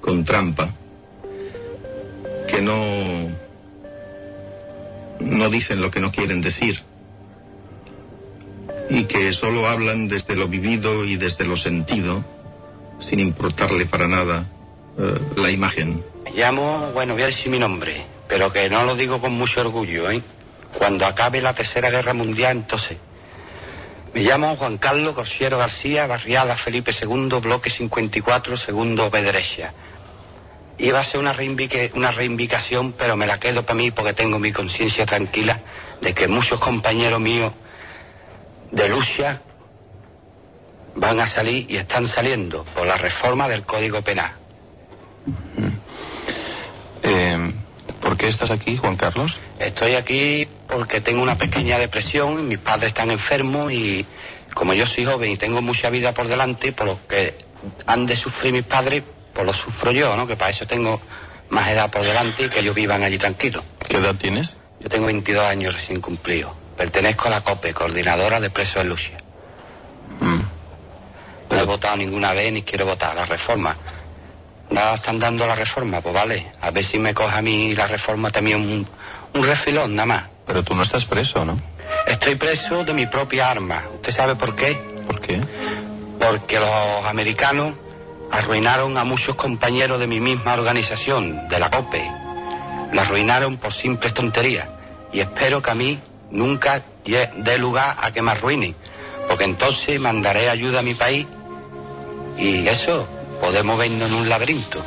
con 0.00 0.24
trampa, 0.24 0.70
que 2.48 2.60
no 2.60 2.80
no 5.20 5.48
dicen 5.48 5.80
lo 5.80 5.92
que 5.92 6.00
no 6.00 6.10
quieren 6.10 6.40
decir 6.40 6.89
y 8.90 9.04
que 9.04 9.32
solo 9.32 9.68
hablan 9.68 10.08
desde 10.08 10.34
lo 10.36 10.48
vivido 10.48 11.04
y 11.04 11.16
desde 11.16 11.44
lo 11.46 11.56
sentido, 11.56 12.24
sin 13.08 13.20
importarle 13.20 13.86
para 13.86 14.08
nada 14.08 14.44
eh, 14.98 15.18
la 15.36 15.50
imagen. 15.50 16.04
Me 16.24 16.32
llamo, 16.32 16.90
bueno, 16.92 17.14
voy 17.14 17.22
a 17.22 17.26
decir 17.26 17.50
mi 17.50 17.58
nombre, 17.58 18.04
pero 18.28 18.52
que 18.52 18.68
no 18.68 18.84
lo 18.84 18.96
digo 18.96 19.20
con 19.20 19.32
mucho 19.32 19.60
orgullo, 19.60 20.10
¿eh? 20.10 20.20
Cuando 20.76 21.06
acabe 21.06 21.40
la 21.40 21.54
Tercera 21.54 21.88
Guerra 21.90 22.14
Mundial, 22.14 22.56
entonces. 22.58 22.98
Me 24.12 24.22
llamo 24.22 24.56
Juan 24.56 24.78
Carlos 24.78 25.14
Corsiero 25.14 25.56
García, 25.58 26.06
barriada 26.08 26.56
Felipe 26.56 26.90
II, 26.92 27.38
bloque 27.40 27.70
54, 27.70 28.56
segundo 28.56 29.08
B 29.08 29.22
derecha. 29.22 29.72
Iba 30.78 31.00
a 31.00 31.04
ser 31.04 31.20
una, 31.20 31.32
reivindique- 31.32 31.92
una 31.94 32.10
reivindicación, 32.10 32.92
pero 32.92 33.16
me 33.16 33.26
la 33.28 33.38
quedo 33.38 33.62
para 33.62 33.76
mí 33.76 33.92
porque 33.92 34.12
tengo 34.14 34.38
mi 34.40 34.50
conciencia 34.50 35.06
tranquila 35.06 35.60
de 36.00 36.12
que 36.12 36.26
muchos 36.26 36.58
compañeros 36.58 37.20
míos 37.20 37.52
de 38.70 38.88
lucha 38.88 39.40
van 40.94 41.20
a 41.20 41.26
salir 41.26 41.66
y 41.70 41.76
están 41.76 42.06
saliendo 42.06 42.64
por 42.64 42.86
la 42.86 42.96
reforma 42.96 43.48
del 43.48 43.62
Código 43.62 44.02
Penal. 44.02 44.32
Eh, 47.02 47.52
¿Por 48.00 48.16
qué 48.16 48.28
estás 48.28 48.50
aquí, 48.50 48.76
Juan 48.76 48.96
Carlos? 48.96 49.38
Estoy 49.58 49.94
aquí 49.94 50.48
porque 50.68 51.00
tengo 51.00 51.22
una 51.22 51.36
pequeña 51.36 51.78
depresión, 51.78 52.48
mis 52.48 52.58
padres 52.58 52.88
están 52.88 53.10
enfermos 53.10 53.72
y 53.72 54.04
como 54.54 54.74
yo 54.74 54.86
soy 54.86 55.04
joven 55.04 55.32
y 55.32 55.36
tengo 55.36 55.62
mucha 55.62 55.90
vida 55.90 56.12
por 56.12 56.28
delante, 56.28 56.72
por 56.72 56.86
lo 56.86 56.98
que 57.06 57.34
han 57.86 58.06
de 58.06 58.16
sufrir 58.16 58.52
mis 58.52 58.64
padres, 58.64 59.02
pues 59.32 59.46
lo 59.46 59.52
sufro 59.52 59.92
yo, 59.92 60.16
¿no? 60.16 60.26
Que 60.26 60.36
para 60.36 60.50
eso 60.50 60.66
tengo 60.66 61.00
más 61.50 61.68
edad 61.68 61.90
por 61.90 62.02
delante 62.02 62.44
y 62.44 62.48
que 62.48 62.60
ellos 62.60 62.74
vivan 62.74 63.02
allí 63.02 63.18
tranquilos. 63.18 63.64
¿Qué 63.88 63.96
edad 63.96 64.14
tienes? 64.14 64.56
Yo 64.80 64.88
tengo 64.88 65.06
22 65.06 65.44
años 65.44 65.74
recién 65.74 66.00
cumplidos. 66.00 66.52
Pertenezco 66.80 67.26
a 67.26 67.30
la 67.30 67.42
COPE, 67.42 67.74
Coordinadora 67.74 68.40
de 68.40 68.48
Presos 68.48 68.76
de 68.76 68.84
Lucia. 68.84 69.18
No 71.50 71.58
he 71.58 71.64
votado 71.64 71.98
ninguna 71.98 72.32
vez 72.32 72.50
ni 72.54 72.62
quiero 72.62 72.86
votar 72.86 73.14
la 73.14 73.26
reforma. 73.26 73.76
Nada 74.70 74.94
están 74.94 75.18
dando 75.18 75.46
la 75.46 75.54
reforma, 75.54 76.00
pues 76.00 76.14
vale. 76.14 76.46
A 76.58 76.70
ver 76.70 76.82
si 76.86 76.98
me 76.98 77.12
coge 77.12 77.36
a 77.36 77.42
mí 77.42 77.74
la 77.74 77.86
reforma 77.86 78.30
también 78.30 78.62
un, 78.62 78.88
un 79.34 79.46
refilón, 79.46 79.94
nada 79.94 80.06
más. 80.06 80.22
Pero 80.46 80.64
tú 80.64 80.74
no 80.74 80.82
estás 80.82 81.04
preso, 81.04 81.44
¿no? 81.44 81.60
Estoy 82.06 82.36
preso 82.36 82.82
de 82.82 82.94
mi 82.94 83.04
propia 83.04 83.50
arma. 83.50 83.82
¿Usted 83.96 84.14
sabe 84.14 84.34
por 84.36 84.56
qué? 84.56 84.72
¿Por 85.06 85.20
qué? 85.20 85.38
Porque 86.18 86.60
los 86.60 87.04
americanos 87.04 87.74
arruinaron 88.32 88.96
a 88.96 89.04
muchos 89.04 89.36
compañeros 89.36 90.00
de 90.00 90.06
mi 90.06 90.18
misma 90.18 90.54
organización, 90.54 91.46
de 91.46 91.58
la 91.58 91.68
COPE. 91.68 92.10
La 92.94 93.02
arruinaron 93.02 93.58
por 93.58 93.74
simples 93.74 94.14
tonterías. 94.14 94.66
Y 95.12 95.20
espero 95.20 95.60
que 95.60 95.70
a 95.72 95.74
mí 95.74 96.00
nunca 96.30 96.82
dé 97.04 97.58
lugar 97.58 97.96
a 98.00 98.10
que 98.12 98.22
me 98.22 98.32
arruinen. 98.32 98.74
Porque 99.28 99.44
entonces 99.44 100.00
mandaré 100.00 100.50
ayuda 100.50 100.80
a 100.80 100.82
mi 100.82 100.94
país 100.94 101.26
y 102.36 102.66
eso, 102.66 103.06
podemos 103.40 103.78
vernos 103.78 104.10
en 104.10 104.16
un 104.16 104.28
laberinto. 104.28 104.82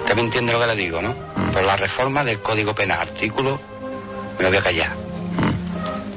Usted 0.00 0.14
me 0.16 0.22
entiende 0.22 0.52
lo 0.52 0.60
que 0.60 0.66
le 0.66 0.76
digo, 0.76 1.00
¿no? 1.00 1.14
Por 1.52 1.62
la 1.62 1.76
reforma 1.76 2.24
del 2.24 2.40
Código 2.40 2.74
Penal, 2.74 3.00
artículo, 3.00 3.58
me 4.36 4.42
lo 4.42 4.48
voy 4.50 4.58
a 4.58 4.62
callar. 4.62 4.92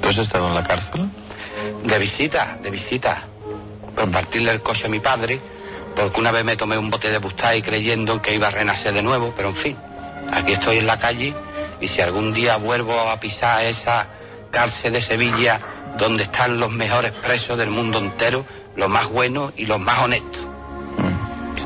¿Tú 0.01 0.09
has 0.09 0.17
estado 0.17 0.47
en 0.47 0.55
la 0.55 0.63
cárcel? 0.63 1.09
De 1.83 1.97
visita, 1.99 2.57
de 2.61 2.69
visita. 2.69 3.23
Por 3.95 4.11
partirle 4.11 4.51
el 4.51 4.61
coche 4.61 4.85
a 4.85 4.89
mi 4.89 4.99
padre, 4.99 5.39
porque 5.95 6.19
una 6.19 6.31
vez 6.31 6.43
me 6.43 6.57
tomé 6.57 6.77
un 6.77 6.89
bote 6.89 7.09
de 7.09 7.17
Bustay 7.17 7.61
creyendo 7.61 8.21
que 8.21 8.33
iba 8.35 8.47
a 8.47 8.51
renacer 8.51 8.93
de 8.93 9.01
nuevo, 9.01 9.33
pero 9.35 9.49
en 9.49 9.55
fin, 9.55 9.77
aquí 10.31 10.53
estoy 10.53 10.77
en 10.77 10.87
la 10.87 10.97
calle 10.97 11.33
y 11.79 11.87
si 11.87 12.01
algún 12.01 12.33
día 12.33 12.57
vuelvo 12.57 12.99
a 12.99 13.19
pisar 13.19 13.65
esa 13.65 14.05
cárcel 14.57 14.91
de 14.93 15.03
Sevilla 15.03 15.59
donde 15.99 16.23
están 16.23 16.59
los 16.59 16.71
mejores 16.71 17.11
presos 17.11 17.59
del 17.59 17.69
mundo 17.69 17.99
entero, 17.99 18.43
los 18.75 18.89
más 18.89 19.07
buenos 19.07 19.53
y 19.55 19.67
los 19.67 19.79
más 19.79 19.99
honestos. 19.99 20.47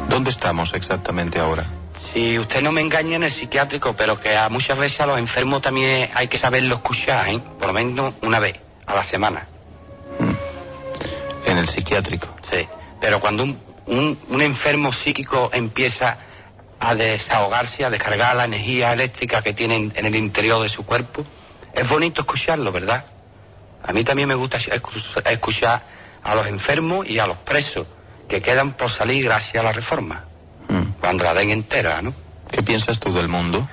¿Dónde 0.10 0.30
estamos 0.30 0.74
exactamente 0.74 1.40
ahora? 1.40 1.66
Si 2.12 2.38
usted 2.38 2.62
no 2.62 2.74
me 2.74 2.82
engaña 2.82 3.16
en 3.16 3.24
el 3.24 3.32
psiquiátrico, 3.32 3.94
pero 3.94 4.20
que 4.20 4.36
a 4.36 4.50
muchas 4.50 4.78
veces 4.78 5.00
a 5.00 5.06
los 5.06 5.18
enfermos 5.20 5.62
también 5.62 6.10
hay 6.14 6.28
que 6.28 6.38
saberlo 6.38 6.76
escuchar, 6.76 7.30
¿eh? 7.30 7.40
Por 7.60 7.68
lo 7.68 7.74
menos 7.74 8.14
una 8.24 8.40
vez 8.40 8.58
a 8.86 8.94
la 8.94 9.06
semana. 9.06 9.48
En 11.46 11.58
el 11.58 11.70
psiquiátrico. 11.70 12.28
Sí, 12.52 12.68
pero 13.00 13.22
cuando 13.22 13.44
un, 13.44 13.58
un- 13.86 14.20
un 14.28 14.42
enfermo 14.42 14.92
psíquico 14.92 15.50
empieza 15.54 16.18
a 16.78 16.94
desahogarse, 16.96 17.86
a 17.86 17.90
descargar 17.90 18.36
la 18.36 18.44
energía 18.44 18.92
eléctrica 18.92 19.42
que 19.42 19.54
tiene 19.54 19.76
en, 19.78 19.94
en 19.96 20.06
el 20.08 20.16
interior 20.18 20.62
de 20.62 20.68
su 20.68 20.86
cuerpo, 20.86 21.24
es 21.74 21.88
bonito 21.90 22.22
escucharlo, 22.22 22.72
¿verdad? 22.72 23.06
A 23.84 23.94
mí 23.94 24.04
también 24.04 24.28
me 24.28 24.36
gusta 24.36 24.60
escu- 24.60 25.30
escuchar 25.32 25.82
a 26.24 26.36
los 26.36 26.48
enfermos 26.48 27.08
y 27.08 27.20
a 27.20 27.28
los 27.28 27.38
presos 27.38 27.88
que 28.28 28.42
quedan 28.42 28.74
por 28.74 28.90
salir 28.92 29.24
gracias 29.26 29.56
a 29.62 29.64
la 29.64 29.72
reforma. 29.72 30.26
cuando 31.02 31.24
la 31.24 31.34
den 31.34 31.50
entera, 31.50 32.02
¿no? 32.02 32.14
¿Qué 32.50 32.62
piensas 32.64 33.00
tú 33.00 33.12
del 33.14 33.28
mundo? 33.28 33.68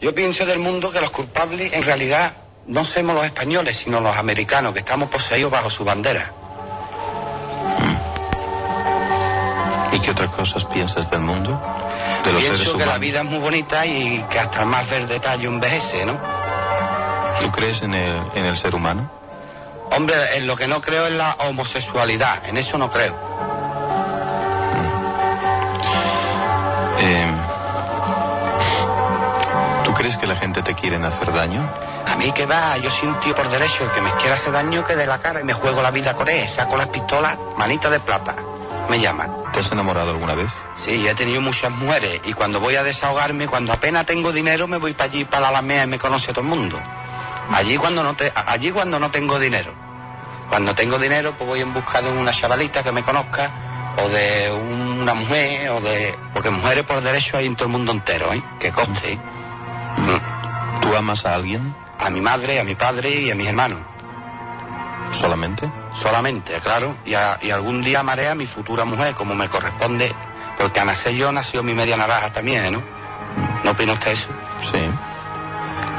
Yo 0.00 0.14
pienso 0.14 0.46
del 0.46 0.60
mundo 0.60 0.90
que 0.92 1.00
los 1.00 1.10
culpables 1.10 1.72
en 1.72 1.82
realidad 1.82 2.32
no 2.66 2.84
somos 2.84 3.14
los 3.16 3.24
españoles, 3.24 3.78
sino 3.84 4.00
los 4.00 4.16
americanos, 4.16 4.72
que 4.72 4.78
estamos 4.80 5.08
poseídos 5.10 5.50
bajo 5.50 5.68
su 5.70 5.84
bandera. 5.84 6.32
¿Y 9.92 10.00
qué 10.00 10.10
otras 10.10 10.30
cosas 10.30 10.64
piensas 10.66 11.10
del 11.10 11.20
mundo? 11.20 11.60
De 12.24 12.32
los 12.32 12.40
pienso 12.42 12.58
seres 12.64 12.78
que 12.78 12.86
la 12.86 12.98
vida 12.98 13.18
es 13.20 13.24
muy 13.24 13.38
bonita 13.38 13.84
y 13.86 14.24
que 14.30 14.38
hasta 14.38 14.60
el 14.60 14.66
más 14.66 14.88
verde 14.88 15.18
tallo 15.20 15.48
envejece, 15.48 16.04
¿no? 16.06 16.18
¿Tú 17.40 17.52
crees 17.52 17.82
en 17.82 17.94
el, 17.94 18.20
en 18.34 18.44
el 18.44 18.56
ser 18.56 18.74
humano? 18.74 19.10
Hombre, 19.90 20.36
en 20.36 20.46
lo 20.46 20.56
que 20.56 20.68
no 20.68 20.80
creo 20.80 21.06
es 21.06 21.12
la 21.12 21.34
homosexualidad, 21.38 22.44
en 22.46 22.56
eso 22.56 22.76
no 22.78 22.90
creo. 22.90 23.14
Eh, 27.00 27.30
¿Tú 29.84 29.94
crees 29.94 30.16
que 30.18 30.26
la 30.26 30.36
gente 30.36 30.62
te 30.62 30.74
quiere 30.74 30.96
hacer 30.96 31.32
daño? 31.32 31.66
A 32.06 32.16
mí 32.16 32.32
que 32.32 32.46
va, 32.46 32.76
yo 32.78 32.90
soy 32.90 33.08
un 33.08 33.20
tío 33.20 33.34
por 33.34 33.48
derecho, 33.48 33.84
el 33.84 33.90
que 33.92 34.00
me 34.00 34.10
quiera 34.12 34.34
hacer 34.34 34.52
daño 34.52 34.84
que 34.84 34.96
de 34.96 35.06
la 35.06 35.18
cara 35.18 35.40
y 35.40 35.44
me 35.44 35.52
juego 35.52 35.80
la 35.82 35.90
vida 35.90 36.14
con 36.14 36.28
él, 36.28 36.48
saco 36.48 36.76
las 36.76 36.88
pistolas, 36.88 37.38
manita 37.56 37.88
de 37.88 38.00
plata, 38.00 38.34
me 38.88 39.00
llaman. 39.00 39.30
¿Te 39.52 39.60
has 39.60 39.70
enamorado 39.70 40.10
alguna 40.10 40.34
vez? 40.34 40.48
Sí, 40.84 41.06
he 41.06 41.14
tenido 41.14 41.40
muchas 41.40 41.70
mujeres 41.70 42.20
y 42.24 42.32
cuando 42.32 42.60
voy 42.60 42.76
a 42.76 42.82
desahogarme, 42.82 43.46
cuando 43.46 43.72
apenas 43.72 44.06
tengo 44.06 44.32
dinero, 44.32 44.66
me 44.66 44.78
voy 44.78 44.92
para 44.92 45.10
allí, 45.10 45.24
para 45.24 45.42
la 45.42 45.48
Alameda 45.48 45.84
y 45.84 45.88
me 45.88 45.98
conoce 45.98 46.32
todo 46.32 46.40
el 46.40 46.48
mundo. 46.48 46.78
Allí 47.52 47.76
cuando 47.76 48.02
no 48.02 48.14
te, 48.14 48.32
allí 48.34 48.70
cuando 48.70 48.98
no 48.98 49.10
tengo 49.10 49.38
dinero. 49.38 49.72
Cuando 50.48 50.74
tengo 50.74 50.98
dinero, 50.98 51.32
pues 51.36 51.48
voy 51.48 51.60
en 51.60 51.72
busca 51.74 52.00
de 52.00 52.10
una 52.10 52.32
chavalita 52.32 52.82
que 52.82 52.92
me 52.92 53.02
conozca, 53.02 53.50
o 54.02 54.08
de 54.08 54.50
una 54.52 55.14
mujer, 55.14 55.70
o 55.70 55.80
de... 55.80 56.14
Porque 56.32 56.50
mujeres 56.50 56.84
por 56.84 57.00
derecho 57.02 57.36
hay 57.36 57.46
en 57.46 57.56
todo 57.56 57.66
el 57.66 57.72
mundo 57.72 57.92
entero, 57.92 58.32
¿eh? 58.32 58.42
Que 58.58 58.70
coste, 58.70 59.12
¿eh? 59.12 59.18
¿Tú 60.80 60.94
amas 60.96 61.24
a 61.26 61.34
alguien? 61.34 61.74
A 61.98 62.08
mi 62.10 62.20
madre, 62.20 62.60
a 62.60 62.64
mi 62.64 62.74
padre 62.74 63.10
y 63.10 63.30
a 63.30 63.34
mis 63.34 63.48
hermanos. 63.48 63.80
¿Solamente? 65.20 65.68
Solamente, 66.02 66.54
claro. 66.60 66.94
Y, 67.04 67.14
a- 67.14 67.38
y 67.42 67.50
algún 67.50 67.82
día 67.82 68.00
amaré 68.00 68.28
a 68.28 68.34
mi 68.34 68.46
futura 68.46 68.84
mujer, 68.84 69.14
como 69.14 69.34
me 69.34 69.48
corresponde, 69.48 70.14
porque 70.58 70.80
a 70.80 70.84
nacer 70.84 71.12
yo 71.14 71.32
nació 71.32 71.62
mi 71.62 71.74
media 71.74 71.96
naranja 71.96 72.30
también, 72.32 72.64
¿eh, 72.66 72.70
¿no? 72.70 72.82
¿No 73.64 73.70
opina 73.72 73.94
usted 73.94 74.12
eso? 74.12 74.28
Sí. 74.72 74.87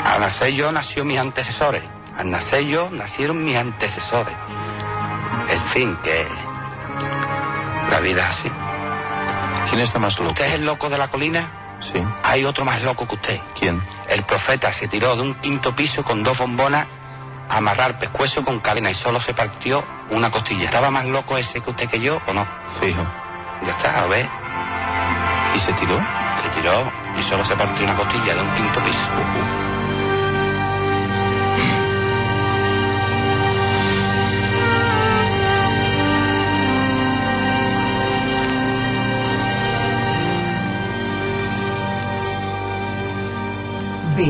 Al 0.06 0.22
nacer 0.22 0.54
yo 0.54 0.72
nació 0.72 1.06
mis 1.06 1.20
antecesores. 1.20 1.84
Al 2.18 2.32
nacer 2.32 2.66
yo 2.66 2.90
nacieron 2.92 3.44
mis 3.44 3.58
antecesores. 3.58 4.36
En 5.50 5.62
fin, 5.62 5.98
que 6.04 6.28
la 7.92 8.00
vida 8.00 8.30
es 8.30 8.40
así. 8.40 8.52
¿Quién 9.70 9.82
está 9.82 10.00
más 10.00 10.18
loco? 10.18 10.32
¿Usted 10.32 10.46
es 10.48 10.54
el 10.56 10.66
loco 10.66 10.90
de 10.90 10.98
la 10.98 11.08
colina? 11.08 11.48
Sí. 11.82 12.04
Hay 12.24 12.44
otro 12.44 12.66
más 12.66 12.82
loco 12.82 13.08
que 13.08 13.16
usted. 13.16 13.40
¿Quién? 13.58 13.82
El 14.10 14.24
profeta 14.24 14.74
se 14.74 14.88
tiró 14.88 15.16
de 15.16 15.22
un 15.22 15.36
quinto 15.36 15.76
piso 15.76 16.04
con 16.04 16.24
dos 16.24 16.38
bombonas 16.38 16.88
a 17.48 17.58
amarrar 17.58 18.00
pescuezo 18.00 18.44
con 18.44 18.60
cadena 18.60 18.92
y 18.92 18.96
solo 18.96 19.22
se 19.22 19.34
partió 19.34 19.84
una 20.10 20.30
costilla. 20.32 20.66
¿Estaba 20.66 20.92
más 20.92 21.06
loco 21.06 21.38
ese 21.38 21.62
que 21.62 21.70
usted 21.70 21.90
que 21.90 22.00
yo 22.00 22.22
o 22.28 22.34
no? 22.34 22.46
Fijo. 22.80 23.04
Ya 23.66 23.72
está, 23.72 24.04
a 24.04 24.08
ver. 24.08 24.28
¿Y 25.56 25.60
se 25.60 25.74
tiró? 25.74 26.00
Se 26.42 26.50
tiró 26.50 26.92
y 27.18 27.24
solo 27.24 27.44
se 27.46 27.56
partió 27.56 27.86
una 27.86 27.96
costilla 27.96 28.36
de 28.36 28.42
un 28.42 28.54
quinto 28.56 28.80
piso. 28.82 29.69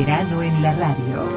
Verano 0.00 0.42
en 0.42 0.62
la 0.62 0.72
radio. 0.72 1.28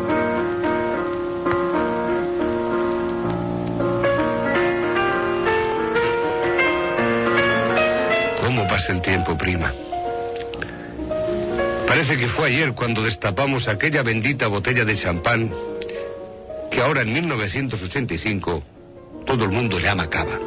¿Cómo 8.40 8.66
pasa 8.70 8.94
el 8.94 9.02
tiempo, 9.02 9.38
prima? 9.38 9.74
Parece 11.86 12.16
que 12.16 12.30
fue 12.30 12.48
ayer 12.48 12.72
cuando 12.74 13.04
destapamos 13.04 13.68
aquella 13.68 14.02
bendita 14.02 14.48
botella 14.48 14.86
de 14.86 14.96
champán 14.96 15.52
que 16.72 16.82
ahora 16.82 17.02
en 17.02 17.12
1985 17.12 18.64
todo 19.26 19.44
el 19.44 19.50
mundo 19.50 19.78
llama 19.78 20.10
cava. 20.10 20.40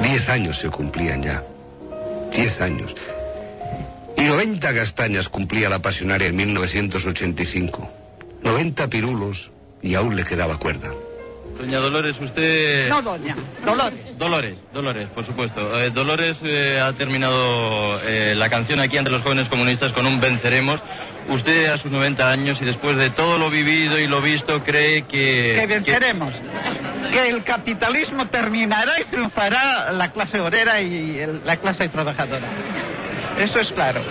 Diez 0.00 0.28
años 0.28 0.58
se 0.58 0.68
cumplían 0.68 1.22
ya. 1.22 1.44
Diez 2.32 2.60
años. 2.60 2.96
Y 4.22 4.24
90 4.28 4.72
castañas 4.74 5.28
cumplía 5.28 5.68
la 5.68 5.80
pasionaria 5.80 6.28
en 6.28 6.36
1985. 6.36 7.90
90 8.42 8.86
pirulos 8.88 9.50
y 9.82 9.94
aún 9.96 10.14
le 10.14 10.24
quedaba 10.24 10.58
cuerda. 10.58 10.90
Doña 11.58 11.78
Dolores, 11.80 12.16
usted... 12.20 12.88
No, 12.88 13.02
doña. 13.02 13.36
Dolores. 13.64 14.16
Dolores, 14.18 14.54
Dolores, 14.72 15.08
por 15.08 15.26
supuesto. 15.26 15.78
Eh, 15.80 15.90
Dolores 15.90 16.36
eh, 16.42 16.80
ha 16.80 16.92
terminado 16.92 18.00
eh, 18.04 18.34
la 18.36 18.48
canción 18.48 18.80
aquí 18.80 18.96
ante 18.96 19.10
los 19.10 19.22
jóvenes 19.22 19.48
comunistas 19.48 19.92
con 19.92 20.06
un 20.06 20.20
venceremos. 20.20 20.80
Usted 21.28 21.66
a 21.66 21.78
sus 21.78 21.90
90 21.92 22.30
años 22.30 22.58
y 22.60 22.64
después 22.64 22.96
de 22.96 23.10
todo 23.10 23.38
lo 23.38 23.50
vivido 23.50 23.98
y 23.98 24.06
lo 24.06 24.20
visto 24.22 24.62
cree 24.64 25.02
que... 25.02 25.56
Que 25.60 25.66
venceremos. 25.68 26.32
Que 27.12 27.28
el 27.28 27.44
capitalismo 27.44 28.26
terminará 28.28 29.00
y 29.00 29.04
triunfará 29.04 29.92
la 29.92 30.10
clase 30.12 30.40
obrera 30.40 30.80
y 30.80 31.18
el- 31.18 31.40
la 31.44 31.56
clase 31.58 31.88
trabajadora. 31.88 32.48
Eso 33.38 33.60
es 33.60 33.72
claro. 33.72 34.02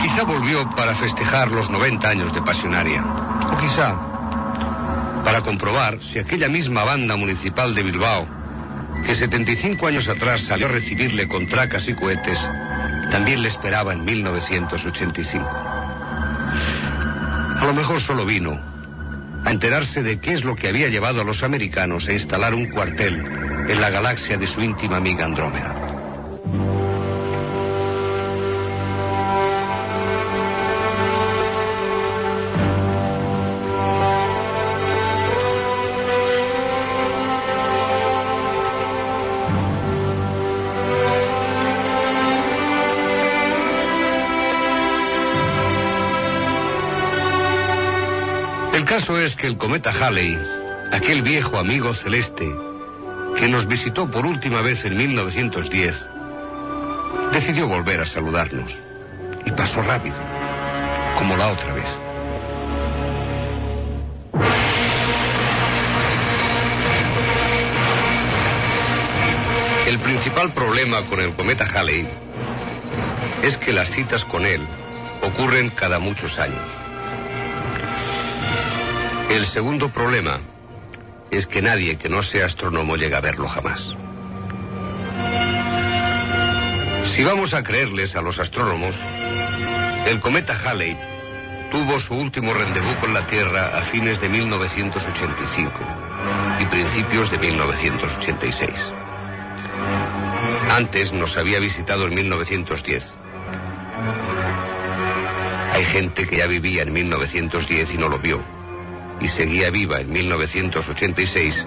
Quizá 0.00 0.22
volvió 0.24 0.68
para 0.70 0.94
festejar 0.94 1.50
los 1.50 1.68
90 1.68 2.08
años 2.08 2.32
de 2.32 2.40
Pasionaria. 2.42 3.04
O 3.52 3.56
quizá 3.56 3.94
para 5.24 5.42
comprobar 5.42 5.98
si 6.00 6.20
aquella 6.20 6.48
misma 6.48 6.84
banda 6.84 7.16
municipal 7.16 7.74
de 7.74 7.82
Bilbao, 7.82 8.26
que 9.04 9.14
75 9.14 9.86
años 9.88 10.08
atrás 10.08 10.42
salió 10.42 10.66
a 10.66 10.70
recibirle 10.70 11.26
con 11.26 11.48
tracas 11.48 11.88
y 11.88 11.94
cohetes, 11.94 12.38
también 13.10 13.42
le 13.42 13.48
esperaba 13.48 13.92
en 13.92 14.04
1985. 14.04 15.48
A 17.58 17.64
lo 17.64 17.74
mejor 17.74 18.00
solo 18.00 18.24
vino 18.24 18.75
a 19.46 19.52
enterarse 19.52 20.02
de 20.02 20.18
qué 20.18 20.32
es 20.32 20.44
lo 20.44 20.56
que 20.56 20.66
había 20.66 20.88
llevado 20.88 21.20
a 21.20 21.24
los 21.24 21.44
americanos 21.44 22.08
a 22.08 22.12
instalar 22.12 22.52
un 22.52 22.66
cuartel 22.66 23.24
en 23.68 23.80
la 23.80 23.90
galaxia 23.90 24.36
de 24.36 24.48
su 24.48 24.60
íntima 24.60 24.96
amiga 24.96 25.24
Andrómeda. 25.24 25.85
Caso 49.00 49.20
es 49.20 49.36
que 49.36 49.46
el 49.46 49.58
cometa 49.58 49.90
Halley, 49.90 50.38
aquel 50.90 51.20
viejo 51.20 51.58
amigo 51.58 51.92
celeste 51.92 52.50
que 53.38 53.46
nos 53.46 53.68
visitó 53.68 54.10
por 54.10 54.24
última 54.24 54.62
vez 54.62 54.86
en 54.86 54.96
1910, 54.96 56.08
decidió 57.30 57.68
volver 57.68 58.00
a 58.00 58.06
saludarnos. 58.06 58.72
Y 59.44 59.50
pasó 59.50 59.82
rápido, 59.82 60.16
como 61.18 61.36
la 61.36 61.48
otra 61.48 61.74
vez. 61.74 61.84
El 69.88 69.98
principal 69.98 70.54
problema 70.54 71.02
con 71.02 71.20
el 71.20 71.34
cometa 71.34 71.66
Halley 71.66 72.08
es 73.42 73.58
que 73.58 73.74
las 73.74 73.90
citas 73.90 74.24
con 74.24 74.46
él 74.46 74.62
ocurren 75.20 75.68
cada 75.68 75.98
muchos 75.98 76.38
años. 76.38 76.85
El 79.30 79.44
segundo 79.44 79.88
problema 79.88 80.38
es 81.30 81.46
que 81.46 81.60
nadie 81.60 81.96
que 81.96 82.08
no 82.08 82.22
sea 82.22 82.46
astrónomo 82.46 82.96
llega 82.96 83.18
a 83.18 83.20
verlo 83.20 83.48
jamás. 83.48 83.94
Si 87.14 87.24
vamos 87.24 87.52
a 87.52 87.62
creerles 87.62 88.14
a 88.14 88.22
los 88.22 88.38
astrónomos, 88.38 88.94
el 90.06 90.20
cometa 90.20 90.56
Halley 90.64 90.96
tuvo 91.70 91.98
su 91.98 92.14
último 92.14 92.54
rendezvous 92.54 92.96
con 92.96 93.12
la 93.12 93.26
Tierra 93.26 93.76
a 93.76 93.82
fines 93.82 94.20
de 94.20 94.28
1985 94.28 95.72
y 96.60 96.64
principios 96.66 97.30
de 97.30 97.38
1986. 97.38 98.92
Antes 100.70 101.12
nos 101.12 101.36
había 101.36 101.58
visitado 101.58 102.06
en 102.06 102.14
1910. 102.14 103.14
Hay 105.72 105.84
gente 105.84 106.26
que 106.26 106.36
ya 106.36 106.46
vivía 106.46 106.82
en 106.82 106.92
1910 106.92 107.94
y 107.94 107.98
no 107.98 108.08
lo 108.08 108.18
vio. 108.18 108.55
Y 109.20 109.28
seguía 109.28 109.70
viva 109.70 110.00
en 110.00 110.12
1986 110.12 111.66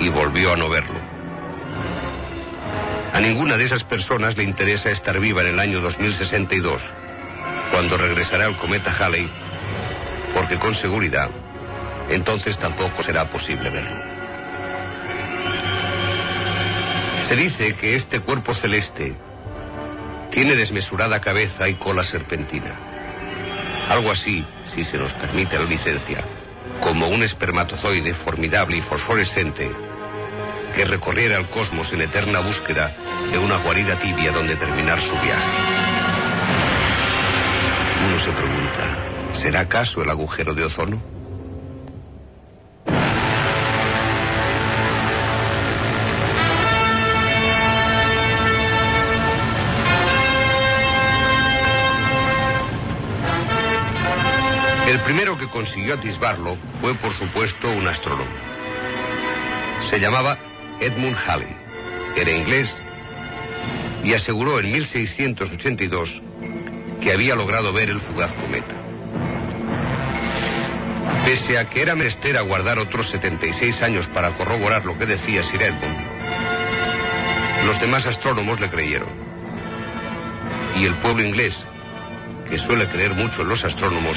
y 0.00 0.08
volvió 0.08 0.52
a 0.52 0.56
no 0.56 0.68
verlo. 0.68 0.98
A 3.12 3.20
ninguna 3.20 3.56
de 3.56 3.64
esas 3.64 3.84
personas 3.84 4.36
le 4.36 4.44
interesa 4.44 4.90
estar 4.90 5.18
viva 5.18 5.42
en 5.42 5.48
el 5.48 5.60
año 5.60 5.80
2062, 5.80 6.82
cuando 7.72 7.96
regresará 7.96 8.46
el 8.46 8.56
cometa 8.56 8.94
Halley, 8.98 9.28
porque 10.34 10.58
con 10.58 10.74
seguridad 10.74 11.30
entonces 12.08 12.58
tampoco 12.58 13.02
será 13.02 13.28
posible 13.28 13.70
verlo. 13.70 13.96
Se 17.28 17.34
dice 17.34 17.74
que 17.74 17.96
este 17.96 18.20
cuerpo 18.20 18.54
celeste 18.54 19.14
tiene 20.30 20.54
desmesurada 20.54 21.20
cabeza 21.20 21.68
y 21.68 21.74
cola 21.74 22.04
serpentina. 22.04 22.72
Algo 23.88 24.10
así, 24.10 24.44
si 24.72 24.84
se 24.84 24.98
nos 24.98 25.12
permite 25.14 25.58
la 25.58 25.64
licencia, 25.64 26.22
como 26.82 27.08
un 27.08 27.22
espermatozoide 27.22 28.14
formidable 28.14 28.76
y 28.76 28.80
fosforescente 28.80 29.70
que 30.74 30.84
recorriera 30.84 31.38
el 31.38 31.46
cosmos 31.46 31.92
en 31.92 32.02
eterna 32.02 32.40
búsqueda 32.40 32.94
de 33.32 33.38
una 33.38 33.56
guarida 33.56 33.98
tibia 33.98 34.30
donde 34.30 34.56
terminar 34.56 35.00
su 35.00 35.12
viaje. 35.12 35.50
Uno 38.06 38.18
se 38.18 38.30
pregunta, 38.32 39.32
¿será 39.32 39.60
acaso 39.60 40.02
el 40.02 40.10
agujero 40.10 40.54
de 40.54 40.64
ozono? 40.64 41.15
El 54.96 55.02
primero 55.02 55.36
que 55.36 55.46
consiguió 55.46 55.92
atisbarlo 55.92 56.56
fue, 56.80 56.94
por 56.94 57.12
supuesto, 57.12 57.70
un 57.70 57.86
astrónomo. 57.86 58.30
Se 59.90 60.00
llamaba 60.00 60.38
Edmund 60.80 61.18
Halley. 61.26 61.54
Era 62.16 62.30
inglés 62.30 62.74
y 64.02 64.14
aseguró 64.14 64.58
en 64.58 64.72
1682 64.72 66.22
que 67.02 67.12
había 67.12 67.34
logrado 67.34 67.74
ver 67.74 67.90
el 67.90 68.00
fugaz 68.00 68.32
cometa. 68.32 68.74
Pese 71.26 71.58
a 71.58 71.68
que 71.68 71.82
era 71.82 71.94
menester 71.94 72.38
aguardar 72.38 72.78
otros 72.78 73.10
76 73.10 73.82
años 73.82 74.06
para 74.06 74.30
corroborar 74.30 74.86
lo 74.86 74.96
que 74.96 75.04
decía 75.04 75.42
Sir 75.42 75.60
Edmund, 75.60 76.06
los 77.66 77.78
demás 77.82 78.06
astrónomos 78.06 78.58
le 78.60 78.70
creyeron. 78.70 79.10
Y 80.80 80.86
el 80.86 80.94
pueblo 80.94 81.22
inglés, 81.22 81.66
que 82.48 82.56
suele 82.56 82.86
creer 82.88 83.12
mucho 83.12 83.42
en 83.42 83.50
los 83.50 83.62
astrónomos, 83.62 84.16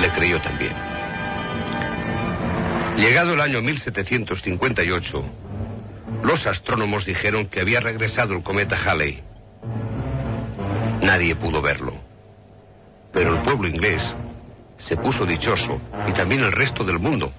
le 0.00 0.08
creyó 0.10 0.40
también. 0.40 0.72
Llegado 2.96 3.34
el 3.34 3.40
año 3.40 3.62
1758, 3.62 5.24
los 6.22 6.46
astrónomos 6.46 7.04
dijeron 7.04 7.46
que 7.46 7.60
había 7.60 7.80
regresado 7.80 8.34
el 8.34 8.42
cometa 8.42 8.76
Halley. 8.76 9.22
Nadie 11.02 11.34
pudo 11.34 11.62
verlo. 11.62 11.94
Pero 13.12 13.34
el 13.34 13.42
pueblo 13.42 13.68
inglés 13.68 14.14
se 14.78 14.96
puso 14.96 15.26
dichoso 15.26 15.80
y 16.08 16.12
también 16.12 16.42
el 16.42 16.52
resto 16.52 16.84
del 16.84 16.98
mundo, 16.98 17.32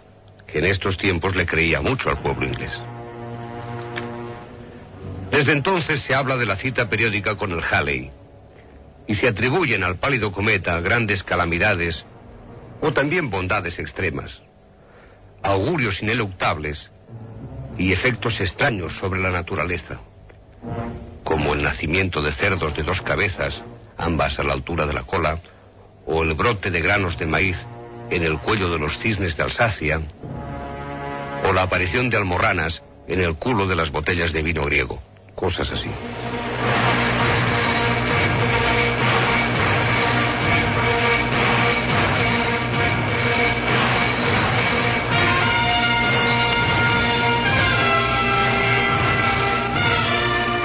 que 0.48 0.60
en 0.60 0.66
estos 0.66 0.98
tiempos 0.98 1.36
le 1.36 1.46
creía 1.46 1.82
mucho 1.82 2.10
al 2.10 2.18
pueblo 2.18 2.46
inglés. 2.46 2.82
Desde 5.32 5.52
entonces 5.52 6.02
se 6.02 6.14
habla 6.14 6.38
de 6.38 6.46
la 6.46 6.56
cita 6.56 6.90
periódica 6.90 7.36
con 7.36 7.52
el 7.52 7.64
Halley 7.64 8.12
y 9.08 9.16
se 9.16 9.28
atribuyen 9.28 9.84
al 9.84 9.96
pálido 9.96 10.32
cometa 10.32 10.80
grandes 10.80 11.24
calamidades 11.24 12.06
o 12.84 12.92
también 12.92 13.30
bondades 13.30 13.80
extremas, 13.80 14.42
augurios 15.42 16.04
ineluctables 16.04 16.92
y 17.78 17.94
efectos 17.94 18.42
extraños 18.42 18.98
sobre 18.98 19.22
la 19.22 19.32
naturaleza, 19.32 20.02
como 21.24 21.54
el 21.54 21.64
nacimiento 21.64 22.22
de 22.22 22.34
cerdos 22.34 22.76
de 22.76 22.84
dos 22.84 23.02
cabezas, 23.02 23.64
ambas 23.98 24.38
a 24.38 24.44
la 24.44 24.52
altura 24.52 24.86
de 24.86 24.92
la 24.92 25.04
cola, 25.04 25.40
o 26.06 26.24
el 26.24 26.34
brote 26.34 26.72
de 26.72 26.82
granos 26.82 27.18
de 27.18 27.26
maíz 27.26 27.66
en 28.10 28.24
el 28.24 28.38
cuello 28.38 28.70
de 28.70 28.80
los 28.80 28.98
cisnes 28.98 29.38
de 29.38 29.44
Alsacia, 29.44 30.02
o 31.48 31.54
la 31.54 31.62
aparición 31.62 32.10
de 32.10 32.18
almorranas 32.18 32.84
en 33.08 33.22
el 33.22 33.36
culo 33.36 33.66
de 33.66 33.78
las 33.78 33.92
botellas 33.92 34.34
de 34.34 34.44
vino 34.44 34.66
griego, 34.66 35.02
cosas 35.36 35.72
así. 35.72 35.90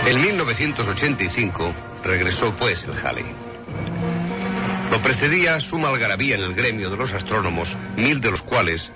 En 0.09 0.23
1985 0.23 1.71
regresó 2.03 2.55
pues 2.55 2.83
el 2.85 2.95
Halley. 2.97 3.27
Lo 4.91 5.03
precedía 5.03 5.61
suma 5.61 5.91
algarabía 5.91 6.37
en 6.37 6.41
el 6.41 6.55
gremio 6.55 6.89
de 6.89 6.97
los 6.97 7.13
astrónomos, 7.13 7.77
mil 7.95 8.19
de 8.23 8.31
los 8.31 8.41
cuales 8.41 8.91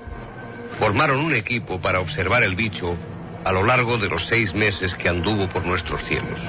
formaron 0.79 1.19
un 1.19 1.35
equipo 1.35 1.79
para 1.83 2.01
observar 2.01 2.45
el 2.45 2.55
bicho 2.55 2.97
a 3.45 3.53
lo 3.53 3.63
largo 3.63 3.99
de 3.99 4.09
los 4.09 4.25
seis 4.25 4.55
meses 4.55 4.95
que 4.95 5.11
anduvo 5.11 5.49
por 5.49 5.67
nuestros 5.67 6.03
cielos. 6.03 6.41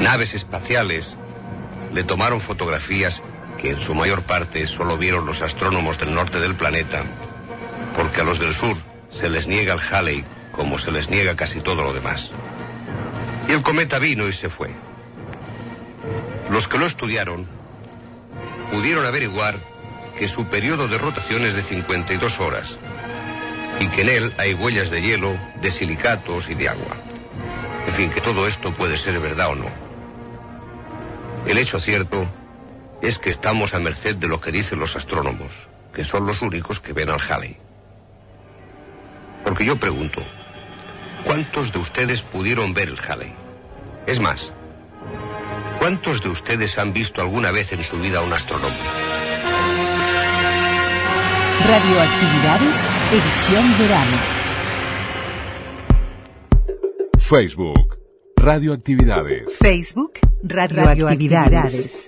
Naves 0.00 0.34
espaciales 0.34 1.16
le 1.92 2.04
tomaron 2.04 2.40
fotografías 2.40 3.20
que 3.60 3.70
en 3.70 3.80
su 3.80 3.96
mayor 3.96 4.22
parte 4.22 4.68
solo 4.68 4.96
vieron 4.96 5.26
los 5.26 5.42
astrónomos 5.42 5.98
del 5.98 6.14
norte 6.14 6.38
del 6.38 6.54
planeta, 6.54 7.02
porque 7.96 8.20
a 8.20 8.24
los 8.24 8.38
del 8.38 8.54
sur 8.54 8.76
se 9.10 9.28
les 9.28 9.48
niega 9.48 9.74
el 9.74 9.80
Halley 9.80 10.24
como 10.52 10.78
se 10.78 10.92
les 10.92 11.10
niega 11.10 11.34
casi 11.34 11.60
todo 11.60 11.82
lo 11.82 11.92
demás. 11.92 12.30
Y 13.50 13.52
el 13.52 13.62
cometa 13.62 13.98
vino 13.98 14.28
y 14.28 14.32
se 14.32 14.48
fue. 14.48 14.70
Los 16.52 16.68
que 16.68 16.78
lo 16.78 16.86
estudiaron 16.86 17.48
pudieron 18.70 19.04
averiguar 19.04 19.56
que 20.16 20.28
su 20.28 20.46
periodo 20.46 20.86
de 20.86 20.98
rotación 20.98 21.44
es 21.44 21.54
de 21.54 21.62
52 21.62 22.38
horas 22.38 22.78
y 23.80 23.88
que 23.88 24.02
en 24.02 24.08
él 24.08 24.32
hay 24.38 24.54
huellas 24.54 24.90
de 24.90 25.02
hielo, 25.02 25.36
de 25.60 25.72
silicatos 25.72 26.48
y 26.48 26.54
de 26.54 26.68
agua. 26.68 26.96
En 27.88 27.94
fin, 27.94 28.10
que 28.10 28.20
todo 28.20 28.46
esto 28.46 28.72
puede 28.72 28.96
ser 28.96 29.18
verdad 29.18 29.48
o 29.48 29.56
no. 29.56 29.68
El 31.44 31.58
hecho 31.58 31.80
cierto 31.80 32.26
es 33.02 33.18
que 33.18 33.30
estamos 33.30 33.74
a 33.74 33.80
merced 33.80 34.14
de 34.14 34.28
lo 34.28 34.40
que 34.40 34.52
dicen 34.52 34.78
los 34.78 34.94
astrónomos, 34.94 35.50
que 35.92 36.04
son 36.04 36.24
los 36.24 36.40
únicos 36.40 36.78
que 36.78 36.92
ven 36.92 37.10
al 37.10 37.20
Halley. 37.20 37.56
Porque 39.42 39.64
yo 39.64 39.74
pregunto, 39.74 40.22
¿cuántos 41.24 41.72
de 41.72 41.78
ustedes 41.78 42.22
pudieron 42.22 42.74
ver 42.74 42.88
el 42.88 42.98
Halley? 42.98 43.32
Es 44.06 44.18
más, 44.18 44.50
¿cuántos 45.78 46.22
de 46.22 46.28
ustedes 46.30 46.78
han 46.78 46.92
visto 46.92 47.20
alguna 47.20 47.50
vez 47.50 47.72
en 47.72 47.82
su 47.84 47.98
vida 47.98 48.22
un 48.22 48.32
astrónomo? 48.32 48.74
Radioactividades, 51.66 52.76
edición 53.12 53.78
verano. 53.78 54.16
Facebook, 57.18 57.98
Radioactividades. 58.36 59.58
Facebook, 59.58 60.14
Radioactividades. 60.42 62.06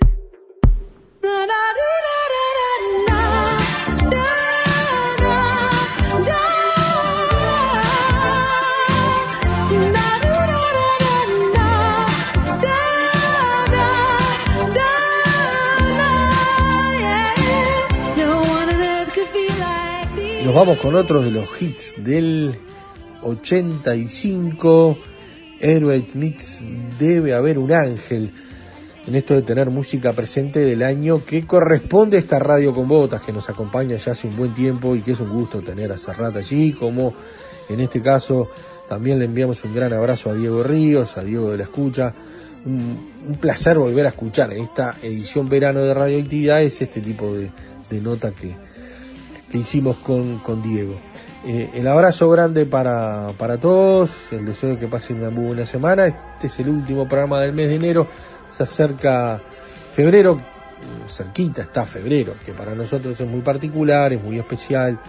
Vamos 20.53 20.77
con 20.77 20.93
otro 20.93 21.23
de 21.23 21.31
los 21.31 21.49
hits 21.59 21.95
del 21.97 22.55
85. 23.23 24.97
Heroic 25.59 26.13
Mix 26.13 26.61
debe 26.99 27.33
haber 27.33 27.57
un 27.57 27.71
ángel. 27.71 28.29
En 29.07 29.15
esto 29.15 29.33
de 29.33 29.41
tener 29.41 29.71
música 29.71 30.13
presente 30.13 30.59
del 30.59 30.83
año 30.83 31.25
que 31.25 31.47
corresponde 31.47 32.17
a 32.17 32.19
esta 32.19 32.37
radio 32.37 32.71
con 32.71 32.87
botas 32.87 33.23
que 33.23 33.33
nos 33.33 33.49
acompaña 33.49 33.97
ya 33.97 34.11
hace 34.11 34.27
un 34.27 34.37
buen 34.37 34.53
tiempo 34.53 34.95
y 34.95 35.01
que 35.01 35.13
es 35.13 35.19
un 35.19 35.31
gusto 35.31 35.61
tener 35.61 35.91
a 35.91 35.97
Serrat 35.97 36.35
allí, 36.35 36.71
como 36.73 37.15
en 37.67 37.79
este 37.79 37.99
caso 37.99 38.51
también 38.87 39.17
le 39.17 39.25
enviamos 39.25 39.63
un 39.63 39.73
gran 39.73 39.91
abrazo 39.91 40.29
a 40.29 40.35
Diego 40.35 40.61
Ríos, 40.61 41.17
a 41.17 41.23
Diego 41.23 41.49
de 41.49 41.57
la 41.57 41.63
Escucha. 41.63 42.13
Un, 42.63 43.37
placer 43.41 43.79
volver 43.79 44.05
a 44.05 44.09
escuchar 44.09 44.53
en 44.53 44.61
esta 44.61 44.97
edición 45.01 45.49
verano 45.49 45.81
de 45.81 45.95
Radioactividades 45.95 46.79
este 46.79 47.01
tipo 47.01 47.33
de 47.33 47.51
nota 48.01 48.31
que, 48.31 48.53
que 49.53 49.59
hicimos 49.59 49.97
con, 49.97 50.39
con 50.39 50.63
Diego. 50.63 50.99
Eh, 51.45 51.69
el 51.75 51.87
abrazo 51.87 52.27
grande 52.27 52.65
para, 52.65 53.33
para 53.37 53.59
todos, 53.59 54.09
el 54.31 54.47
deseo 54.47 54.71
de 54.71 54.77
que 54.77 54.87
pasen 54.87 55.19
una 55.19 55.29
muy 55.29 55.45
buena 55.45 55.63
semana. 55.63 56.07
Este 56.07 56.47
es 56.47 56.59
el 56.59 56.69
último 56.69 57.07
programa 57.07 57.39
del 57.39 57.53
mes 57.53 57.69
de 57.69 57.75
enero, 57.75 58.07
se 58.47 58.63
acerca 58.63 59.39
febrero, 59.93 60.41
cerquita 61.07 61.61
está 61.61 61.85
febrero, 61.85 62.33
que 62.43 62.51
para 62.53 62.73
nosotros 62.73 63.19
es 63.19 63.27
muy 63.27 63.41
particular, 63.41 64.11
es 64.11 64.23
muy 64.23 64.39
especial. 64.39 64.99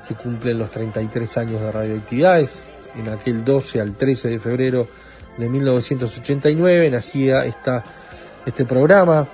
Se 0.00 0.14
cumplen 0.14 0.58
los 0.58 0.70
33 0.70 1.36
años 1.36 1.60
de 1.60 1.70
radioactividades. 1.70 2.64
En 2.96 3.10
aquel 3.10 3.44
12 3.44 3.82
al 3.82 3.96
13 3.98 4.30
de 4.30 4.38
febrero 4.38 4.88
de 5.36 5.46
1989 5.46 6.88
nacía 6.88 7.44
esta, 7.44 7.82
este 8.46 8.64
programa 8.64 9.28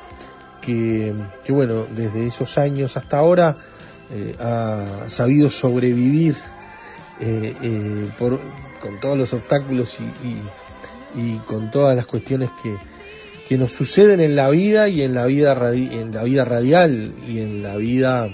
que, 0.61 1.15
que, 1.45 1.53
bueno, 1.53 1.87
desde 1.95 2.27
esos 2.27 2.59
años 2.59 2.97
hasta 2.97 3.19
ahora 3.19 3.57
eh, 4.13 4.35
ha 4.39 5.09
sabido 5.09 5.51
sobrevivir 5.51 6.37
eh, 7.21 7.55
eh, 7.63 8.09
por, 8.19 8.41
con 8.81 8.99
todos 9.01 9.19
los 9.19 9.33
obstáculos 9.35 9.99
y, 10.01 10.27
y, 10.27 11.35
y 11.35 11.39
con 11.39 11.71
todas 11.71 11.95
las 11.95 12.07
cuestiones 12.07 12.51
que, 12.63 12.75
que 13.51 13.59
nos 13.59 13.73
suceden 13.73 14.21
en 14.21 14.37
la 14.37 14.49
vida 14.49 14.89
y 14.89 15.03
en 15.03 15.13
la 15.13 15.27
vida 15.27 15.53
en 15.75 16.13
la 16.15 16.23
vida 16.23 16.45
radial 16.45 17.15
y 17.27 17.41
en 17.41 17.63
la 17.63 17.77
vida 17.77 18.29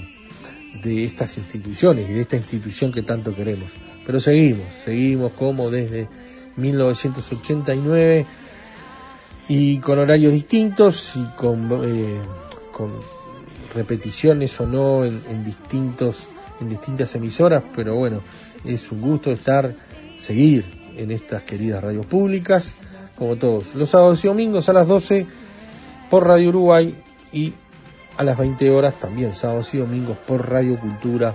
de 0.82 1.04
estas 1.04 1.38
instituciones 1.38 2.08
y 2.10 2.12
de 2.12 2.20
esta 2.20 2.36
institución 2.36 2.92
que 2.92 3.02
tanto 3.02 3.34
queremos. 3.34 3.70
Pero 4.04 4.20
seguimos, 4.20 4.66
seguimos 4.84 5.32
como 5.32 5.70
desde 5.70 6.06
1989 6.56 8.26
y 9.48 9.78
con 9.78 9.98
horarios 9.98 10.32
distintos 10.32 11.12
y 11.16 11.24
con, 11.36 11.68
eh, 11.84 12.20
con 12.72 12.92
repeticiones 13.76 14.58
o 14.60 14.66
no 14.66 15.04
en, 15.04 15.22
en, 15.30 15.44
distintos 15.44 16.26
en 16.60 16.68
distintas 16.68 17.14
emisoras, 17.14 17.62
pero 17.74 17.94
bueno, 17.94 18.22
es 18.64 18.90
un 18.90 19.00
gusto 19.00 19.30
estar 19.30 19.74
seguir 20.16 20.64
en 20.96 21.10
estas 21.10 21.42
queridas 21.42 21.82
radios 21.82 22.06
públicas, 22.06 22.74
como 23.16 23.36
todos, 23.36 23.74
los 23.74 23.90
sábados 23.90 24.24
y 24.24 24.28
domingos 24.28 24.68
a 24.68 24.72
las 24.72 24.88
12 24.88 25.26
por 26.10 26.26
Radio 26.26 26.48
Uruguay 26.48 27.02
y 27.32 27.52
a 28.16 28.24
las 28.24 28.38
20 28.38 28.70
horas 28.70 28.94
también 28.94 29.34
sábados 29.34 29.72
y 29.74 29.78
domingos 29.78 30.16
por 30.18 30.48
Radio 30.48 30.78
Cultura 30.80 31.34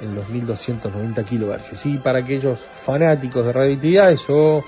en 0.00 0.14
los 0.14 0.28
1290 0.28 1.24
kilohercios. 1.24 1.86
Y 1.86 1.98
para 1.98 2.20
aquellos 2.20 2.60
fanáticos 2.60 3.44
de 3.46 3.52
radioactividades 3.52 4.24
o 4.28 4.64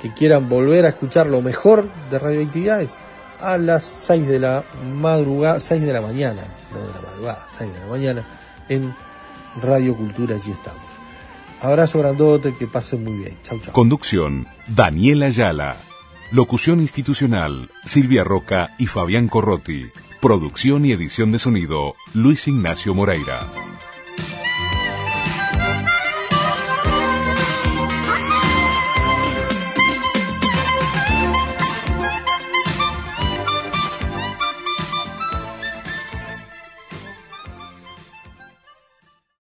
que 0.00 0.12
quieran 0.12 0.48
volver 0.48 0.86
a 0.86 0.90
escuchar 0.90 1.28
lo 1.28 1.40
mejor 1.42 1.88
de 2.10 2.18
radioactividades, 2.18 2.96
a 3.42 3.58
las 3.58 3.84
6 3.84 4.26
de 4.26 4.38
la 4.38 4.64
madrugada, 4.94 5.60
6 5.60 5.82
de 5.82 5.92
la 5.92 6.00
mañana, 6.00 6.42
no 6.72 6.86
de 6.86 6.92
la 6.92 7.00
madrugada, 7.00 7.46
6 7.48 7.72
de 7.72 7.80
la 7.80 7.86
mañana, 7.86 8.28
en 8.68 8.94
Radio 9.62 9.96
Cultura, 9.96 10.36
allí 10.36 10.52
estamos. 10.52 10.82
Abrazo 11.60 11.98
grandote, 11.98 12.54
que 12.54 12.66
pasen 12.66 13.04
muy 13.04 13.14
bien. 13.14 13.36
Chau, 13.42 13.58
chau. 13.60 13.72
Conducción, 13.72 14.46
Daniela 14.66 15.26
Ayala. 15.26 15.76
Locución 16.30 16.80
institucional, 16.80 17.70
Silvia 17.84 18.24
Roca 18.24 18.74
y 18.78 18.86
Fabián 18.86 19.28
Corrotti. 19.28 19.86
Producción 20.20 20.84
y 20.84 20.92
edición 20.92 21.32
de 21.32 21.38
sonido, 21.38 21.94
Luis 22.14 22.46
Ignacio 22.46 22.94
Moreira. 22.94 23.48